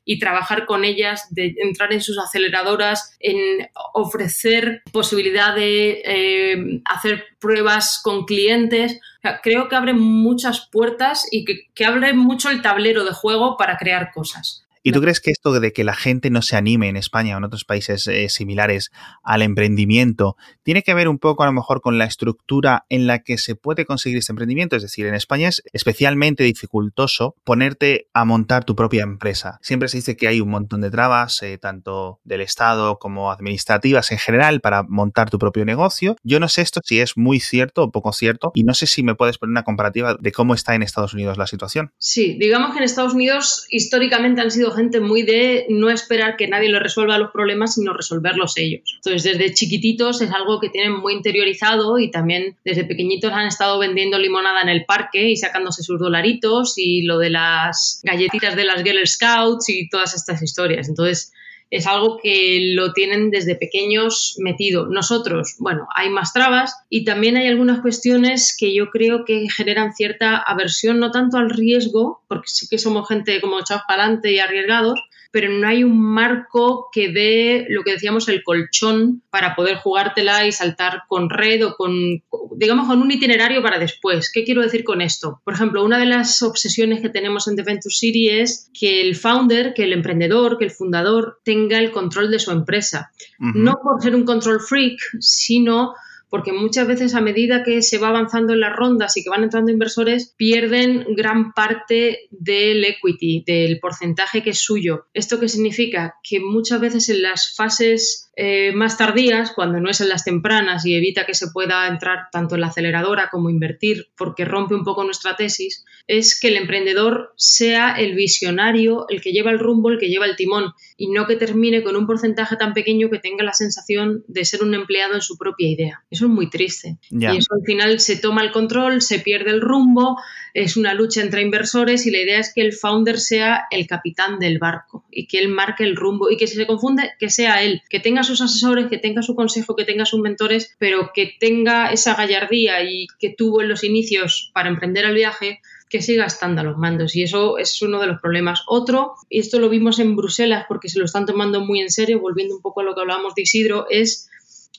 y 0.04 0.18
trabajar 0.18 0.66
con 0.66 0.84
ellas, 0.84 1.26
de 1.30 1.54
entrar 1.58 1.92
en 1.92 2.00
sus 2.00 2.18
aceleradoras, 2.18 3.16
en 3.20 3.68
ofrecer 3.94 4.82
posibilidad 4.92 5.54
de 5.54 6.02
eh, 6.04 6.82
hacer 6.84 7.24
pruebas 7.38 8.00
con 8.02 8.24
clientes 8.24 9.00
creo 9.42 9.68
que 9.68 9.76
abre 9.76 9.94
muchas 9.94 10.68
puertas 10.70 11.26
y 11.30 11.44
que, 11.44 11.68
que 11.74 11.84
abre 11.84 12.12
mucho 12.12 12.50
el 12.50 12.62
tablero 12.62 13.04
de 13.04 13.12
juego 13.12 13.56
para 13.56 13.76
crear 13.76 14.10
cosas. 14.12 14.61
¿Y 14.82 14.92
tú 14.92 15.00
crees 15.00 15.20
que 15.20 15.30
esto 15.30 15.52
de 15.58 15.72
que 15.72 15.84
la 15.84 15.94
gente 15.94 16.30
no 16.30 16.42
se 16.42 16.56
anime 16.56 16.88
en 16.88 16.96
España 16.96 17.34
o 17.34 17.38
en 17.38 17.44
otros 17.44 17.64
países 17.64 18.06
eh, 18.08 18.28
similares 18.28 18.90
al 19.22 19.42
emprendimiento 19.42 20.36
tiene 20.64 20.82
que 20.82 20.94
ver 20.94 21.08
un 21.08 21.18
poco 21.18 21.44
a 21.44 21.46
lo 21.46 21.52
mejor 21.52 21.80
con 21.80 21.98
la 21.98 22.04
estructura 22.04 22.84
en 22.88 23.06
la 23.06 23.20
que 23.20 23.38
se 23.38 23.54
puede 23.54 23.86
conseguir 23.86 24.18
este 24.18 24.32
emprendimiento? 24.32 24.74
Es 24.74 24.82
decir, 24.82 25.06
en 25.06 25.14
España 25.14 25.48
es 25.48 25.62
especialmente 25.72 26.42
dificultoso 26.42 27.36
ponerte 27.44 28.08
a 28.12 28.24
montar 28.24 28.64
tu 28.64 28.74
propia 28.74 29.04
empresa. 29.04 29.58
Siempre 29.62 29.88
se 29.88 29.98
dice 29.98 30.16
que 30.16 30.26
hay 30.26 30.40
un 30.40 30.50
montón 30.50 30.80
de 30.80 30.90
trabas, 30.90 31.42
eh, 31.42 31.58
tanto 31.58 32.20
del 32.24 32.40
Estado 32.40 32.98
como 32.98 33.30
administrativas 33.30 34.10
en 34.10 34.18
general, 34.18 34.60
para 34.60 34.82
montar 34.82 35.30
tu 35.30 35.38
propio 35.38 35.64
negocio. 35.64 36.16
Yo 36.24 36.40
no 36.40 36.48
sé 36.48 36.62
esto 36.62 36.80
si 36.84 36.98
es 37.00 37.16
muy 37.16 37.38
cierto 37.38 37.84
o 37.84 37.90
poco 37.92 38.12
cierto 38.12 38.50
y 38.54 38.64
no 38.64 38.74
sé 38.74 38.86
si 38.86 39.02
me 39.02 39.14
puedes 39.14 39.38
poner 39.38 39.52
una 39.52 39.62
comparativa 39.62 40.16
de 40.18 40.32
cómo 40.32 40.54
está 40.54 40.74
en 40.74 40.82
Estados 40.82 41.14
Unidos 41.14 41.38
la 41.38 41.46
situación. 41.46 41.92
Sí, 41.98 42.36
digamos 42.40 42.72
que 42.72 42.78
en 42.78 42.84
Estados 42.84 43.14
Unidos 43.14 43.66
históricamente 43.70 44.40
han 44.40 44.50
sido 44.50 44.71
gente 44.72 45.00
muy 45.00 45.22
de 45.22 45.66
no 45.68 45.90
esperar 45.90 46.36
que 46.36 46.48
nadie 46.48 46.68
le 46.68 46.78
resuelva 46.78 47.18
los 47.18 47.30
problemas, 47.30 47.74
sino 47.74 47.92
resolverlos 47.92 48.56
ellos. 48.56 48.82
Entonces, 48.96 49.22
desde 49.22 49.54
chiquititos 49.54 50.20
es 50.20 50.30
algo 50.30 50.60
que 50.60 50.68
tienen 50.68 50.92
muy 50.92 51.14
interiorizado 51.14 51.98
y 51.98 52.10
también 52.10 52.56
desde 52.64 52.84
pequeñitos 52.84 53.32
han 53.32 53.46
estado 53.46 53.78
vendiendo 53.78 54.18
limonada 54.18 54.62
en 54.62 54.68
el 54.68 54.84
parque 54.84 55.30
y 55.30 55.36
sacándose 55.36 55.82
sus 55.82 55.98
dolaritos 55.98 56.74
y 56.76 57.02
lo 57.02 57.18
de 57.18 57.30
las 57.30 58.00
galletitas 58.02 58.56
de 58.56 58.64
las 58.64 58.82
Girl 58.82 59.06
Scouts 59.06 59.68
y 59.68 59.88
todas 59.88 60.14
estas 60.14 60.42
historias. 60.42 60.88
Entonces, 60.88 61.32
es 61.72 61.86
algo 61.86 62.18
que 62.22 62.58
lo 62.74 62.92
tienen 62.92 63.30
desde 63.30 63.56
pequeños 63.56 64.34
metido. 64.36 64.88
Nosotros, 64.88 65.56
bueno, 65.58 65.88
hay 65.94 66.10
más 66.10 66.34
trabas 66.34 66.76
y 66.90 67.04
también 67.04 67.38
hay 67.38 67.48
algunas 67.48 67.80
cuestiones 67.80 68.54
que 68.56 68.74
yo 68.74 68.90
creo 68.90 69.24
que 69.24 69.46
generan 69.48 69.94
cierta 69.94 70.36
aversión, 70.36 71.00
no 71.00 71.10
tanto 71.10 71.38
al 71.38 71.48
riesgo, 71.48 72.20
porque 72.28 72.48
sí 72.48 72.68
que 72.68 72.76
somos 72.76 73.08
gente 73.08 73.40
como 73.40 73.58
echados 73.58 73.84
para 73.88 74.02
adelante 74.02 74.32
y 74.32 74.38
arriesgados, 74.38 75.00
pero 75.32 75.50
no 75.50 75.66
hay 75.66 75.82
un 75.82 75.98
marco 75.98 76.90
que 76.92 77.10
dé 77.10 77.66
lo 77.70 77.82
que 77.82 77.92
decíamos 77.92 78.28
el 78.28 78.44
colchón 78.44 79.22
para 79.30 79.56
poder 79.56 79.78
jugártela 79.78 80.46
y 80.46 80.52
saltar 80.52 81.02
con 81.08 81.30
red 81.30 81.66
o 81.66 81.74
con, 81.74 82.22
digamos, 82.54 82.86
con 82.86 83.00
un 83.00 83.10
itinerario 83.10 83.62
para 83.62 83.78
después. 83.78 84.30
¿Qué 84.30 84.44
quiero 84.44 84.60
decir 84.60 84.84
con 84.84 85.00
esto? 85.00 85.40
Por 85.42 85.54
ejemplo, 85.54 85.82
una 85.84 85.98
de 85.98 86.04
las 86.04 86.42
obsesiones 86.42 87.00
que 87.00 87.08
tenemos 87.08 87.48
en 87.48 87.56
The 87.56 87.62
Venture 87.62 87.94
City 87.94 88.28
es 88.28 88.70
que 88.78 89.00
el 89.00 89.16
founder, 89.16 89.72
que 89.72 89.84
el 89.84 89.94
emprendedor, 89.94 90.58
que 90.58 90.66
el 90.66 90.70
fundador 90.70 91.40
tenga 91.44 91.78
el 91.78 91.90
control 91.92 92.30
de 92.30 92.38
su 92.38 92.50
empresa. 92.50 93.10
No 93.38 93.78
por 93.82 94.02
ser 94.02 94.14
un 94.14 94.24
control 94.24 94.60
freak, 94.60 95.00
sino 95.18 95.94
porque 96.32 96.54
muchas 96.54 96.88
veces 96.88 97.14
a 97.14 97.20
medida 97.20 97.62
que 97.62 97.82
se 97.82 97.98
va 97.98 98.08
avanzando 98.08 98.54
en 98.54 98.60
las 98.60 98.74
rondas 98.74 99.18
y 99.18 99.22
que 99.22 99.28
van 99.28 99.42
entrando 99.42 99.70
inversores, 99.70 100.32
pierden 100.38 101.04
gran 101.14 101.52
parte 101.52 102.20
del 102.30 102.82
equity, 102.86 103.44
del 103.46 103.78
porcentaje 103.80 104.42
que 104.42 104.48
es 104.48 104.58
suyo. 104.58 105.04
¿Esto 105.12 105.38
qué 105.38 105.46
significa? 105.50 106.14
Que 106.22 106.40
muchas 106.40 106.80
veces 106.80 107.10
en 107.10 107.20
las 107.20 107.54
fases 107.54 108.31
eh, 108.34 108.72
más 108.72 108.96
tardías, 108.96 109.52
cuando 109.52 109.78
no 109.80 109.90
es 109.90 110.00
en 110.00 110.08
las 110.08 110.24
tempranas 110.24 110.86
y 110.86 110.94
evita 110.94 111.26
que 111.26 111.34
se 111.34 111.48
pueda 111.48 111.86
entrar 111.86 112.28
tanto 112.32 112.54
en 112.54 112.62
la 112.62 112.68
aceleradora 112.68 113.28
como 113.30 113.50
invertir, 113.50 114.06
porque 114.16 114.46
rompe 114.46 114.74
un 114.74 114.84
poco 114.84 115.04
nuestra 115.04 115.36
tesis, 115.36 115.84
es 116.06 116.40
que 116.40 116.48
el 116.48 116.56
emprendedor 116.56 117.34
sea 117.36 117.92
el 117.92 118.14
visionario, 118.14 119.06
el 119.10 119.20
que 119.20 119.32
lleva 119.32 119.50
el 119.50 119.58
rumbo, 119.58 119.90
el 119.90 119.98
que 119.98 120.08
lleva 120.08 120.24
el 120.24 120.36
timón, 120.36 120.72
y 120.96 121.10
no 121.10 121.26
que 121.26 121.36
termine 121.36 121.82
con 121.82 121.94
un 121.94 122.06
porcentaje 122.06 122.56
tan 122.56 122.72
pequeño 122.72 123.10
que 123.10 123.18
tenga 123.18 123.44
la 123.44 123.52
sensación 123.52 124.24
de 124.28 124.44
ser 124.44 124.62
un 124.62 124.74
empleado 124.74 125.14
en 125.14 125.20
su 125.20 125.36
propia 125.36 125.68
idea. 125.68 126.04
Eso 126.10 126.24
es 126.26 126.30
muy 126.30 126.48
triste. 126.48 126.98
Y 127.10 127.26
eso 127.26 127.54
al 127.54 127.64
final 127.66 128.00
se 128.00 128.16
toma 128.16 128.42
el 128.42 128.50
control, 128.50 129.02
se 129.02 129.18
pierde 129.18 129.50
el 129.50 129.60
rumbo, 129.60 130.16
es 130.54 130.76
una 130.76 130.94
lucha 130.94 131.22
entre 131.22 131.42
inversores 131.42 132.06
y 132.06 132.10
la 132.10 132.18
idea 132.18 132.38
es 132.38 132.52
que 132.54 132.60
el 132.60 132.72
founder 132.72 133.18
sea 133.18 133.64
el 133.70 133.86
capitán 133.86 134.38
del 134.38 134.58
barco 134.58 135.04
y 135.10 135.26
que 135.26 135.38
él 135.38 135.48
marque 135.48 135.84
el 135.84 135.96
rumbo 135.96 136.30
y 136.30 136.36
que 136.36 136.46
si 136.46 136.56
se 136.56 136.66
confunde, 136.66 137.10
que 137.18 137.30
sea 137.30 137.62
él, 137.62 137.82
que 137.88 138.00
tenga 138.00 138.21
sus 138.24 138.40
asesores, 138.40 138.88
que 138.88 138.98
tenga 138.98 139.22
su 139.22 139.34
consejo, 139.34 139.76
que 139.76 139.84
tenga 139.84 140.04
sus 140.04 140.20
mentores, 140.20 140.74
pero 140.78 141.10
que 141.14 141.34
tenga 141.38 141.92
esa 141.92 142.14
gallardía 142.14 142.82
y 142.82 143.06
que 143.18 143.30
tuvo 143.30 143.62
en 143.62 143.68
los 143.68 143.84
inicios 143.84 144.50
para 144.54 144.68
emprender 144.68 145.04
el 145.04 145.14
viaje, 145.14 145.60
que 145.88 146.00
siga 146.00 146.24
estando 146.24 146.62
a 146.62 146.64
los 146.64 146.78
mandos. 146.78 147.14
Y 147.14 147.22
eso 147.22 147.58
es 147.58 147.82
uno 147.82 148.00
de 148.00 148.06
los 148.06 148.20
problemas. 148.20 148.62
Otro, 148.66 149.14
y 149.28 149.40
esto 149.40 149.58
lo 149.58 149.68
vimos 149.68 149.98
en 149.98 150.16
Bruselas 150.16 150.64
porque 150.66 150.88
se 150.88 150.98
lo 150.98 151.04
están 151.04 151.26
tomando 151.26 151.60
muy 151.60 151.80
en 151.80 151.90
serio, 151.90 152.18
volviendo 152.18 152.56
un 152.56 152.62
poco 152.62 152.80
a 152.80 152.84
lo 152.84 152.94
que 152.94 153.02
hablábamos 153.02 153.34
de 153.34 153.42
Isidro, 153.42 153.86
es 153.90 154.30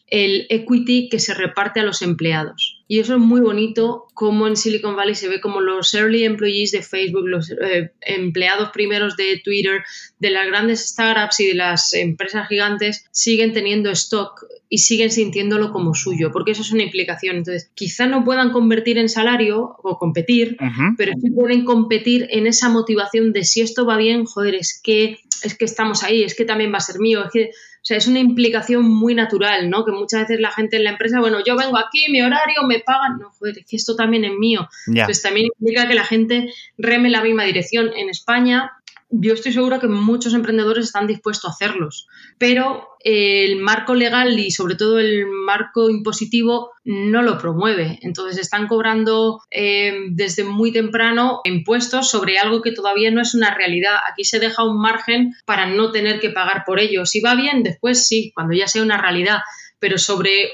el 0.08 0.48
equity 0.50 1.10
que 1.10 1.20
se 1.20 1.34
reparte 1.34 1.80
a 1.80 1.84
los 1.84 2.02
empleados. 2.02 2.73
Y 2.88 3.00
eso 3.00 3.14
es 3.14 3.20
muy 3.20 3.40
bonito, 3.42 4.08
como 4.14 4.48
en 4.48 4.58
Silicon 4.58 4.96
Valley 4.96 5.16
se 5.16 5.30
ve 5.30 5.40
como 5.40 5.62
los 5.62 5.94
early 5.94 6.26
employees 6.26 6.72
de 6.72 6.82
Facebook, 6.82 7.28
los 7.28 7.50
eh, 7.50 7.92
empleados 8.02 8.70
primeros 8.72 9.16
de 9.16 9.42
Twitter, 9.44 9.84
de 10.20 10.30
las 10.30 10.48
grandes 10.48 10.90
startups 10.90 11.40
y 11.40 11.48
de 11.48 11.54
las 11.56 11.94
empresas 11.94 12.48
gigantes 12.48 13.06
siguen 13.12 13.54
teniendo 13.54 13.90
stock 13.92 14.46
y 14.70 14.80
siguen 14.80 15.12
sintiéndolo 15.12 15.72
como 15.72 15.94
suyo, 15.94 16.32
porque 16.32 16.52
eso 16.52 16.62
es 16.62 16.72
una 16.72 16.84
implicación. 16.84 17.38
Entonces, 17.38 17.72
quizá 17.74 18.08
no 18.08 18.24
puedan 18.26 18.52
convertir 18.52 18.98
en 18.98 19.08
salario 19.08 19.78
o 19.82 19.98
competir, 19.98 20.58
pero 20.98 21.14
sí 21.22 21.32
pueden 21.32 21.64
competir 21.64 22.28
en 22.32 22.48
esa 22.48 22.70
motivación 22.70 23.34
de 23.34 23.44
si 23.44 23.62
esto 23.62 23.86
va 23.86 23.98
bien, 23.98 24.26
joder, 24.26 24.56
es 24.56 24.80
que, 24.84 25.18
es 25.44 25.58
que 25.58 25.66
estamos 25.66 26.04
ahí, 26.04 26.24
es 26.24 26.36
que 26.36 26.46
también 26.46 26.74
va 26.74 26.78
a 26.78 26.82
ser 26.82 27.00
mío, 27.00 27.24
es 27.24 27.32
que 27.32 27.52
o 27.84 27.86
sea, 27.86 27.98
es 27.98 28.08
una 28.08 28.20
implicación 28.20 28.86
muy 28.86 29.14
natural, 29.14 29.70
¿no? 29.70 29.84
Que 29.84 29.92
muchas 29.92 30.22
veces 30.22 30.40
la 30.40 30.52
gente 30.52 30.78
en 30.78 30.86
la 30.86 30.92
empresa, 30.92 31.20
bueno, 31.20 31.44
yo 31.46 31.58
vengo 31.58 31.78
aquí, 31.78 32.06
mi 32.10 32.22
horario, 32.22 32.64
me 32.66 32.80
pagan. 32.80 33.18
No, 33.20 33.30
joder, 33.32 33.58
es 33.58 33.66
que 33.66 33.76
esto 33.76 33.98
también 33.98 34.24
es 34.24 34.32
mío. 34.32 34.70
Pues 35.04 35.22
también 35.22 35.48
implica 35.48 35.86
que 35.86 35.94
la 35.94 36.06
gente 36.06 36.54
reme 36.78 37.10
la 37.10 37.22
misma 37.22 37.44
dirección. 37.44 37.92
En 37.94 38.08
España, 38.08 38.72
yo 39.16 39.34
estoy 39.34 39.54
segura 39.54 39.80
que 39.80 39.88
muchos 39.88 40.34
emprendedores 40.34 40.86
están 40.86 41.06
dispuestos 41.06 41.46
a 41.46 41.54
hacerlos, 41.54 42.08
pero 42.40 42.88
el 43.04 43.58
marco 43.58 43.94
legal 43.94 44.40
y 44.40 44.50
sobre 44.50 44.76
todo 44.76 44.98
el 44.98 45.28
marco 45.28 45.90
impositivo 45.90 46.72
no 46.84 47.22
lo 47.22 47.38
promueve. 47.38 48.00
Entonces 48.02 48.40
están 48.40 48.68
cobrando 48.68 49.42
eh, 49.52 49.94
desde 50.10 50.44
muy 50.44 50.72
temprano 50.72 51.42
impuestos 51.44 52.10
sobre 52.10 52.40
algo 52.40 52.62
que 52.62 52.72
todavía 52.72 53.12
no 53.12 53.22
es 53.22 53.36
una 53.36 53.54
realidad. 53.54 53.98
Aquí 54.12 54.24
se 54.24 54.40
deja 54.40 54.64
un 54.64 54.82
margen 54.82 55.34
para 55.46 55.68
no 55.68 55.92
tener 55.92 56.20
que 56.20 56.32
pagar 56.32 56.64
por 56.66 56.80
ello. 56.80 57.06
Si 57.06 57.22
va 57.22 57.36
bien, 57.36 57.62
después 57.62 58.08
sí, 58.08 58.32
cuando 58.34 58.56
ya 58.56 58.68
sea 58.68 58.82
una 58.82 58.98
realidad 58.98 59.40
pero 59.84 59.98
sobre 59.98 60.52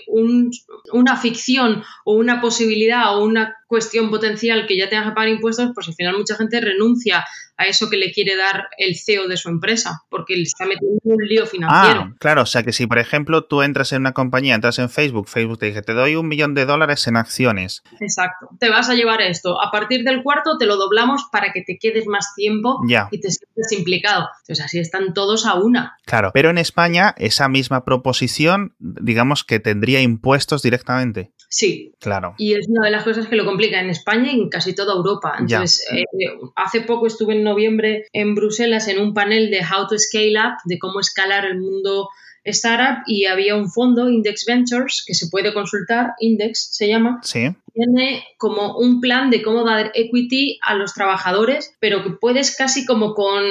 una 0.92 1.16
ficción 1.16 1.84
o 2.04 2.14
una 2.16 2.42
posibilidad 2.42 3.16
o 3.16 3.24
una 3.24 3.58
cuestión 3.68 4.10
potencial 4.10 4.66
que 4.66 4.76
ya 4.76 4.90
tenga 4.90 5.04
que 5.04 5.12
pagar 5.12 5.30
impuestos, 5.30 5.70
pues 5.76 5.88
al 5.88 5.94
final 5.94 6.18
mucha 6.18 6.36
gente 6.36 6.60
renuncia 6.60 7.24
a 7.60 7.68
eso 7.68 7.90
que 7.90 7.98
le 7.98 8.14
quiere 8.14 8.38
dar 8.38 8.70
el 8.78 8.96
CEO 8.96 9.28
de 9.28 9.36
su 9.36 9.50
empresa, 9.50 10.04
porque 10.10 10.38
le 10.38 10.44
está 10.44 10.66
metiendo 10.66 10.98
un 11.04 11.18
lío 11.28 11.46
financiero. 11.46 12.08
Ah, 12.08 12.16
claro, 12.18 12.44
o 12.44 12.46
sea 12.46 12.64
que 12.64 12.72
si 12.72 12.88
por 12.88 13.00
ejemplo 13.00 13.44
tú 13.44 13.62
entras 13.62 13.92
en 13.92 14.00
una 14.04 14.14
compañía, 14.14 14.56
entras 14.56 14.80
en 14.80 14.90
Facebook, 14.90 15.28
Facebook 15.28 15.60
te 15.60 15.66
dice, 15.66 15.82
te 15.82 15.94
doy 15.94 16.16
un 16.16 16.30
millón 16.30 16.54
de 16.54 16.66
dólares 16.66 17.06
en 17.08 17.18
acciones. 17.18 17.84
Exacto, 18.00 18.48
te 18.60 18.70
vas 18.70 18.90
a 18.90 18.94
llevar 18.94 19.22
esto. 19.22 19.62
A 19.62 19.72
partir 19.72 20.06
del 20.06 20.24
cuarto 20.24 20.58
te 20.58 20.66
lo 20.66 20.78
doblamos 20.78 21.26
para 21.34 21.52
que 21.52 21.62
te 21.62 21.78
quedes 21.78 22.08
más 22.08 22.34
tiempo 22.34 22.80
y 23.12 23.20
te 23.20 23.30
sientes 23.30 23.72
implicado. 23.78 24.30
Entonces 24.44 24.66
así 24.66 24.80
están 24.80 25.14
todos 25.14 25.46
a 25.46 25.56
una. 25.56 25.98
Claro, 26.06 26.32
pero 26.34 26.50
en 26.50 26.58
España 26.58 27.14
esa 27.18 27.50
misma 27.50 27.84
proposición, 27.84 28.74
digamos 28.80 29.44
que 29.44 29.60
tendría 29.60 30.00
impuestos 30.00 30.62
directamente. 30.62 31.34
Sí. 31.50 31.94
Claro. 32.00 32.36
Y 32.38 32.54
es 32.54 32.68
una 32.70 32.86
de 32.86 32.92
las 32.92 33.04
cosas 33.04 33.28
que 33.28 33.36
lo 33.36 33.44
complica 33.44 33.80
en 33.82 33.90
España 33.90 34.32
y 34.32 34.40
en 34.40 34.50
casi 34.50 34.74
toda 34.74 34.94
Europa. 34.94 35.36
Entonces, 35.40 35.86
eh, 35.92 36.06
hace 36.56 36.82
poco 36.82 37.08
estuve 37.08 37.34
en 37.34 37.44
noviembre 37.44 38.06
en 38.14 38.36
Bruselas 38.36 38.88
en 38.88 39.00
un 39.00 39.14
panel 39.14 39.50
de 39.50 39.60
How 39.60 39.88
to 39.88 39.98
Scale 39.98 40.40
Up, 40.40 40.58
de 40.66 40.78
cómo 40.78 41.00
escalar 41.00 41.46
el 41.46 41.60
mundo 41.60 42.10
startup 42.44 43.04
y 43.06 43.26
había 43.26 43.56
un 43.56 43.70
fondo, 43.70 44.10
Index 44.10 44.46
Ventures, 44.46 45.04
que 45.06 45.14
se 45.14 45.28
puede 45.28 45.54
consultar, 45.54 46.14
Index 46.20 46.70
se 46.72 46.88
llama. 46.88 47.20
Sí. 47.24 47.50
Tiene 47.74 48.26
como 48.38 48.78
un 48.78 49.00
plan 49.00 49.30
de 49.30 49.42
cómo 49.42 49.64
dar 49.64 49.92
equity 49.94 50.60
a 50.64 50.76
los 50.76 50.94
trabajadores, 50.94 51.76
pero 51.80 52.04
que 52.04 52.10
puedes 52.10 52.56
casi 52.56 52.86
como 52.86 53.14
con, 53.14 53.44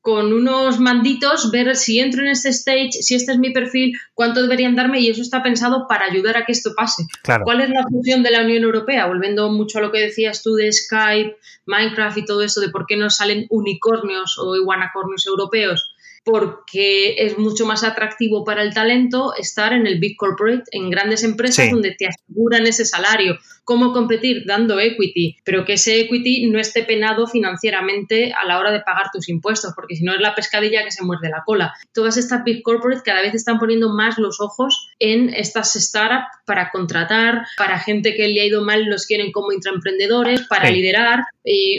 con 0.00 0.32
unos 0.32 0.80
manditos 0.80 1.50
ver 1.50 1.76
si 1.76 2.00
entro 2.00 2.22
en 2.22 2.28
este 2.28 2.48
stage, 2.48 2.92
si 2.92 3.14
este 3.14 3.32
es 3.32 3.38
mi 3.38 3.50
perfil, 3.50 3.96
cuánto 4.14 4.42
deberían 4.42 4.74
darme 4.74 5.00
y 5.00 5.10
eso 5.10 5.22
está 5.22 5.42
pensado 5.42 5.86
para 5.88 6.06
ayudar 6.06 6.36
a 6.36 6.44
que 6.44 6.52
esto 6.52 6.72
pase. 6.76 7.04
¿Cuál 7.44 7.60
es 7.60 7.70
la 7.70 7.84
función 7.84 8.22
de 8.22 8.30
la 8.30 8.42
Unión 8.42 8.64
Europea? 8.64 9.06
Volviendo 9.06 9.50
mucho 9.50 9.78
a 9.78 9.82
lo 9.82 9.92
que 9.92 10.00
decías 10.00 10.42
tú 10.42 10.54
de 10.54 10.72
Skype, 10.72 11.36
Minecraft 11.66 12.18
y 12.18 12.24
todo 12.24 12.42
eso, 12.42 12.60
de 12.60 12.70
por 12.70 12.86
qué 12.86 12.96
no 12.96 13.10
salen 13.10 13.46
unicornios 13.50 14.38
o 14.38 14.56
iguanacornios 14.56 15.26
europeos 15.26 15.91
porque 16.24 17.14
es 17.18 17.38
mucho 17.38 17.66
más 17.66 17.82
atractivo 17.82 18.44
para 18.44 18.62
el 18.62 18.72
talento 18.72 19.34
estar 19.36 19.72
en 19.72 19.86
el 19.86 19.98
big 19.98 20.16
corporate, 20.16 20.64
en 20.70 20.90
grandes 20.90 21.24
empresas 21.24 21.70
donde 21.70 21.94
te 21.98 22.06
aseguran 22.06 22.66
ese 22.66 22.84
salario. 22.84 23.38
¿Cómo 23.64 23.92
competir? 23.92 24.44
Dando 24.46 24.80
equity, 24.80 25.36
pero 25.44 25.64
que 25.64 25.74
ese 25.74 26.00
equity 26.00 26.48
no 26.50 26.58
esté 26.58 26.82
penado 26.82 27.26
financieramente 27.26 28.32
a 28.32 28.46
la 28.46 28.58
hora 28.58 28.72
de 28.72 28.80
pagar 28.80 29.10
tus 29.12 29.28
impuestos, 29.28 29.72
porque 29.74 29.96
si 29.96 30.04
no 30.04 30.12
es 30.12 30.20
la 30.20 30.34
pescadilla 30.34 30.84
que 30.84 30.90
se 30.90 31.04
muerde 31.04 31.28
la 31.28 31.42
cola. 31.44 31.72
Todas 31.92 32.16
estas 32.16 32.44
big 32.44 32.62
corporate 32.62 33.02
cada 33.04 33.22
vez 33.22 33.34
están 33.34 33.58
poniendo 33.58 33.94
más 33.94 34.18
los 34.18 34.40
ojos 34.40 34.90
en 34.98 35.32
estas 35.34 35.72
startups 35.74 36.26
para 36.44 36.70
contratar, 36.70 37.46
para 37.56 37.78
gente 37.78 38.14
que 38.14 38.28
le 38.28 38.40
ha 38.40 38.46
ido 38.46 38.64
mal 38.64 38.84
los 38.86 39.06
quieren 39.06 39.32
como 39.32 39.52
intraemprendedores, 39.52 40.42
para 40.48 40.70
liderar, 40.70 41.20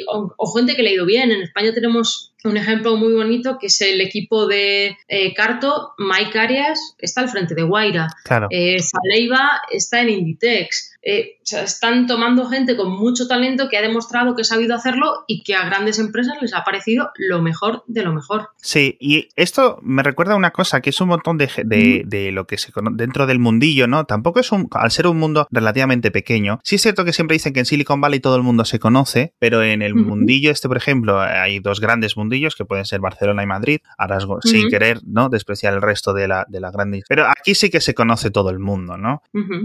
o, 0.08 0.34
o 0.38 0.54
gente 0.54 0.76
que 0.76 0.84
le 0.84 0.90
ha 0.90 0.94
ido 0.94 1.06
bien. 1.06 1.32
En 1.32 1.42
España 1.42 1.74
tenemos 1.74 2.34
un 2.44 2.58
ejemplo 2.58 2.98
muy 2.98 3.14
bonito 3.14 3.58
que 3.60 3.68
es 3.68 3.82
el 3.82 4.02
equipo 4.02 4.48
de 4.48 4.98
eh, 5.08 5.34
Carto, 5.34 5.94
Mike 5.98 6.38
Arias 6.38 6.96
está 7.00 7.22
al 7.22 7.30
frente 7.30 7.56
de 7.56 7.64
Guaira, 7.64 8.08
claro. 8.24 8.48
Eh, 8.50 8.80
Saleiva 8.80 9.62
está 9.72 10.02
en 10.02 10.10
Inditex, 10.10 10.98
eh, 11.02 11.38
están 11.74 12.08
tomando 12.08 12.48
gente 12.48 12.76
con 12.76 12.92
mucho 12.92 13.28
talento 13.28 13.70
que 13.70 13.78
ha 13.78 13.82
demostrado 13.82 14.36
que 14.36 14.42
ha 14.42 14.46
sabido 14.46 14.76
hacerlo 14.76 15.24
y 15.28 15.44
que 15.44 15.56
a 15.56 15.66
grandes 15.66 16.00
empresas 16.00 16.38
les 16.42 16.54
ha 16.54 16.64
parecido 16.64 17.12
lo 17.18 17.42
mejor 17.42 17.84
de 17.88 18.04
lo 18.04 18.14
mejor. 18.14 18.50
Sí, 18.58 18.98
y 19.00 19.30
esto 19.36 19.80
me 19.82 20.04
recuerda 20.04 20.34
a 20.34 20.38
una 20.38 20.52
cosa, 20.52 20.82
que 20.82 20.90
es 20.90 21.02
un 21.02 21.10
montón 21.10 21.38
de, 21.38 21.50
de, 21.66 22.32
lo 22.32 22.48
que 22.48 22.58
se 22.58 22.72
conoce 22.72 22.96
dentro 22.96 23.28
del 23.28 23.40
mundillo, 23.40 23.88
¿no? 23.88 24.06
Tampoco 24.06 24.40
es 24.40 24.52
un, 24.52 24.68
al 24.72 24.92
ser 24.92 25.08
un 25.08 25.18
mundo 25.18 25.48
relativamente 25.52 26.12
pequeño, 26.12 26.60
sí 26.64 26.76
es 26.76 26.82
cierto 26.82 27.06
que 27.06 27.14
siempre 27.14 27.36
dicen 27.36 27.54
que 27.54 27.60
en 27.60 27.66
Silicon 27.66 28.02
Valley 28.02 28.20
todo 28.20 28.36
el 28.36 28.44
mundo 28.44 28.66
se 28.66 28.80
conoce, 28.80 29.34
pero 29.40 29.64
en 29.64 29.82
el 29.82 29.96
mundillo 29.96 30.52
este, 30.52 30.68
por 30.68 30.78
ejemplo, 30.78 31.20
hay 31.20 31.60
dos 31.60 31.80
grandes 31.80 32.18
mundillos 32.18 32.56
que 32.56 32.66
pueden 32.66 32.86
ser 32.86 33.00
Barcelona 33.00 33.44
y 33.44 33.48
Madrid, 33.48 33.80
a 33.98 34.08
rasgo, 34.08 34.40
sin 34.42 34.70
querer, 34.70 35.00
¿no? 35.06 35.30
Despreciar 35.30 35.74
el 35.74 35.82
resto 35.82 36.14
de 36.14 36.28
la, 36.28 36.46
de 36.48 36.60
la 36.60 36.72
grande. 36.72 37.04
Pero 37.08 37.28
aquí 37.28 37.56
sí 37.56 37.70
que 37.70 37.82
se 37.82 37.94
conoce 37.94 38.32
todo 38.32 38.50
el 38.50 38.60
mundo, 38.60 38.98
¿no? 38.98 39.22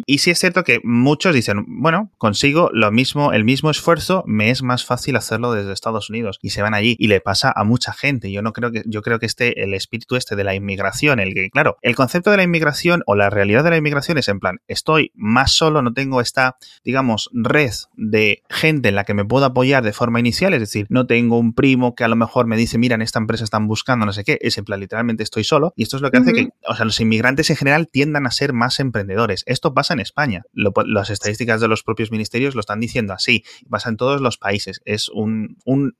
Y 0.06 0.18
sí 0.18 0.30
es 0.30 0.38
cierto 0.38 0.64
que 0.64 0.80
muchos 0.82 1.34
dicen, 1.34 1.64
bueno, 1.66 1.97
consigo 2.18 2.70
lo 2.72 2.90
mismo, 2.90 3.32
el 3.32 3.44
mismo 3.44 3.70
esfuerzo, 3.70 4.24
me 4.26 4.50
es 4.50 4.62
más 4.62 4.84
fácil 4.84 5.16
hacerlo 5.16 5.52
desde 5.52 5.72
Estados 5.72 6.10
Unidos 6.10 6.38
y 6.42 6.50
se 6.50 6.62
van 6.62 6.74
allí 6.74 6.96
y 6.98 7.08
le 7.08 7.20
pasa 7.20 7.52
a 7.54 7.64
mucha 7.64 7.92
gente. 7.92 8.30
Yo 8.32 8.42
no 8.42 8.52
creo 8.52 8.72
que, 8.72 8.82
yo 8.86 9.02
creo 9.02 9.18
que 9.18 9.26
este, 9.26 9.62
el 9.62 9.74
espíritu 9.74 10.16
este 10.16 10.36
de 10.36 10.44
la 10.44 10.54
inmigración, 10.54 11.20
el 11.20 11.34
que, 11.34 11.50
claro, 11.50 11.76
el 11.82 11.94
concepto 11.94 12.30
de 12.30 12.36
la 12.36 12.42
inmigración 12.42 13.02
o 13.06 13.14
la 13.14 13.30
realidad 13.30 13.64
de 13.64 13.70
la 13.70 13.76
inmigración 13.76 14.18
es 14.18 14.28
en 14.28 14.40
plan, 14.40 14.58
estoy 14.68 15.12
más 15.14 15.52
solo, 15.52 15.82
no 15.82 15.92
tengo 15.92 16.20
esta, 16.20 16.56
digamos, 16.84 17.30
red 17.32 17.68
de 17.96 18.42
gente 18.48 18.88
en 18.88 18.94
la 18.94 19.04
que 19.04 19.14
me 19.14 19.24
puedo 19.24 19.44
apoyar 19.44 19.84
de 19.84 19.92
forma 19.92 20.20
inicial, 20.20 20.54
es 20.54 20.60
decir, 20.60 20.86
no 20.88 21.06
tengo 21.06 21.38
un 21.38 21.52
primo 21.52 21.94
que 21.94 22.04
a 22.04 22.08
lo 22.08 22.16
mejor 22.16 22.46
me 22.46 22.56
dice, 22.56 22.78
mira, 22.78 22.94
en 22.94 23.02
esta 23.02 23.18
empresa 23.18 23.44
están 23.44 23.66
buscando 23.66 24.06
no 24.06 24.12
sé 24.12 24.24
qué, 24.24 24.38
es 24.40 24.56
en 24.58 24.64
plan, 24.64 24.80
literalmente 24.80 25.22
estoy 25.22 25.44
solo 25.44 25.72
y 25.76 25.82
esto 25.82 25.96
es 25.96 26.02
lo 26.02 26.10
que 26.10 26.18
hace 26.18 26.32
que, 26.32 26.48
o 26.66 26.74
sea, 26.74 26.84
los 26.84 27.00
inmigrantes 27.00 27.50
en 27.50 27.56
general 27.56 27.88
tiendan 27.88 28.26
a 28.26 28.30
ser 28.30 28.52
más 28.52 28.80
emprendedores. 28.80 29.42
Esto 29.46 29.74
pasa 29.74 29.94
en 29.94 30.00
España. 30.00 30.42
las 30.52 31.10
estadísticas 31.10 31.60
de 31.60 31.68
los 31.68 31.82
propios 31.88 32.10
ministerios 32.10 32.54
lo 32.54 32.60
están 32.60 32.80
diciendo 32.80 33.14
así. 33.14 33.44
Pasa 33.70 33.88
en 33.88 33.96
todos 33.96 34.20
los 34.20 34.36
países. 34.36 34.82
Es 34.84 35.08
un, 35.08 35.56
un, 35.64 35.94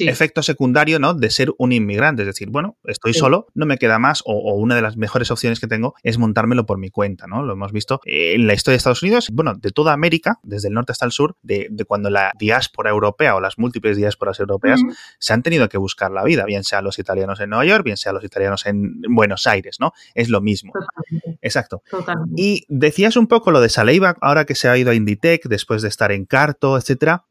efecto 0.00 0.42
secundario, 0.42 0.98
¿no? 0.98 1.14
De 1.14 1.30
ser 1.30 1.52
un 1.58 1.70
inmigrante. 1.70 2.22
Es 2.22 2.26
decir, 2.26 2.50
bueno, 2.50 2.76
estoy 2.82 3.14
solo, 3.14 3.46
no 3.54 3.64
me 3.64 3.78
queda 3.78 4.00
más, 4.00 4.24
o, 4.26 4.54
una 4.54 4.74
de 4.74 4.82
las 4.82 4.96
mejores 4.96 5.30
opciones 5.30 5.60
que 5.60 5.68
tengo 5.68 5.94
es 6.02 6.18
montármelo 6.18 6.66
por 6.66 6.78
mi 6.78 6.90
cuenta, 6.90 7.28
¿no? 7.28 7.44
Lo 7.44 7.52
hemos 7.52 7.70
visto 7.70 8.00
en 8.04 8.48
la 8.48 8.54
historia 8.54 8.74
de 8.74 8.78
Estados 8.78 9.04
Unidos, 9.04 9.28
bueno, 9.32 9.54
de 9.54 9.70
toda 9.70 9.92
América, 9.92 10.40
desde 10.42 10.66
el 10.66 10.74
norte 10.74 10.90
hasta 10.90 11.04
el 11.06 11.12
sur, 11.12 11.36
de, 11.42 11.68
cuando 11.86 12.10
la 12.10 12.32
diáspora 12.36 12.90
europea 12.90 13.36
o 13.36 13.40
las 13.40 13.58
múltiples 13.58 13.96
diásporas 13.96 14.40
europeas 14.40 14.80
se 15.20 15.32
han 15.32 15.44
tenido 15.44 15.68
que 15.68 15.78
buscar 15.78 16.10
la 16.10 16.24
vida, 16.24 16.46
bien 16.46 16.64
sea 16.64 16.82
los 16.82 16.98
italianos 16.98 17.38
en 17.38 17.50
Nueva 17.50 17.64
York, 17.64 17.84
bien 17.84 17.96
sea 17.96 18.12
los 18.12 18.24
italianos 18.24 18.66
en 18.66 19.00
Buenos 19.08 19.46
Aires, 19.46 19.76
¿no? 19.78 19.92
Es 20.14 20.30
lo 20.30 20.40
mismo. 20.40 20.72
Exacto. 21.42 21.82
Y 22.36 22.64
decías 22.68 23.16
un 23.16 23.28
poco 23.28 23.52
lo 23.52 23.60
de 23.60 23.68
Saleiva, 23.68 24.16
ahora 24.20 24.44
que 24.44 24.56
se 24.56 24.68
ha 24.68 24.76
ido 24.76 24.90
a 24.90 24.94
Después 25.44 25.82
de 25.82 25.88
estar 25.88 26.12
en 26.12 26.24
Carto, 26.24 26.76
etcétera. 26.76 27.24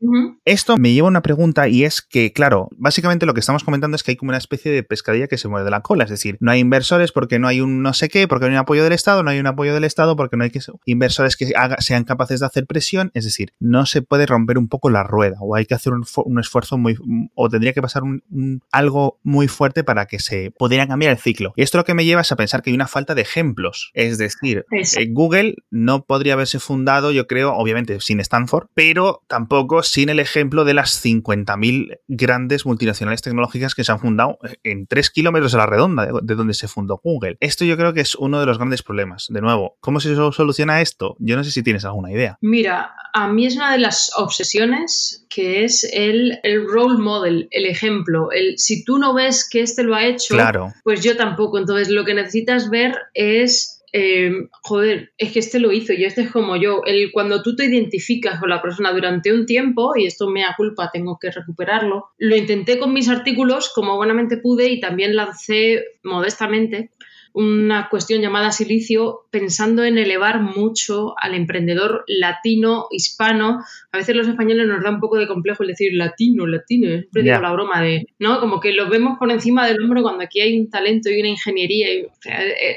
Esto 0.45 0.77
me 0.77 0.93
lleva 0.93 1.07
a 1.07 1.11
una 1.11 1.21
pregunta 1.21 1.67
y 1.67 1.83
es 1.83 2.01
que, 2.01 2.31
claro, 2.31 2.69
básicamente 2.77 3.25
lo 3.25 3.33
que 3.33 3.39
estamos 3.39 3.63
comentando 3.63 3.95
es 3.95 4.03
que 4.03 4.11
hay 4.11 4.17
como 4.17 4.29
una 4.29 4.37
especie 4.37 4.71
de 4.71 4.83
pescadilla 4.83 5.27
que 5.27 5.37
se 5.37 5.47
mueve 5.47 5.65
de 5.65 5.71
la 5.71 5.81
cola, 5.81 6.03
es 6.03 6.09
decir, 6.09 6.37
no 6.39 6.51
hay 6.51 6.59
inversores 6.59 7.11
porque 7.11 7.39
no 7.39 7.47
hay 7.47 7.61
un 7.61 7.81
no 7.81 7.93
sé 7.93 8.09
qué, 8.09 8.27
porque 8.27 8.45
no 8.45 8.49
hay 8.49 8.55
un 8.55 8.61
apoyo 8.61 8.83
del 8.83 8.93
Estado, 8.93 9.23
no 9.23 9.31
hay 9.31 9.39
un 9.39 9.47
apoyo 9.47 9.73
del 9.73 9.83
Estado 9.83 10.15
porque 10.15 10.37
no 10.37 10.43
hay 10.43 10.51
que 10.51 10.59
inversores 10.85 11.35
que 11.35 11.51
sean 11.79 12.03
capaces 12.03 12.39
de 12.39 12.45
hacer 12.45 12.65
presión, 12.65 13.11
es 13.13 13.25
decir, 13.25 13.53
no 13.59 13.85
se 13.85 14.01
puede 14.01 14.25
romper 14.25 14.57
un 14.57 14.67
poco 14.67 14.89
la 14.89 15.03
rueda 15.03 15.37
o 15.41 15.55
hay 15.55 15.65
que 15.65 15.73
hacer 15.73 15.93
un, 15.93 16.39
esfuerzo 16.39 16.77
muy, 16.77 16.97
o 17.35 17.49
tendría 17.49 17.73
que 17.73 17.81
pasar 17.81 18.03
un, 18.03 18.61
algo 18.71 19.19
muy 19.23 19.47
fuerte 19.47 19.83
para 19.83 20.05
que 20.05 20.19
se 20.19 20.51
pudiera 20.51 20.87
cambiar 20.87 21.11
el 21.11 21.17
ciclo. 21.17 21.53
Y 21.55 21.63
esto 21.63 21.77
lo 21.77 21.85
que 21.85 21.93
me 21.93 22.05
lleva 22.05 22.21
es 22.21 22.31
a 22.31 22.35
pensar 22.35 22.61
que 22.61 22.69
hay 22.69 22.75
una 22.75 22.87
falta 22.87 23.15
de 23.15 23.21
ejemplos, 23.21 23.91
es 23.93 24.17
decir, 24.17 24.65
eh, 24.71 25.07
Google 25.09 25.55
no 25.71 26.05
podría 26.05 26.33
haberse 26.33 26.59
fundado, 26.59 27.11
yo 27.11 27.27
creo, 27.27 27.53
obviamente 27.53 27.86
sin 27.99 28.19
Stanford, 28.19 28.67
pero 28.73 29.23
tampoco 29.27 29.83
sin 29.83 30.09
el 30.09 30.19
ejemplo 30.19 30.65
de 30.65 30.73
las 30.73 31.03
50.000 31.03 31.99
grandes 32.07 32.65
multinacionales 32.65 33.21
tecnológicas 33.21 33.75
que 33.75 33.83
se 33.83 33.91
han 33.91 33.99
fundado 33.99 34.39
en 34.63 34.87
3 34.87 35.09
kilómetros 35.09 35.53
a 35.53 35.57
la 35.57 35.65
redonda 35.65 36.05
de, 36.05 36.35
donde 36.35 36.53
se 36.53 36.67
fundó 36.67 36.99
Google. 37.03 37.37
Esto 37.39 37.65
yo 37.65 37.77
creo 37.77 37.93
que 37.93 38.01
es 38.01 38.15
uno 38.15 38.39
de 38.39 38.45
los 38.45 38.57
grandes 38.57 38.83
problemas. 38.83 39.27
De 39.29 39.41
nuevo, 39.41 39.77
¿cómo 39.79 39.99
se 39.99 40.15
soluciona 40.15 40.81
esto? 40.81 41.15
Yo 41.19 41.35
no 41.35 41.43
sé 41.43 41.51
si 41.51 41.63
tienes 41.63 41.85
alguna 41.85 42.11
idea. 42.11 42.37
Mira, 42.41 42.93
a 43.13 43.27
mí 43.27 43.45
es 43.45 43.55
una 43.55 43.71
de 43.71 43.79
las 43.79 44.11
obsesiones 44.15 45.25
que 45.29 45.63
es 45.63 45.83
el, 45.93 46.39
el 46.43 46.67
role 46.67 46.97
model, 46.97 47.47
el 47.51 47.65
ejemplo. 47.65 48.31
El, 48.31 48.57
si 48.57 48.83
tú 48.83 48.97
no 48.97 49.13
ves 49.13 49.47
que 49.49 49.61
este 49.61 49.83
lo 49.83 49.95
ha 49.95 50.05
hecho, 50.05 50.33
claro. 50.33 50.73
pues 50.83 51.03
yo 51.03 51.17
tampoco. 51.17 51.57
Entonces 51.57 51.89
lo 51.89 52.05
que 52.05 52.13
necesitas 52.13 52.69
ver 52.69 52.95
es 53.13 53.76
eh, 53.99 54.31
joder, 54.61 55.11
es 55.17 55.31
que 55.31 55.39
este 55.39 55.59
lo 55.59 55.71
hizo 55.71 55.91
y 55.91 56.05
este 56.05 56.21
es 56.21 56.31
como 56.31 56.55
yo. 56.55 56.81
El, 56.85 57.11
cuando 57.11 57.41
tú 57.41 57.55
te 57.55 57.65
identificas 57.65 58.39
con 58.39 58.49
la 58.49 58.61
persona 58.61 58.91
durante 58.91 59.33
un 59.33 59.47
tiempo, 59.47 59.93
y 59.95 60.05
esto 60.05 60.29
me 60.29 60.41
da 60.41 60.53
culpa, 60.55 60.91
tengo 60.93 61.17
que 61.19 61.31
recuperarlo, 61.31 62.05
lo 62.19 62.35
intenté 62.35 62.77
con 62.77 62.93
mis 62.93 63.09
artículos 63.09 63.71
como 63.73 63.95
buenamente 63.95 64.37
pude 64.37 64.69
y 64.69 64.79
también 64.79 65.15
lancé 65.15 65.83
modestamente 66.03 66.91
una 67.37 67.87
cuestión 67.89 68.19
llamada 68.19 68.51
silicio 68.51 69.27
pensando 69.29 69.83
en 69.83 69.99
elevar 69.99 70.41
mucho 70.41 71.13
al 71.21 71.35
emprendedor 71.35 72.03
latino, 72.07 72.87
hispano. 72.89 73.59
A 73.91 73.97
veces 73.97 74.15
los 74.15 74.27
españoles 74.27 74.65
nos 74.65 74.83
da 74.83 74.89
un 74.89 74.99
poco 74.99 75.17
de 75.17 75.27
complejo 75.27 75.61
el 75.61 75.69
decir 75.69 75.93
latino, 75.93 76.47
latino. 76.47 76.87
Siempre 76.87 77.21
digo 77.21 77.39
la 77.39 77.51
broma 77.51 77.79
de, 77.79 78.07
¿no? 78.17 78.39
Como 78.39 78.59
que 78.59 78.71
lo 78.73 78.89
vemos 78.89 79.19
por 79.19 79.31
encima 79.31 79.67
del 79.67 79.79
hombro 79.83 80.01
cuando 80.01 80.23
aquí 80.23 80.41
hay 80.41 80.59
un 80.59 80.71
talento 80.71 81.11
y 81.11 81.19
una 81.19 81.29
ingeniería. 81.29 81.87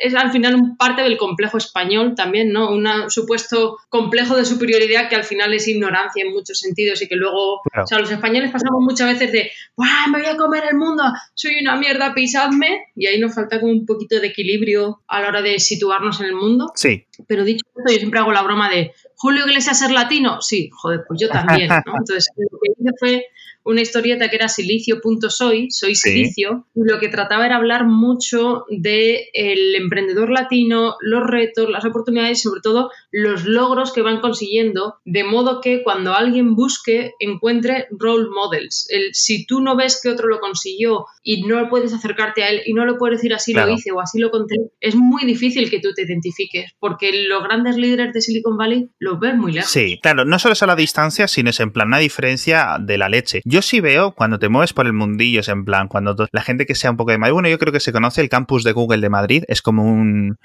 es 0.03 0.15
al 0.15 0.31
final 0.31 0.55
un 0.55 0.77
parte 0.77 1.01
del 1.03 1.17
complejo 1.17 1.57
español 1.57 2.15
también, 2.15 2.53
¿no? 2.53 2.71
Un 2.71 2.87
supuesto 3.09 3.79
complejo 3.89 4.37
de 4.37 4.45
superioridad 4.45 5.09
que 5.09 5.17
al 5.17 5.25
final 5.25 5.55
es 5.55 5.69
ignorancia 5.69 6.23
en 6.23 6.33
muchos 6.33 6.59
sentidos 6.59 7.01
y 7.01 7.09
que 7.09 7.17
luego, 7.17 7.55
o 7.55 7.87
sea, 7.87 7.99
los 7.99 8.11
españoles 8.11 8.51
pasamos 8.51 8.83
muchas 8.83 9.09
veces 9.09 9.33
de, 9.33 9.51
¡Buah, 9.75 10.09
me 10.13 10.19
voy 10.19 10.29
a 10.29 10.37
comer 10.37 10.65
el 10.71 10.77
mundo! 10.77 11.03
Soy 11.33 11.53
una 11.63 11.77
mierda, 11.77 12.13
pisadme. 12.13 12.89
Y 12.95 13.07
ahí 13.07 13.19
nos 13.19 13.35
falta 13.35 13.59
como 13.59 13.73
un 13.73 13.87
poquito 13.87 14.21
de 14.21 14.27
equilibrio 14.27 14.50
equilibrio 14.51 15.03
a 15.07 15.21
la 15.21 15.29
hora 15.29 15.43
de 15.43 15.59
situarnos 15.59 16.21
en 16.21 16.27
el 16.27 16.35
mundo. 16.35 16.73
Sí. 16.75 17.07
Pero 17.27 17.45
dicho 17.45 17.65
esto, 17.67 17.93
yo 17.93 17.99
siempre 17.99 18.21
hago 18.21 18.33
la 18.33 18.43
broma 18.43 18.69
de 18.69 18.93
Julio 19.17 19.47
Iglesias 19.47 19.79
ser 19.79 19.91
latino. 19.91 20.41
Sí, 20.41 20.71
joder, 20.73 21.03
pues 21.07 21.21
yo 21.21 21.29
también. 21.29 21.69
¿no? 21.69 21.75
Entonces, 21.99 22.29
lo 22.37 22.59
que 22.59 22.73
hice 22.79 22.93
fue 22.99 23.27
una 23.65 23.83
historieta 23.83 24.29
que 24.29 24.37
era 24.37 24.49
silicio.soy, 24.49 25.71
soy 25.71 25.95
silicio, 25.95 26.67
y 26.75 26.81
lo 26.85 26.99
que 26.99 27.09
trataba 27.09 27.47
era 27.47 27.57
hablar 27.57 27.87
mucho 27.87 28.65
del 28.71 29.19
el 29.33 29.75
emprendedor 29.75 30.31
latino, 30.31 30.97
los 31.01 31.27
retos, 31.27 31.69
las 31.71 31.85
oportunidades 31.85 32.39
y 32.39 32.43
sobre 32.43 32.61
todo 32.61 32.91
los 33.11 33.45
logros 33.45 33.93
que 33.93 34.03
van 34.03 34.21
consiguiendo, 34.21 34.97
de 35.05 35.25
modo 35.25 35.61
que 35.61 35.83
cuando 35.83 36.15
alguien 36.15 36.55
busque 36.55 37.13
encuentre 37.19 37.87
role 37.91 38.29
models. 38.31 38.87
El, 38.91 39.11
si 39.13 39.47
tú 39.47 39.61
no 39.61 39.77
ves 39.77 40.01
que 40.03 40.09
otro 40.09 40.29
lo 40.29 40.41
consiguió 40.41 41.07
y 41.23 41.43
no 41.43 41.69
puedes 41.69 41.93
acercarte 41.93 42.43
a 42.43 42.51
él 42.51 42.63
y 42.65 42.75
no 42.75 42.87
le 42.87 42.95
puedes 42.95 43.19
decir 43.19 43.35
así 43.35 43.53
lo 43.53 43.69
hice 43.69 43.93
o 43.93 44.01
así 44.01 44.19
lo 44.19 44.31
conté, 44.31 44.57
es 44.81 44.95
muy 44.95 45.25
difícil 45.25 45.71
que 45.71 45.81
tú 45.81 45.93
te 45.95 46.03
identifiques, 46.03 46.73
porque 46.79 47.27
los 47.29 47.43
grandes 47.43 47.77
líderes 47.77 48.13
de 48.13 48.21
Silicon 48.21 48.57
Valley 48.57 48.91
los 48.99 49.19
ves 49.21 49.37
muy 49.37 49.53
lejos. 49.53 49.71
Sí, 49.71 49.99
claro, 50.03 50.25
no 50.25 50.39
solo 50.39 50.55
es 50.55 50.63
a 50.63 50.67
la 50.67 50.77
distancia, 50.77 51.29
sino 51.29 51.51
es 51.51 51.61
en 51.61 51.73
plan 51.73 51.89
una 51.89 51.99
diferencia 51.99 52.77
de 52.81 52.99
la 52.99 53.09
leche. 53.09 53.43
Yo 53.51 53.63
sí 53.63 53.81
veo 53.81 54.13
cuando 54.13 54.39
te 54.39 54.49
mueves 54.49 54.73
por 54.73 54.87
el 54.87 54.93
mundillo, 54.93 55.41
es 55.41 55.49
en 55.49 55.65
plan, 55.65 55.89
cuando 55.89 56.15
la 56.31 56.41
gente 56.41 56.67
que 56.67 56.77
sea 56.77 56.93
un 56.93 56.97
poco 56.97 57.11
de 57.11 57.19
Madrid, 57.19 57.33
bueno, 57.33 57.49
yo 57.49 57.59
creo 57.59 57.73
que 57.73 57.81
se 57.81 57.91
conoce 57.91 58.21
el 58.21 58.29
campus 58.29 58.63
de 58.63 58.71
Google 58.71 59.01
de 59.01 59.09
Madrid, 59.09 59.43
es 59.49 59.61
como 59.61 59.83
un, 59.83 60.39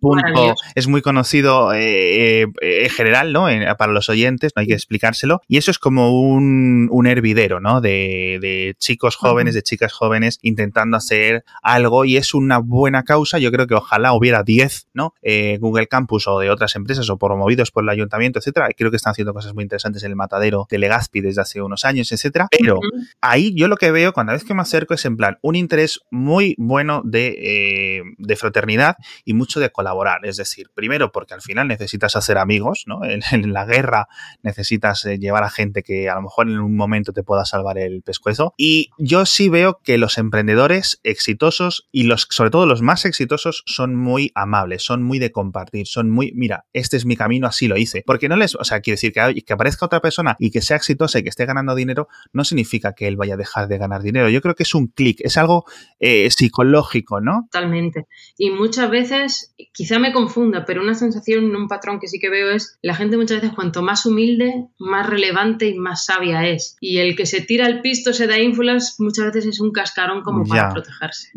punto, 0.00 0.54
es 0.74 0.88
muy 0.88 1.02
conocido 1.02 1.74
eh, 1.74 2.44
eh, 2.44 2.46
en 2.62 2.88
general, 2.88 3.34
¿no? 3.34 3.46
para 3.76 3.92
los 3.92 4.08
oyentes, 4.08 4.52
no 4.56 4.60
hay 4.60 4.68
que 4.68 4.72
explicárselo, 4.72 5.42
y 5.46 5.58
eso 5.58 5.70
es 5.70 5.78
como 5.78 6.18
un, 6.18 6.88
un 6.90 7.06
hervidero, 7.06 7.60
¿no? 7.60 7.82
De, 7.82 8.74
chicos 8.78 9.16
jóvenes, 9.16 9.54
de 9.54 9.62
chicas 9.62 9.92
jóvenes 9.92 10.38
intentando 10.40 10.96
hacer 10.96 11.44
algo 11.62 12.06
y 12.06 12.16
es 12.16 12.32
una 12.32 12.56
buena 12.56 13.02
causa, 13.02 13.38
yo 13.38 13.52
creo 13.52 13.66
que 13.66 13.74
ojalá 13.74 14.14
hubiera 14.14 14.42
10, 14.42 14.88
¿no? 14.94 15.12
Eh, 15.20 15.58
Google 15.60 15.88
Campus 15.88 16.26
o 16.26 16.38
de 16.38 16.48
otras 16.48 16.74
empresas 16.74 17.10
o 17.10 17.18
promovidos 17.18 17.70
por 17.70 17.82
el 17.82 17.90
ayuntamiento, 17.90 18.38
etcétera, 18.38 18.68
creo 18.74 18.90
que 18.90 18.96
están 18.96 19.10
haciendo 19.10 19.34
cosas 19.34 19.52
muy 19.52 19.62
interesantes 19.62 20.02
en 20.04 20.12
el 20.12 20.16
matadero 20.16 20.66
de 20.70 20.78
Legazpi 20.78 21.20
desde 21.20 21.42
hace 21.42 21.60
unos 21.60 21.84
años, 21.84 22.10
etcétera, 22.12 22.45
pero 22.50 22.80
ahí 23.20 23.54
yo 23.54 23.68
lo 23.68 23.76
que 23.76 23.90
veo 23.90 24.12
cuando 24.12 24.32
vez 24.32 24.44
que 24.44 24.54
me 24.54 24.62
acerco 24.62 24.94
es 24.94 25.04
en 25.04 25.16
plan 25.16 25.38
un 25.42 25.56
interés 25.56 26.00
muy 26.10 26.54
bueno 26.58 27.02
de, 27.04 28.02
eh, 28.28 28.36
fraternidad 28.36 28.96
y 29.24 29.34
mucho 29.34 29.60
de 29.60 29.70
colaborar. 29.70 30.24
Es 30.24 30.36
decir, 30.36 30.70
primero 30.74 31.10
porque 31.12 31.34
al 31.34 31.42
final 31.42 31.68
necesitas 31.68 32.16
hacer 32.16 32.38
amigos, 32.38 32.84
¿no? 32.86 33.00
En, 33.36 33.52
la 33.52 33.64
guerra 33.64 34.08
necesitas 34.42 35.04
eh, 35.04 35.18
llevar 35.18 35.44
a 35.44 35.50
gente 35.50 35.82
que 35.82 36.08
a 36.08 36.14
lo 36.16 36.22
mejor 36.22 36.48
en 36.48 36.58
un 36.58 36.76
momento 36.76 37.12
te 37.12 37.22
pueda 37.22 37.44
salvar 37.44 37.78
el 37.78 38.02
pescuezo. 38.02 38.54
Y 38.56 38.90
yo 38.98 39.26
sí 39.26 39.48
veo 39.48 39.80
que 39.82 39.98
los 39.98 40.18
emprendedores 40.18 41.00
exitosos 41.02 41.88
y 41.92 42.04
los, 42.04 42.26
sobre 42.30 42.50
todo 42.50 42.66
los 42.66 42.82
más 42.82 43.04
exitosos, 43.04 43.62
son 43.66 43.94
muy 43.94 44.32
amables, 44.34 44.84
son 44.84 45.02
muy 45.02 45.18
de 45.18 45.32
compartir, 45.32 45.86
son 45.86 46.10
muy, 46.10 46.32
mira, 46.34 46.66
este 46.72 46.96
es 46.96 47.06
mi 47.06 47.16
camino, 47.16 47.46
así 47.46 47.68
lo 47.68 47.76
hice. 47.76 48.02
Porque 48.06 48.28
no 48.28 48.36
les, 48.36 48.54
o 48.54 48.64
sea, 48.64 48.80
quiero 48.80 48.94
decir 48.94 49.12
que, 49.12 49.42
que 49.42 49.52
aparezca 49.52 49.86
otra 49.86 50.00
persona 50.00 50.36
y 50.38 50.50
que 50.50 50.60
sea 50.60 50.76
exitosa 50.76 51.18
y 51.18 51.22
que 51.22 51.28
esté 51.28 51.46
ganando 51.46 51.74
dinero, 51.74 52.08
no 52.36 52.44
significa 52.44 52.92
que 52.92 53.08
él 53.08 53.16
vaya 53.16 53.34
a 53.34 53.36
dejar 53.36 53.66
de 53.68 53.78
ganar 53.78 54.02
dinero. 54.02 54.28
Yo 54.28 54.40
creo 54.40 54.54
que 54.54 54.62
es 54.62 54.74
un 54.74 54.88
clic, 54.88 55.20
es 55.20 55.36
algo 55.36 55.64
eh, 55.98 56.30
psicológico, 56.30 57.20
¿no? 57.20 57.48
Totalmente. 57.50 58.06
Y 58.38 58.50
muchas 58.50 58.90
veces, 58.90 59.54
quizá 59.72 59.98
me 59.98 60.12
confunda, 60.12 60.64
pero 60.64 60.82
una 60.82 60.94
sensación, 60.94 61.56
un 61.56 61.68
patrón 61.68 61.98
que 61.98 62.08
sí 62.08 62.18
que 62.18 62.30
veo 62.30 62.50
es, 62.50 62.78
la 62.82 62.94
gente 62.94 63.16
muchas 63.16 63.40
veces 63.40 63.54
cuanto 63.54 63.82
más 63.82 64.06
humilde, 64.06 64.66
más 64.78 65.08
relevante 65.08 65.66
y 65.66 65.78
más 65.78 66.04
sabia 66.04 66.46
es. 66.46 66.76
Y 66.80 66.98
el 66.98 67.16
que 67.16 67.26
se 67.26 67.40
tira 67.40 67.66
al 67.66 67.80
pisto, 67.80 68.12
se 68.12 68.26
da 68.26 68.38
ínfulas, 68.38 68.96
muchas 68.98 69.26
veces 69.26 69.46
es 69.46 69.60
un 69.60 69.72
cascarón 69.72 70.22
como 70.22 70.44
para 70.44 70.70
protegerse. 70.70 71.30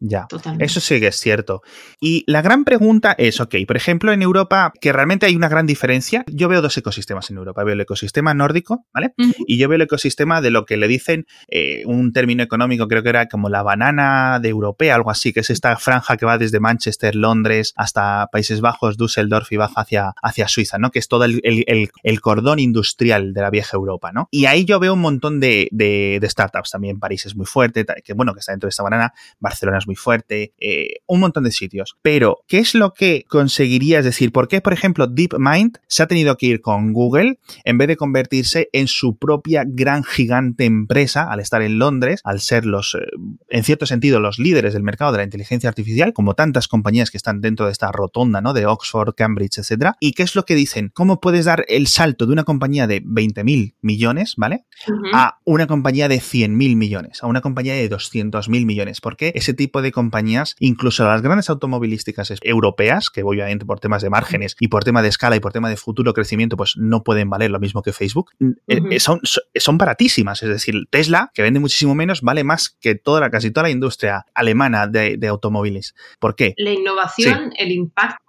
Ya, 0.00 0.26
Totalmente. 0.28 0.64
eso 0.64 0.80
sí 0.80 1.00
que 1.00 1.06
es 1.06 1.16
cierto. 1.16 1.62
Y 2.00 2.24
la 2.26 2.42
gran 2.42 2.64
pregunta 2.64 3.14
es, 3.16 3.40
ok, 3.40 3.54
por 3.66 3.76
ejemplo, 3.76 4.12
en 4.12 4.22
Europa, 4.22 4.72
que 4.80 4.92
realmente 4.92 5.26
hay 5.26 5.36
una 5.36 5.48
gran 5.48 5.66
diferencia, 5.66 6.24
yo 6.26 6.48
veo 6.48 6.60
dos 6.60 6.76
ecosistemas 6.76 7.30
en 7.30 7.36
Europa. 7.36 7.62
Veo 7.64 7.74
el 7.74 7.80
ecosistema 7.80 8.34
nórdico, 8.34 8.86
¿vale? 8.92 9.14
Y 9.46 9.58
yo 9.58 9.68
veo 9.68 9.76
el 9.76 9.82
ecosistema 9.82 10.23
de 10.24 10.50
lo 10.50 10.64
que 10.64 10.76
le 10.76 10.88
dicen 10.88 11.26
eh, 11.48 11.82
un 11.86 12.12
término 12.12 12.42
económico, 12.42 12.88
creo 12.88 13.02
que 13.02 13.08
era 13.08 13.26
como 13.26 13.48
la 13.48 13.62
banana 13.62 14.40
de 14.40 14.48
europea, 14.48 14.94
algo 14.94 15.10
así, 15.10 15.32
que 15.32 15.40
es 15.40 15.50
esta 15.50 15.76
franja 15.76 16.16
que 16.16 16.26
va 16.26 16.38
desde 16.38 16.60
Manchester, 16.60 17.14
Londres, 17.14 17.72
hasta 17.76 18.28
Países 18.32 18.60
Bajos, 18.60 18.96
Düsseldorf 18.96 19.52
y 19.52 19.56
baja 19.56 19.80
hacia, 19.80 20.14
hacia 20.22 20.48
Suiza, 20.48 20.78
¿no? 20.78 20.90
Que 20.90 20.98
es 20.98 21.08
todo 21.08 21.24
el, 21.24 21.40
el, 21.44 22.20
cordón 22.20 22.58
industrial 22.58 23.34
de 23.34 23.40
la 23.42 23.50
vieja 23.50 23.76
Europa, 23.76 24.12
¿no? 24.12 24.28
Y 24.30 24.46
ahí 24.46 24.64
yo 24.64 24.80
veo 24.80 24.94
un 24.94 25.00
montón 25.00 25.40
de, 25.40 25.68
de, 25.70 26.20
startups 26.28 26.70
también. 26.70 26.98
París 26.98 27.26
es 27.26 27.36
muy 27.36 27.46
fuerte, 27.46 27.84
que 28.02 28.14
bueno, 28.14 28.32
que 28.32 28.40
está 28.40 28.52
dentro 28.52 28.66
de 28.66 28.70
esta 28.70 28.82
banana, 28.82 29.12
Barcelona 29.40 29.78
es 29.78 29.86
muy 29.86 29.96
fuerte, 29.96 30.54
eh, 30.58 30.96
un 31.06 31.20
montón 31.20 31.44
de 31.44 31.50
sitios. 31.50 31.96
Pero, 32.02 32.38
¿qué 32.48 32.58
es 32.58 32.74
lo 32.74 32.94
que 32.94 33.24
conseguirías 33.28 34.04
decir? 34.04 34.32
¿Por 34.32 34.48
qué, 34.48 34.60
por 34.60 34.72
ejemplo, 34.72 35.06
DeepMind 35.06 35.78
se 35.86 36.02
ha 36.02 36.06
tenido 36.06 36.36
que 36.36 36.46
ir 36.46 36.60
con 36.60 36.92
Google 36.92 37.38
en 37.64 37.78
vez 37.78 37.88
de 37.88 37.96
convertirse 37.96 38.68
en 38.72 38.88
su 38.88 39.16
propia 39.16 39.64
gran 39.66 40.02
gigante 40.14 40.64
empresa 40.64 41.30
al 41.30 41.40
estar 41.40 41.62
en 41.62 41.78
Londres, 41.78 42.20
al 42.24 42.40
ser 42.40 42.64
los, 42.64 42.94
eh, 42.94 43.06
en 43.48 43.64
cierto 43.64 43.86
sentido, 43.86 44.20
los 44.20 44.38
líderes 44.38 44.72
del 44.72 44.82
mercado 44.82 45.12
de 45.12 45.18
la 45.18 45.24
inteligencia 45.24 45.68
artificial, 45.68 46.12
como 46.12 46.34
tantas 46.34 46.68
compañías 46.68 47.10
que 47.10 47.16
están 47.16 47.40
dentro 47.40 47.66
de 47.66 47.72
esta 47.72 47.90
rotonda, 47.92 48.40
¿no? 48.40 48.52
De 48.52 48.66
Oxford, 48.66 49.14
Cambridge, 49.14 49.58
etcétera. 49.58 49.96
¿Y 50.00 50.12
qué 50.12 50.22
es 50.22 50.34
lo 50.34 50.44
que 50.44 50.54
dicen? 50.54 50.90
¿Cómo 50.94 51.20
puedes 51.20 51.44
dar 51.44 51.64
el 51.68 51.86
salto 51.86 52.26
de 52.26 52.32
una 52.32 52.44
compañía 52.44 52.86
de 52.86 53.02
20.000 53.02 53.74
millones, 53.80 54.34
¿vale? 54.36 54.64
A 55.12 55.38
una 55.44 55.66
compañía 55.66 56.08
de 56.08 56.20
100.000 56.20 56.76
millones, 56.76 57.22
a 57.22 57.26
una 57.26 57.40
compañía 57.40 57.74
de 57.74 57.90
200.000 57.90 58.64
millones. 58.64 59.00
Porque 59.00 59.32
ese 59.34 59.54
tipo 59.54 59.82
de 59.82 59.92
compañías, 59.92 60.56
incluso 60.58 61.04
las 61.04 61.22
grandes 61.22 61.50
automovilísticas 61.50 62.32
europeas, 62.42 63.10
que 63.10 63.22
voy 63.22 63.36
obviamente 63.40 63.66
por 63.66 63.80
temas 63.80 64.02
de 64.02 64.10
márgenes 64.10 64.56
y 64.60 64.68
por 64.68 64.84
tema 64.84 65.02
de 65.02 65.08
escala 65.08 65.36
y 65.36 65.40
por 65.40 65.52
tema 65.52 65.68
de 65.68 65.76
futuro 65.76 66.14
crecimiento, 66.14 66.56
pues 66.56 66.76
no 66.76 67.02
pueden 67.02 67.28
valer 67.30 67.50
lo 67.50 67.60
mismo 67.60 67.82
que 67.82 67.92
Facebook, 67.92 68.30
eh, 68.40 68.80
eh, 68.90 69.00
son, 69.00 69.20
son 69.54 69.78
baratísimas. 70.04 70.42
Es 70.42 70.48
decir, 70.48 70.86
Tesla, 70.90 71.30
que 71.34 71.42
vende 71.42 71.60
muchísimo 71.60 71.94
menos, 71.94 72.20
vale 72.22 72.44
más 72.44 72.76
que 72.80 72.94
toda 72.94 73.20
la, 73.20 73.30
casi 73.30 73.50
toda 73.50 73.64
la 73.64 73.70
industria 73.70 74.26
alemana 74.34 74.86
de, 74.86 75.18
automóviles. 75.28 75.94
¿Por 76.18 76.36
qué? 76.36 76.54
La 76.58 76.70
innovación, 76.70 77.52
el 77.56 77.72
impacto, 77.72 78.23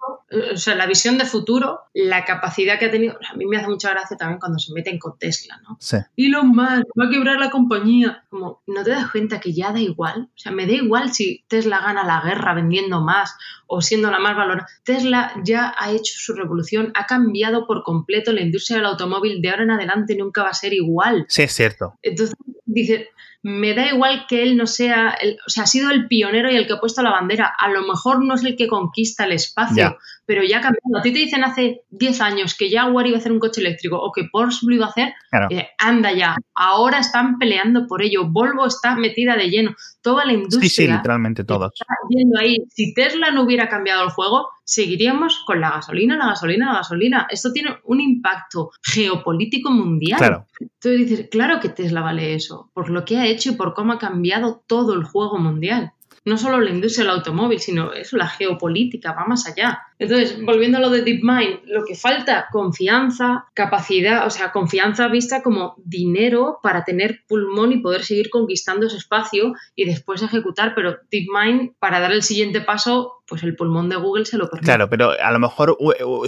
o 0.52 0.56
sea, 0.56 0.74
la 0.74 0.86
visión 0.86 1.18
de 1.18 1.24
futuro, 1.24 1.80
la 1.94 2.24
capacidad 2.24 2.78
que 2.78 2.86
ha 2.86 2.90
tenido. 2.90 3.18
A 3.32 3.36
mí 3.36 3.46
me 3.46 3.56
hace 3.56 3.68
mucha 3.68 3.90
gracia 3.90 4.16
también 4.16 4.40
cuando 4.40 4.58
se 4.58 4.72
meten 4.72 4.98
con 4.98 5.18
Tesla, 5.18 5.60
¿no? 5.62 5.76
Sí. 5.80 5.98
lo 6.16 6.44
más 6.44 6.80
va 6.98 7.06
a 7.06 7.10
quebrar 7.10 7.38
la 7.38 7.50
compañía. 7.50 8.24
Como, 8.28 8.62
¿no 8.66 8.82
te 8.82 8.90
das 8.90 9.10
cuenta 9.10 9.40
que 9.40 9.52
ya 9.52 9.72
da 9.72 9.80
igual? 9.80 10.28
O 10.34 10.38
sea, 10.38 10.52
me 10.52 10.66
da 10.66 10.72
igual 10.72 11.12
si 11.12 11.44
Tesla 11.48 11.80
gana 11.80 12.04
la 12.04 12.20
guerra 12.20 12.54
vendiendo 12.54 13.00
más 13.00 13.36
o 13.66 13.80
siendo 13.80 14.10
la 14.10 14.18
más 14.18 14.36
valorada. 14.36 14.68
Tesla 14.84 15.32
ya 15.44 15.74
ha 15.78 15.90
hecho 15.90 16.14
su 16.16 16.34
revolución, 16.34 16.92
ha 16.94 17.06
cambiado 17.06 17.66
por 17.66 17.82
completo 17.82 18.32
la 18.32 18.42
industria 18.42 18.78
del 18.78 18.86
automóvil. 18.86 19.40
De 19.40 19.50
ahora 19.50 19.62
en 19.62 19.70
adelante 19.70 20.16
nunca 20.16 20.42
va 20.42 20.50
a 20.50 20.54
ser 20.54 20.72
igual. 20.72 21.26
Sí, 21.28 21.42
es 21.42 21.52
cierto. 21.52 21.94
Entonces, 22.02 22.36
dice, 22.64 23.08
me 23.46 23.74
da 23.74 23.86
igual 23.86 24.26
que 24.28 24.42
él 24.42 24.56
no 24.56 24.66
sea, 24.66 25.10
el, 25.20 25.38
o 25.46 25.48
sea, 25.48 25.62
ha 25.62 25.66
sido 25.68 25.92
el 25.92 26.08
pionero 26.08 26.50
y 26.50 26.56
el 26.56 26.66
que 26.66 26.72
ha 26.72 26.80
puesto 26.80 27.00
la 27.00 27.12
bandera. 27.12 27.54
A 27.56 27.70
lo 27.70 27.82
mejor 27.82 28.24
no 28.24 28.34
es 28.34 28.42
el 28.42 28.56
que 28.56 28.66
conquista 28.66 29.24
el 29.24 29.30
espacio, 29.30 29.98
pero 30.24 30.42
ya 30.42 30.58
ha 30.58 30.60
cambiado. 30.62 30.98
A 30.98 31.02
ti 31.02 31.12
te 31.12 31.20
dicen 31.20 31.44
hace 31.44 31.82
10 31.90 32.20
años 32.22 32.56
que 32.56 32.68
Jaguar 32.68 33.06
iba 33.06 33.16
a 33.16 33.20
hacer 33.20 33.30
un 33.30 33.38
coche 33.38 33.60
eléctrico 33.60 33.98
o 34.00 34.10
que 34.10 34.24
Porsche 34.32 34.66
lo 34.66 34.74
iba 34.74 34.86
a 34.86 34.88
hacer, 34.88 35.14
eh, 35.50 35.68
anda 35.78 36.10
ya. 36.10 36.34
Ahora 36.56 36.98
están 36.98 37.38
peleando 37.38 37.86
por 37.86 38.02
ello. 38.02 38.24
Volvo 38.26 38.66
está 38.66 38.96
metida 38.96 39.36
de 39.36 39.48
lleno. 39.48 39.76
Toda 40.06 40.24
la 40.24 40.34
industria. 40.34 40.68
Sí, 40.68 40.68
sí, 40.68 40.86
literalmente 40.86 41.42
todos. 41.42 41.72
Está 41.74 41.94
yendo 42.08 42.38
ahí. 42.38 42.58
Si 42.68 42.94
Tesla 42.94 43.32
no 43.32 43.42
hubiera 43.42 43.68
cambiado 43.68 44.04
el 44.04 44.10
juego, 44.10 44.50
seguiríamos 44.62 45.42
con 45.44 45.60
la 45.60 45.70
gasolina, 45.70 46.16
la 46.16 46.26
gasolina, 46.26 46.66
la 46.66 46.74
gasolina. 46.74 47.26
Esto 47.28 47.52
tiene 47.52 47.78
un 47.82 48.00
impacto 48.00 48.70
geopolítico 48.84 49.72
mundial. 49.72 50.18
Claro. 50.18 50.46
Entonces 50.60 51.08
dices, 51.08 51.28
claro 51.28 51.58
que 51.58 51.70
Tesla 51.70 52.02
vale 52.02 52.34
eso, 52.34 52.70
por 52.72 52.88
lo 52.88 53.04
que 53.04 53.16
ha 53.18 53.26
hecho 53.26 53.50
y 53.50 53.56
por 53.56 53.74
cómo 53.74 53.94
ha 53.94 53.98
cambiado 53.98 54.62
todo 54.68 54.94
el 54.94 55.02
juego 55.02 55.38
mundial 55.38 55.92
no 56.26 56.36
solo 56.36 56.60
la 56.60 56.70
industria 56.70 57.04
del 57.04 57.14
automóvil, 57.14 57.60
sino 57.60 57.92
eso, 57.92 58.16
la 58.16 58.26
geopolítica, 58.26 59.12
va 59.12 59.26
más 59.26 59.46
allá. 59.46 59.80
Entonces, 59.98 60.42
volviendo 60.42 60.78
a 60.78 60.80
lo 60.80 60.90
de 60.90 61.02
DeepMind, 61.02 61.60
lo 61.66 61.84
que 61.84 61.94
falta, 61.94 62.46
confianza, 62.52 63.46
capacidad, 63.54 64.26
o 64.26 64.30
sea, 64.30 64.52
confianza 64.52 65.08
vista 65.08 65.42
como 65.42 65.74
dinero 65.84 66.58
para 66.62 66.84
tener 66.84 67.20
pulmón 67.26 67.72
y 67.72 67.78
poder 67.78 68.04
seguir 68.04 68.28
conquistando 68.30 68.86
ese 68.86 68.96
espacio 68.96 69.54
y 69.74 69.84
después 69.84 70.22
ejecutar, 70.22 70.74
pero 70.74 70.96
DeepMind, 71.10 71.74
para 71.78 72.00
dar 72.00 72.12
el 72.12 72.22
siguiente 72.22 72.60
paso, 72.60 73.22
pues 73.26 73.42
el 73.42 73.56
pulmón 73.56 73.88
de 73.88 73.96
Google 73.96 74.24
se 74.24 74.36
lo 74.36 74.48
permite. 74.48 74.66
Claro, 74.66 74.88
pero 74.88 75.10
a 75.10 75.32
lo 75.32 75.38
mejor 75.38 75.76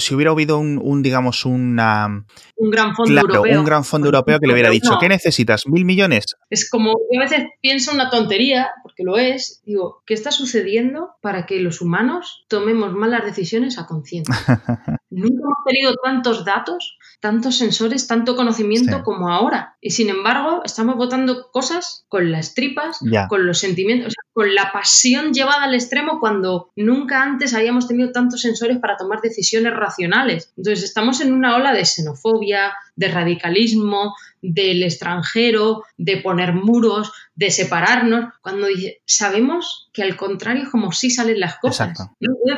si 0.00 0.14
hubiera 0.14 0.32
habido 0.32 0.58
un, 0.58 1.02
digamos, 1.02 1.44
una... 1.44 2.24
Un 2.56 2.70
gran 2.70 2.94
fondo 2.94 3.20
europeo. 3.20 3.58
un 3.58 3.64
gran 3.64 3.84
fondo 3.84 4.08
europeo 4.08 4.40
que 4.40 4.46
le 4.46 4.52
hubiera 4.52 4.70
dicho, 4.70 4.98
¿qué 5.00 5.08
necesitas? 5.08 5.66
¿Mil 5.68 5.84
millones? 5.84 6.36
Es 6.50 6.68
como, 6.68 6.94
yo 7.12 7.20
a 7.20 7.24
veces 7.24 7.46
pienso 7.60 7.92
una 7.92 8.10
tontería, 8.10 8.70
porque 8.82 9.04
lo 9.04 9.16
es, 9.16 9.62
digo, 9.64 10.02
¿qué 10.06 10.14
está 10.14 10.32
sucediendo 10.32 11.10
para 11.20 11.46
que 11.46 11.60
los 11.60 11.80
humanos 11.80 12.44
tomemos 12.48 12.92
malas 12.94 13.24
decisiones 13.24 13.57
a 13.78 13.86
conciencia? 13.86 14.34
Nunca 15.10 15.42
hemos 15.42 15.64
tenido 15.66 15.94
tantos 16.02 16.44
datos, 16.44 16.98
tantos 17.20 17.56
sensores, 17.56 18.06
tanto 18.06 18.36
conocimiento 18.36 19.02
como 19.02 19.30
ahora. 19.30 19.76
Y 19.80 19.90
sin 19.90 20.10
embargo, 20.10 20.62
estamos 20.64 20.96
votando 20.96 21.50
cosas 21.50 22.04
con 22.08 22.30
las 22.30 22.54
tripas, 22.54 23.00
con 23.28 23.46
los 23.46 23.58
sentimientos, 23.58 24.14
con 24.32 24.54
la 24.54 24.70
pasión 24.70 25.32
llevada 25.32 25.64
al 25.64 25.74
extremo 25.74 26.20
cuando 26.20 26.70
nunca 26.76 27.22
antes 27.22 27.54
habíamos 27.54 27.88
tenido 27.88 28.12
tantos 28.12 28.42
sensores 28.42 28.78
para 28.78 28.96
tomar 28.96 29.20
decisiones 29.20 29.74
racionales. 29.74 30.52
Entonces, 30.56 30.84
estamos 30.84 31.20
en 31.20 31.32
una 31.32 31.56
ola 31.56 31.72
de 31.72 31.84
xenofobia, 31.84 32.74
de 32.94 33.08
radicalismo, 33.08 34.14
del 34.42 34.82
extranjero, 34.82 35.82
de 35.96 36.18
poner 36.18 36.54
muros, 36.54 37.12
de 37.34 37.50
separarnos, 37.50 38.32
cuando 38.40 38.66
sabemos 39.04 39.88
que 39.92 40.02
al 40.02 40.16
contrario 40.16 40.64
es 40.64 40.68
como 40.70 40.92
si 40.92 41.10
salen 41.10 41.40
las 41.40 41.58
cosas. 41.58 41.96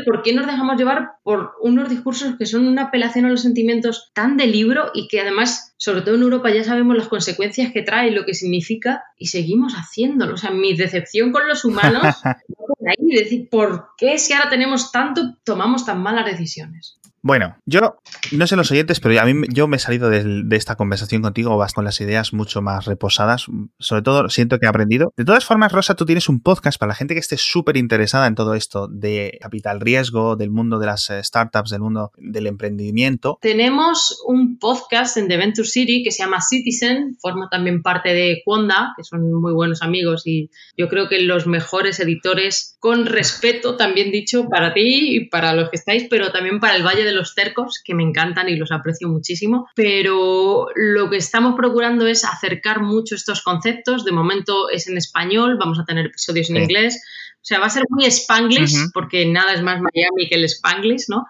¿Por 0.07 0.23
qué 0.23 0.33
nos 0.35 0.47
dejamos 0.47 0.77
llevar 0.77 1.13
por 1.23 1.53
unos 1.61 1.89
discursos 1.89 2.37
que 2.39 2.47
son 2.47 2.67
una 2.67 2.85
apelación 2.85 3.25
a 3.27 3.31
los 3.31 3.43
sentimientos 3.43 4.11
tan 4.15 4.37
de 4.37 4.47
libro 4.47 4.91
y 4.95 5.09
que 5.09 5.21
además, 5.21 5.75
sobre 5.77 6.03
todo 6.03 6.15
en 6.15 6.23
Europa, 6.23 6.51
ya 6.51 6.65
sabemos 6.65 6.97
las 6.97 7.09
consecuencias 7.09 7.73
que 7.73 7.83
trae, 7.83 8.11
lo 8.11 8.25
que 8.25 8.35
significa 8.35 9.05
y 9.17 9.27
seguimos 9.27 9.75
haciéndolo? 9.75 10.35
O 10.35 10.39
sea, 10.39 10.51
mi 10.51 10.75
decepción 10.75 11.33
con 11.33 11.47
los 11.49 11.65
humanos, 11.65 12.03
ahí, 12.25 13.17
decir, 13.17 13.49
¿por 13.51 13.89
qué 13.97 14.19
si 14.19 14.33
ahora 14.33 14.51
tenemos 14.51 14.93
tanto, 14.93 15.37
tomamos 15.45 15.85
tan 15.85 16.03
malas 16.03 16.27
decisiones? 16.27 17.00
Bueno, 17.23 17.57
yo 17.67 17.99
no 18.33 18.47
sé 18.47 18.57
los 18.57 18.71
oyentes, 18.71 18.99
pero 18.99 19.21
a 19.21 19.25
mí 19.27 19.47
yo 19.51 19.69
me 19.69 19.77
he 19.77 19.81
salido 19.81 20.09
de, 20.09 20.45
esta 20.57 20.77
conversación 20.77 21.21
contigo 21.21 21.57
vas 21.57 21.75
con 21.75 21.85
las 21.85 22.01
ideas 22.01 22.33
mucho 22.33 22.63
más 22.63 22.87
reposadas. 22.87 23.47
Sobre 23.79 24.03
todo 24.03 24.29
siento 24.31 24.59
que 24.59 24.67
he 24.67 24.69
aprendido. 24.69 25.13
De 25.17 25.25
todas 25.25 25.45
formas, 25.45 25.73
Rosa, 25.73 25.95
tú 25.95 26.07
tienes 26.07 26.29
un 26.29 26.41
podcast 26.41 26.79
para 26.79 26.91
la 26.91 26.95
gente 26.95 27.15
que 27.15 27.21
esté 27.21 27.37
súper 27.37 27.77
interesada 27.77 28.27
en 28.27 28.35
todo 28.35 28.55
esto 28.55 28.89
de 28.89 29.39
capital 29.41 29.81
riesgo, 29.81 30.37
del 30.37 30.51
mundo 30.51 30.79
de 30.79 30.87
las 30.87 31.11
eh, 31.11 31.23
startups, 31.23 31.71
del 31.71 31.81
mundo 31.81 32.13
del 32.17 32.47
emprendimiento. 32.47 33.39
Tenemos 33.43 34.23
un 34.27 34.59
podcast 34.59 35.19
en 35.19 35.29
The 35.29 35.37
Venture 35.37 35.69
City 35.69 36.03
que 36.03 36.13
se 36.13 36.23
llama 36.23 36.41
Citizen, 36.41 37.17
forma 37.21 37.49
también 37.51 37.83
parte 37.83 38.15
de 38.15 38.41
Quonda, 38.45 38.95
que 38.97 39.05
son 39.05 39.31
muy 39.41 39.53
buenos 39.53 39.83
amigos 39.83 40.27
y 40.27 40.51
yo 40.77 40.89
creo 40.89 41.09
que 41.09 41.21
los 41.21 41.47
mejores 41.47 42.01
editores, 42.01 42.77
con 42.81 43.05
respeto 43.05 43.77
también 43.77 44.11
dicho 44.11 44.49
para 44.49 44.73
ti 44.73 45.17
y 45.17 45.29
para 45.29 45.53
los 45.53 45.69
que 45.69 45.77
estáis, 45.77 46.07
pero 46.09 46.33
también 46.33 46.61
para 46.61 46.77
el 46.77 46.83
Valle 46.83 47.05
de 47.05 47.10
los 47.13 47.35
tercos, 47.35 47.81
que 47.85 47.95
me 47.95 48.03
encantan 48.03 48.49
y 48.49 48.57
los 48.57 48.73
aprecio 48.73 49.09
muchísimo, 49.09 49.69
pero 49.75 50.67
lo 50.75 51.11
que 51.11 51.17
estamos 51.17 51.55
procurando 51.57 52.07
es 52.07 52.25
acercar 52.25 52.81
mucho 52.81 53.15
estos 53.15 53.43
conceptos. 53.43 54.05
De 54.05 54.13
momento 54.13 54.69
es 54.71 54.89
en 54.89 54.97
español, 54.97 55.57
vamos 55.59 55.79
a 55.79 55.85
tener 55.85 56.07
episodios 56.07 56.51
en 56.51 56.57
inglés. 56.57 57.03
O 57.37 57.45
sea, 57.45 57.59
va 57.59 57.67
a 57.67 57.71
ser 57.71 57.85
muy 57.89 58.05
spanglish, 58.07 58.91
porque 58.93 59.27
nada 59.27 59.55
es 59.55 59.63
más 59.63 59.81
Miami 59.81 60.29
que 60.29 60.35
el 60.35 60.45
spanglish, 60.45 61.05
¿no? 61.09 61.25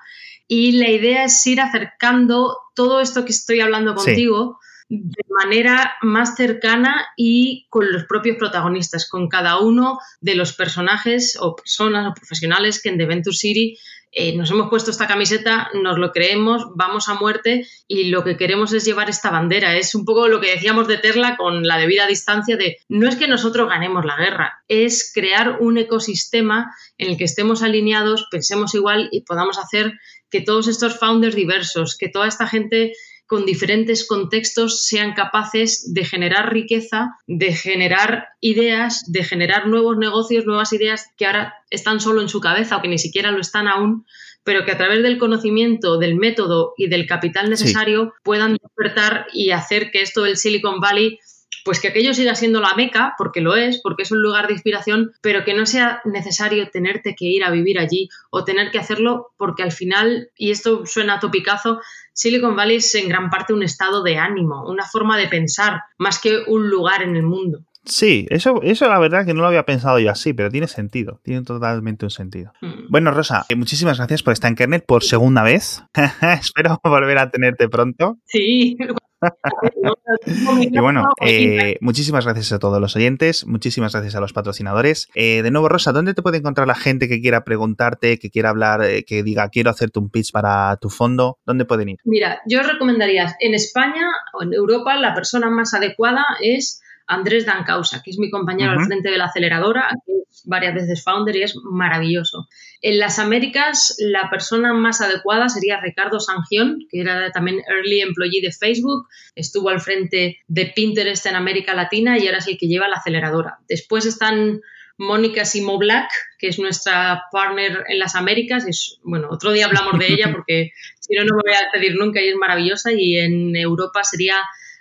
Y 0.49 0.73
la 0.73 0.91
idea 0.91 1.25
es 1.25 1.47
ir 1.47 1.61
acercando 1.61 2.57
todo 2.75 3.01
esto 3.01 3.25
que 3.25 3.31
estoy 3.31 3.61
hablando 3.61 3.95
contigo. 3.95 4.59
de 4.91 5.23
manera 5.29 5.95
más 6.03 6.35
cercana 6.35 7.07
y 7.17 7.69
con 7.71 7.93
los 7.93 8.05
propios 8.07 8.37
protagonistas, 8.37 9.09
con 9.09 9.29
cada 9.29 9.61
uno 9.61 10.01
de 10.21 10.35
los 10.35 10.53
personajes 10.53 11.39
o 11.41 11.55
personas 11.55 12.11
o 12.11 12.15
profesionales 12.15 12.83
que 12.83 12.89
en 12.89 12.99
The 12.99 13.07
Venture 13.07 13.37
City 13.37 13.79
eh, 14.13 14.37
nos 14.37 14.51
hemos 14.51 14.69
puesto 14.69 14.91
esta 14.91 15.07
camiseta, 15.07 15.71
nos 15.75 15.97
lo 15.97 16.11
creemos, 16.11 16.67
vamos 16.75 17.09
a 17.09 17.15
muerte 17.15 17.67
y 17.87 18.05
lo 18.05 18.25
que 18.25 18.37
queremos 18.37 18.73
es 18.73 18.85
llevar 18.85 19.09
esta 19.09 19.31
bandera. 19.31 19.77
Es 19.77 19.95
un 19.95 20.05
poco 20.05 20.27
lo 20.27 20.41
que 20.41 20.51
decíamos 20.51 20.89
de 20.89 20.99
Tesla 20.99 21.37
con 21.37 21.67
la 21.67 21.79
debida 21.79 22.09
distancia 22.09 22.57
de 22.57 22.79
no 22.89 23.09
es 23.09 23.15
que 23.15 23.29
nosotros 23.29 23.69
ganemos 23.69 24.05
la 24.05 24.17
guerra, 24.17 24.65
es 24.67 25.13
crear 25.15 25.59
un 25.61 25.79
ecosistema 25.79 26.75
en 26.99 27.11
el 27.11 27.17
que 27.17 27.25
estemos 27.25 27.63
alineados, 27.63 28.27
pensemos 28.31 28.75
igual 28.75 29.09
y 29.13 29.23
podamos 29.23 29.59
hacer 29.59 29.93
que 30.29 30.41
todos 30.41 30.67
estos 30.67 30.99
founders 30.99 31.37
diversos, 31.37 31.97
que 31.97 32.09
toda 32.09 32.27
esta 32.27 32.47
gente 32.49 32.93
con 33.31 33.47
diferentes 33.47 34.09
contextos 34.09 34.85
sean 34.85 35.15
capaces 35.15 35.95
de 35.95 36.05
generar 36.05 36.53
riqueza, 36.53 37.17
de 37.29 37.53
generar 37.53 38.31
ideas, 38.41 39.05
de 39.07 39.23
generar 39.23 39.69
nuevos 39.69 39.97
negocios, 39.97 40.47
nuevas 40.47 40.73
ideas 40.73 41.07
que 41.17 41.27
ahora 41.27 41.55
están 41.71 42.01
solo 42.01 42.23
en 42.23 42.29
su 42.29 42.41
cabeza 42.41 42.77
o 42.77 42.83
que 42.83 42.89
ni 42.89 42.99
siquiera 42.99 43.31
lo 43.31 43.41
están 43.41 43.69
aún, 43.69 44.05
pero 44.43 44.65
que 44.65 44.73
a 44.73 44.77
través 44.77 45.05
del 45.05 45.19
conocimiento, 45.19 45.97
del 45.97 46.17
método 46.17 46.75
y 46.77 46.89
del 46.89 47.07
capital 47.07 47.51
necesario 47.51 48.15
puedan 48.25 48.57
despertar 48.61 49.29
y 49.33 49.53
hacer 49.53 49.93
que 49.93 50.03
esto 50.03 50.25
del 50.25 50.37
Silicon 50.37 50.81
Valley 50.81 51.21
pues 51.65 51.81
que 51.81 51.89
aquello 51.89 52.15
siga 52.15 52.35
siendo 52.35 52.61
la 52.61 52.75
meca, 52.75 53.15
porque 53.19 53.41
lo 53.41 53.57
es, 53.57 53.81
porque 53.83 54.03
es 54.03 54.13
un 54.13 54.23
lugar 54.23 54.47
de 54.47 54.55
inspiración, 54.55 55.13
pero 55.21 55.45
que 55.45 55.55
no 55.55 55.67
sea 55.67 56.01
necesario 56.05 56.69
tenerte 56.71 57.15
que 57.15 57.27
ir 57.27 57.45
a 57.45 57.51
vivir 57.51 57.79
allí 57.79 58.09
o 58.31 58.45
tener 58.45 58.71
que 58.71 58.79
hacerlo 58.79 59.33
porque 59.37 59.63
al 59.63 59.73
final, 59.73 60.31
y 60.37 60.51
esto 60.51 60.87
suena 60.87 61.21
topicazo, 61.21 61.81
Silicon 62.13 62.57
Valley 62.57 62.77
es 62.77 62.95
en 62.95 63.09
gran 63.09 63.31
parte 63.31 63.53
un 63.53 63.63
estado 63.63 64.03
de 64.03 64.17
ánimo, 64.17 64.69
una 64.69 64.85
forma 64.85 65.17
de 65.17 65.29
pensar, 65.29 65.83
más 65.99 66.19
que 66.19 66.43
un 66.47 66.69
lugar 66.71 67.03
en 67.03 67.17
el 67.17 67.23
mundo. 67.23 67.61
Sí, 67.85 68.27
eso, 68.29 68.61
eso 68.63 68.87
la 68.89 68.99
verdad 68.99 69.25
que 69.25 69.33
no 69.33 69.41
lo 69.41 69.47
había 69.47 69.65
pensado 69.65 69.99
yo 69.99 70.11
así, 70.11 70.35
pero 70.35 70.51
tiene 70.51 70.69
sentido, 70.69 71.21
tiene 71.25 71.43
totalmente 71.43 72.05
un 72.05 72.11
sentido. 72.11 72.53
Mm. 72.61 72.91
Bueno, 72.91 73.11
Rosa, 73.11 73.47
eh, 73.49 73.57
muchísimas 73.57 73.97
gracias 73.97 74.23
por 74.23 74.35
estar 74.35 74.51
en 74.51 74.55
Kernet 74.55 74.85
por 74.85 75.03
segunda 75.03 75.43
vez. 75.43 75.83
Espero 76.41 76.79
volver 76.85 77.19
a 77.19 77.31
tenerte 77.31 77.69
pronto. 77.69 78.19
Sí, 78.27 78.77
y 80.61 80.79
bueno, 80.79 81.09
eh, 81.25 81.77
muchísimas 81.81 82.25
gracias 82.25 82.53
a 82.53 82.59
todos 82.59 82.81
los 82.81 82.97
oyentes, 82.97 83.47
muchísimas 83.47 83.93
gracias 83.93 84.15
a 84.15 84.21
los 84.21 84.33
patrocinadores. 84.33 85.09
Eh, 85.15 85.43
de 85.43 85.51
nuevo, 85.51 85.69
Rosa, 85.69 85.93
¿dónde 85.93 86.15
te 86.15 86.23
puede 86.23 86.39
encontrar 86.39 86.67
la 86.67 86.75
gente 86.75 87.09
que 87.09 87.21
quiera 87.21 87.45
preguntarte, 87.45 88.19
que 88.19 88.31
quiera 88.31 88.51
hablar, 88.51 88.83
que 89.07 89.23
diga 89.23 89.49
quiero 89.49 89.71
hacerte 89.71 89.99
un 89.99 90.11
pitch 90.11 90.33
para 90.33 90.77
tu 90.77 90.91
fondo? 90.91 91.39
¿Dónde 91.45 91.65
pueden 91.65 91.91
ir? 91.91 91.99
Mira, 92.05 92.41
yo 92.47 92.63
recomendaría 92.63 93.37
en 93.41 93.55
España 93.55 94.07
o 94.33 94.43
en 94.43 94.55
Europa 94.55 94.97
la 94.97 95.15
persona 95.15 95.51
más 95.51 95.75
adecuada 95.75 96.25
es 96.41 96.81
Andrés 97.11 97.45
Dancausa, 97.45 98.03
que 98.03 98.13
es 98.13 98.19
mi 98.19 98.31
compañero 98.31 98.71
al 98.71 98.87
frente 98.87 99.11
de 99.11 99.19
la 99.19 99.25
aceleradora, 99.25 99.91
que 100.07 100.13
es 100.13 100.43
varias 100.47 100.75
veces 100.75 101.03
founder 101.03 101.35
y 101.35 101.43
es 101.43 101.57
maravilloso. 101.57 102.47
En 102.83 103.01
las 103.01 103.19
Américas, 103.19 103.97
la 103.99 104.31
persona 104.31 104.73
más 104.73 105.01
adecuada 105.01 105.49
sería 105.49 105.81
Ricardo 105.81 106.21
Sangión, 106.21 106.79
que 106.89 107.01
era 107.01 107.33
también 107.33 107.63
Early 107.69 108.01
Employee 108.01 108.41
de 108.41 108.53
Facebook, 108.53 109.09
estuvo 109.35 109.71
al 109.71 109.81
frente 109.81 110.39
de 110.47 110.67
Pinterest 110.67 111.27
en 111.27 111.35
América 111.35 111.75
Latina 111.75 112.17
y 112.17 112.27
ahora 112.27 112.39
es 112.39 112.47
el 112.47 112.59
que 112.59 112.69
lleva 112.69 112.89
la 112.89 112.97
aceleradora. 112.97 113.59
Después 113.69 114.07
están 114.07 114.61
Mónica 114.97 115.45
Simo 115.45 115.79
Black, 115.79 116.11
que 116.39 116.47
es 116.47 116.61
nuestra 116.61 117.25
partner 117.33 117.85
en 117.89 117.99
las 117.99 118.15
Américas. 118.15 118.69
Es, 118.69 119.01
bueno, 119.03 119.29
otro 119.31 119.51
día 119.51 119.67
hablamos 119.67 119.99
de 119.99 120.13
ella 120.13 120.31
porque 120.33 120.71
si 121.01 121.17
no, 121.17 121.25
no 121.25 121.35
me 121.37 121.51
voy 121.51 121.55
a 121.55 121.73
pedir 121.73 121.97
nunca 121.97 122.23
y 122.23 122.29
es 122.29 122.37
maravillosa. 122.37 122.93
Y 122.93 123.17
en 123.17 123.57
Europa 123.57 124.05
sería 124.05 124.37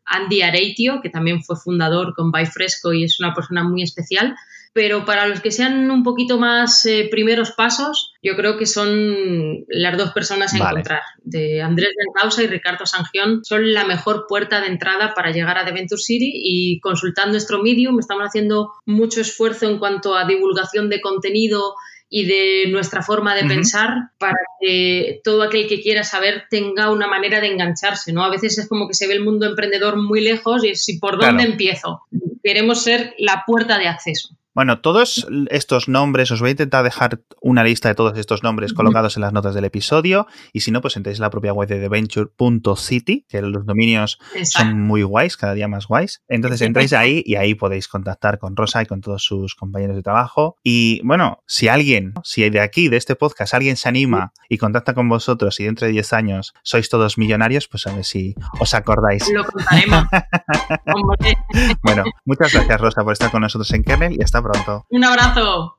Andy 0.05 0.41
Areitio, 0.41 1.01
que 1.01 1.09
también 1.09 1.43
fue 1.43 1.55
fundador 1.55 2.13
con 2.15 2.31
Fresco 2.45 2.93
y 2.93 3.03
es 3.03 3.19
una 3.19 3.33
persona 3.33 3.63
muy 3.63 3.83
especial. 3.83 4.35
Pero 4.71 5.03
para 5.03 5.25
los 5.25 5.41
que 5.41 5.51
sean 5.51 5.89
un 5.89 6.03
poquito 6.03 6.37
más 6.37 6.85
eh, 6.85 7.07
primeros 7.09 7.51
pasos, 7.51 8.13
yo 8.21 8.35
creo 8.35 8.55
que 8.57 8.67
son 8.67 9.65
las 9.67 9.97
dos 9.97 10.11
personas 10.11 10.53
a 10.53 10.57
encontrar. 10.57 11.01
De 11.23 11.61
Andrés 11.61 11.89
Causa 12.13 12.43
y 12.43 12.47
Ricardo 12.47 12.85
Sangión 12.85 13.43
son 13.43 13.73
la 13.73 13.85
mejor 13.85 14.25
puerta 14.27 14.61
de 14.61 14.67
entrada 14.67 15.13
para 15.15 15.31
llegar 15.31 15.57
a 15.57 15.65
The 15.65 15.71
Venture 15.71 15.99
City 15.99 16.31
y 16.33 16.79
consultando 16.81 17.31
nuestro 17.31 17.63
Medium 17.63 17.99
estamos 17.99 18.25
haciendo 18.25 18.71
mucho 18.85 19.21
esfuerzo 19.21 19.67
en 19.67 19.79
cuanto 19.79 20.15
a 20.15 20.25
divulgación 20.25 20.89
de 20.89 21.01
contenido 21.01 21.73
y 22.09 22.25
de 22.25 22.71
nuestra 22.71 23.03
forma 23.03 23.35
de 23.35 23.45
pensar 23.45 24.09
para 24.17 24.37
que 24.59 25.21
todo 25.23 25.43
aquel 25.43 25.67
que 25.67 25.79
quiera 25.79 26.03
saber 26.03 26.45
tenga 26.49 26.91
una 26.91 27.07
manera 27.07 27.39
de 27.39 27.47
engancharse, 27.47 28.11
¿no? 28.11 28.23
A 28.23 28.29
veces 28.29 28.57
es 28.57 28.67
como 28.67 28.87
que 28.87 28.95
se 28.95 29.07
ve 29.07 29.13
el 29.13 29.23
mundo 29.23 29.45
emprendedor 29.45 29.95
muy 29.95 30.21
lejos 30.21 30.63
y 30.63 30.69
es 30.69 30.83
si 30.83 30.97
por 30.97 31.21
dónde 31.21 31.43
empiezo. 31.43 32.01
Queremos 32.43 32.81
ser 32.81 33.13
la 33.19 33.43
puerta 33.45 33.77
de 33.77 33.87
acceso. 33.87 34.29
Bueno, 34.55 34.81
todos 34.81 35.27
estos 35.51 35.87
nombres, 35.87 36.31
os 36.31 36.39
voy 36.39 36.49
a 36.49 36.51
intentar 36.51 36.83
dejar 36.83 37.21
una 37.41 37.63
lista 37.63 37.87
de 37.87 37.95
todos 37.95 38.17
estos 38.17 38.43
nombres 38.43 38.73
colocados 38.73 39.15
en 39.15 39.21
las 39.21 39.31
notas 39.31 39.53
del 39.53 39.65
episodio 39.65 40.27
y 40.53 40.61
si 40.61 40.71
no, 40.71 40.81
pues 40.81 40.97
entréis 40.97 41.19
en 41.19 41.21
la 41.21 41.29
propia 41.29 41.53
web 41.53 41.69
de 41.69 41.79
theventure.city, 41.79 43.25
que 43.29 43.41
los 43.41 43.65
dominios 43.65 44.19
son 44.43 44.81
muy 44.81 45.03
guays, 45.03 45.37
cada 45.37 45.53
día 45.53 45.67
más 45.67 45.87
guays. 45.87 46.23
Entonces 46.27 46.61
entráis 46.61 46.93
ahí 46.93 47.21
y 47.25 47.35
ahí 47.35 47.53
podéis 47.53 47.87
contactar 47.87 48.39
con 48.39 48.55
Rosa 48.55 48.81
y 48.81 48.85
con 48.85 49.01
todos 49.01 49.23
sus 49.23 49.55
compañeros 49.55 49.95
de 49.95 50.03
trabajo. 50.03 50.57
Y 50.63 51.01
bueno, 51.03 51.43
si 51.45 51.67
alguien, 51.67 52.13
si 52.23 52.49
de 52.49 52.59
aquí, 52.59 52.89
de 52.89 52.97
este 52.97 53.15
podcast, 53.15 53.53
alguien 53.53 53.77
se 53.77 53.87
anima 53.87 54.33
y 54.49 54.57
contacta 54.57 54.93
con 54.93 55.07
vosotros 55.09 55.59
y 55.59 55.65
dentro 55.65 55.85
de 55.85 55.93
10 55.93 56.13
años 56.13 56.53
sois 56.63 56.89
todos 56.89 57.17
millonarios, 57.17 57.67
pues 57.67 57.85
a 57.87 57.93
ver 57.93 58.03
si 58.03 58.35
os 58.59 58.73
acordáis. 58.73 59.29
Lo 59.31 59.43
contaremos. 59.43 60.05
bueno, 61.83 62.03
muchas 62.25 62.51
gracias 62.51 62.81
Rosa 62.81 63.03
por 63.03 63.13
estar 63.13 63.31
con 63.31 63.41
nosotros 63.41 63.71
en 63.73 63.83
Kernel 63.83 64.13
y 64.13 64.21
hasta 64.43 64.63
pronto. 64.63 64.85
Un 64.89 65.03
abrazo. 65.03 65.78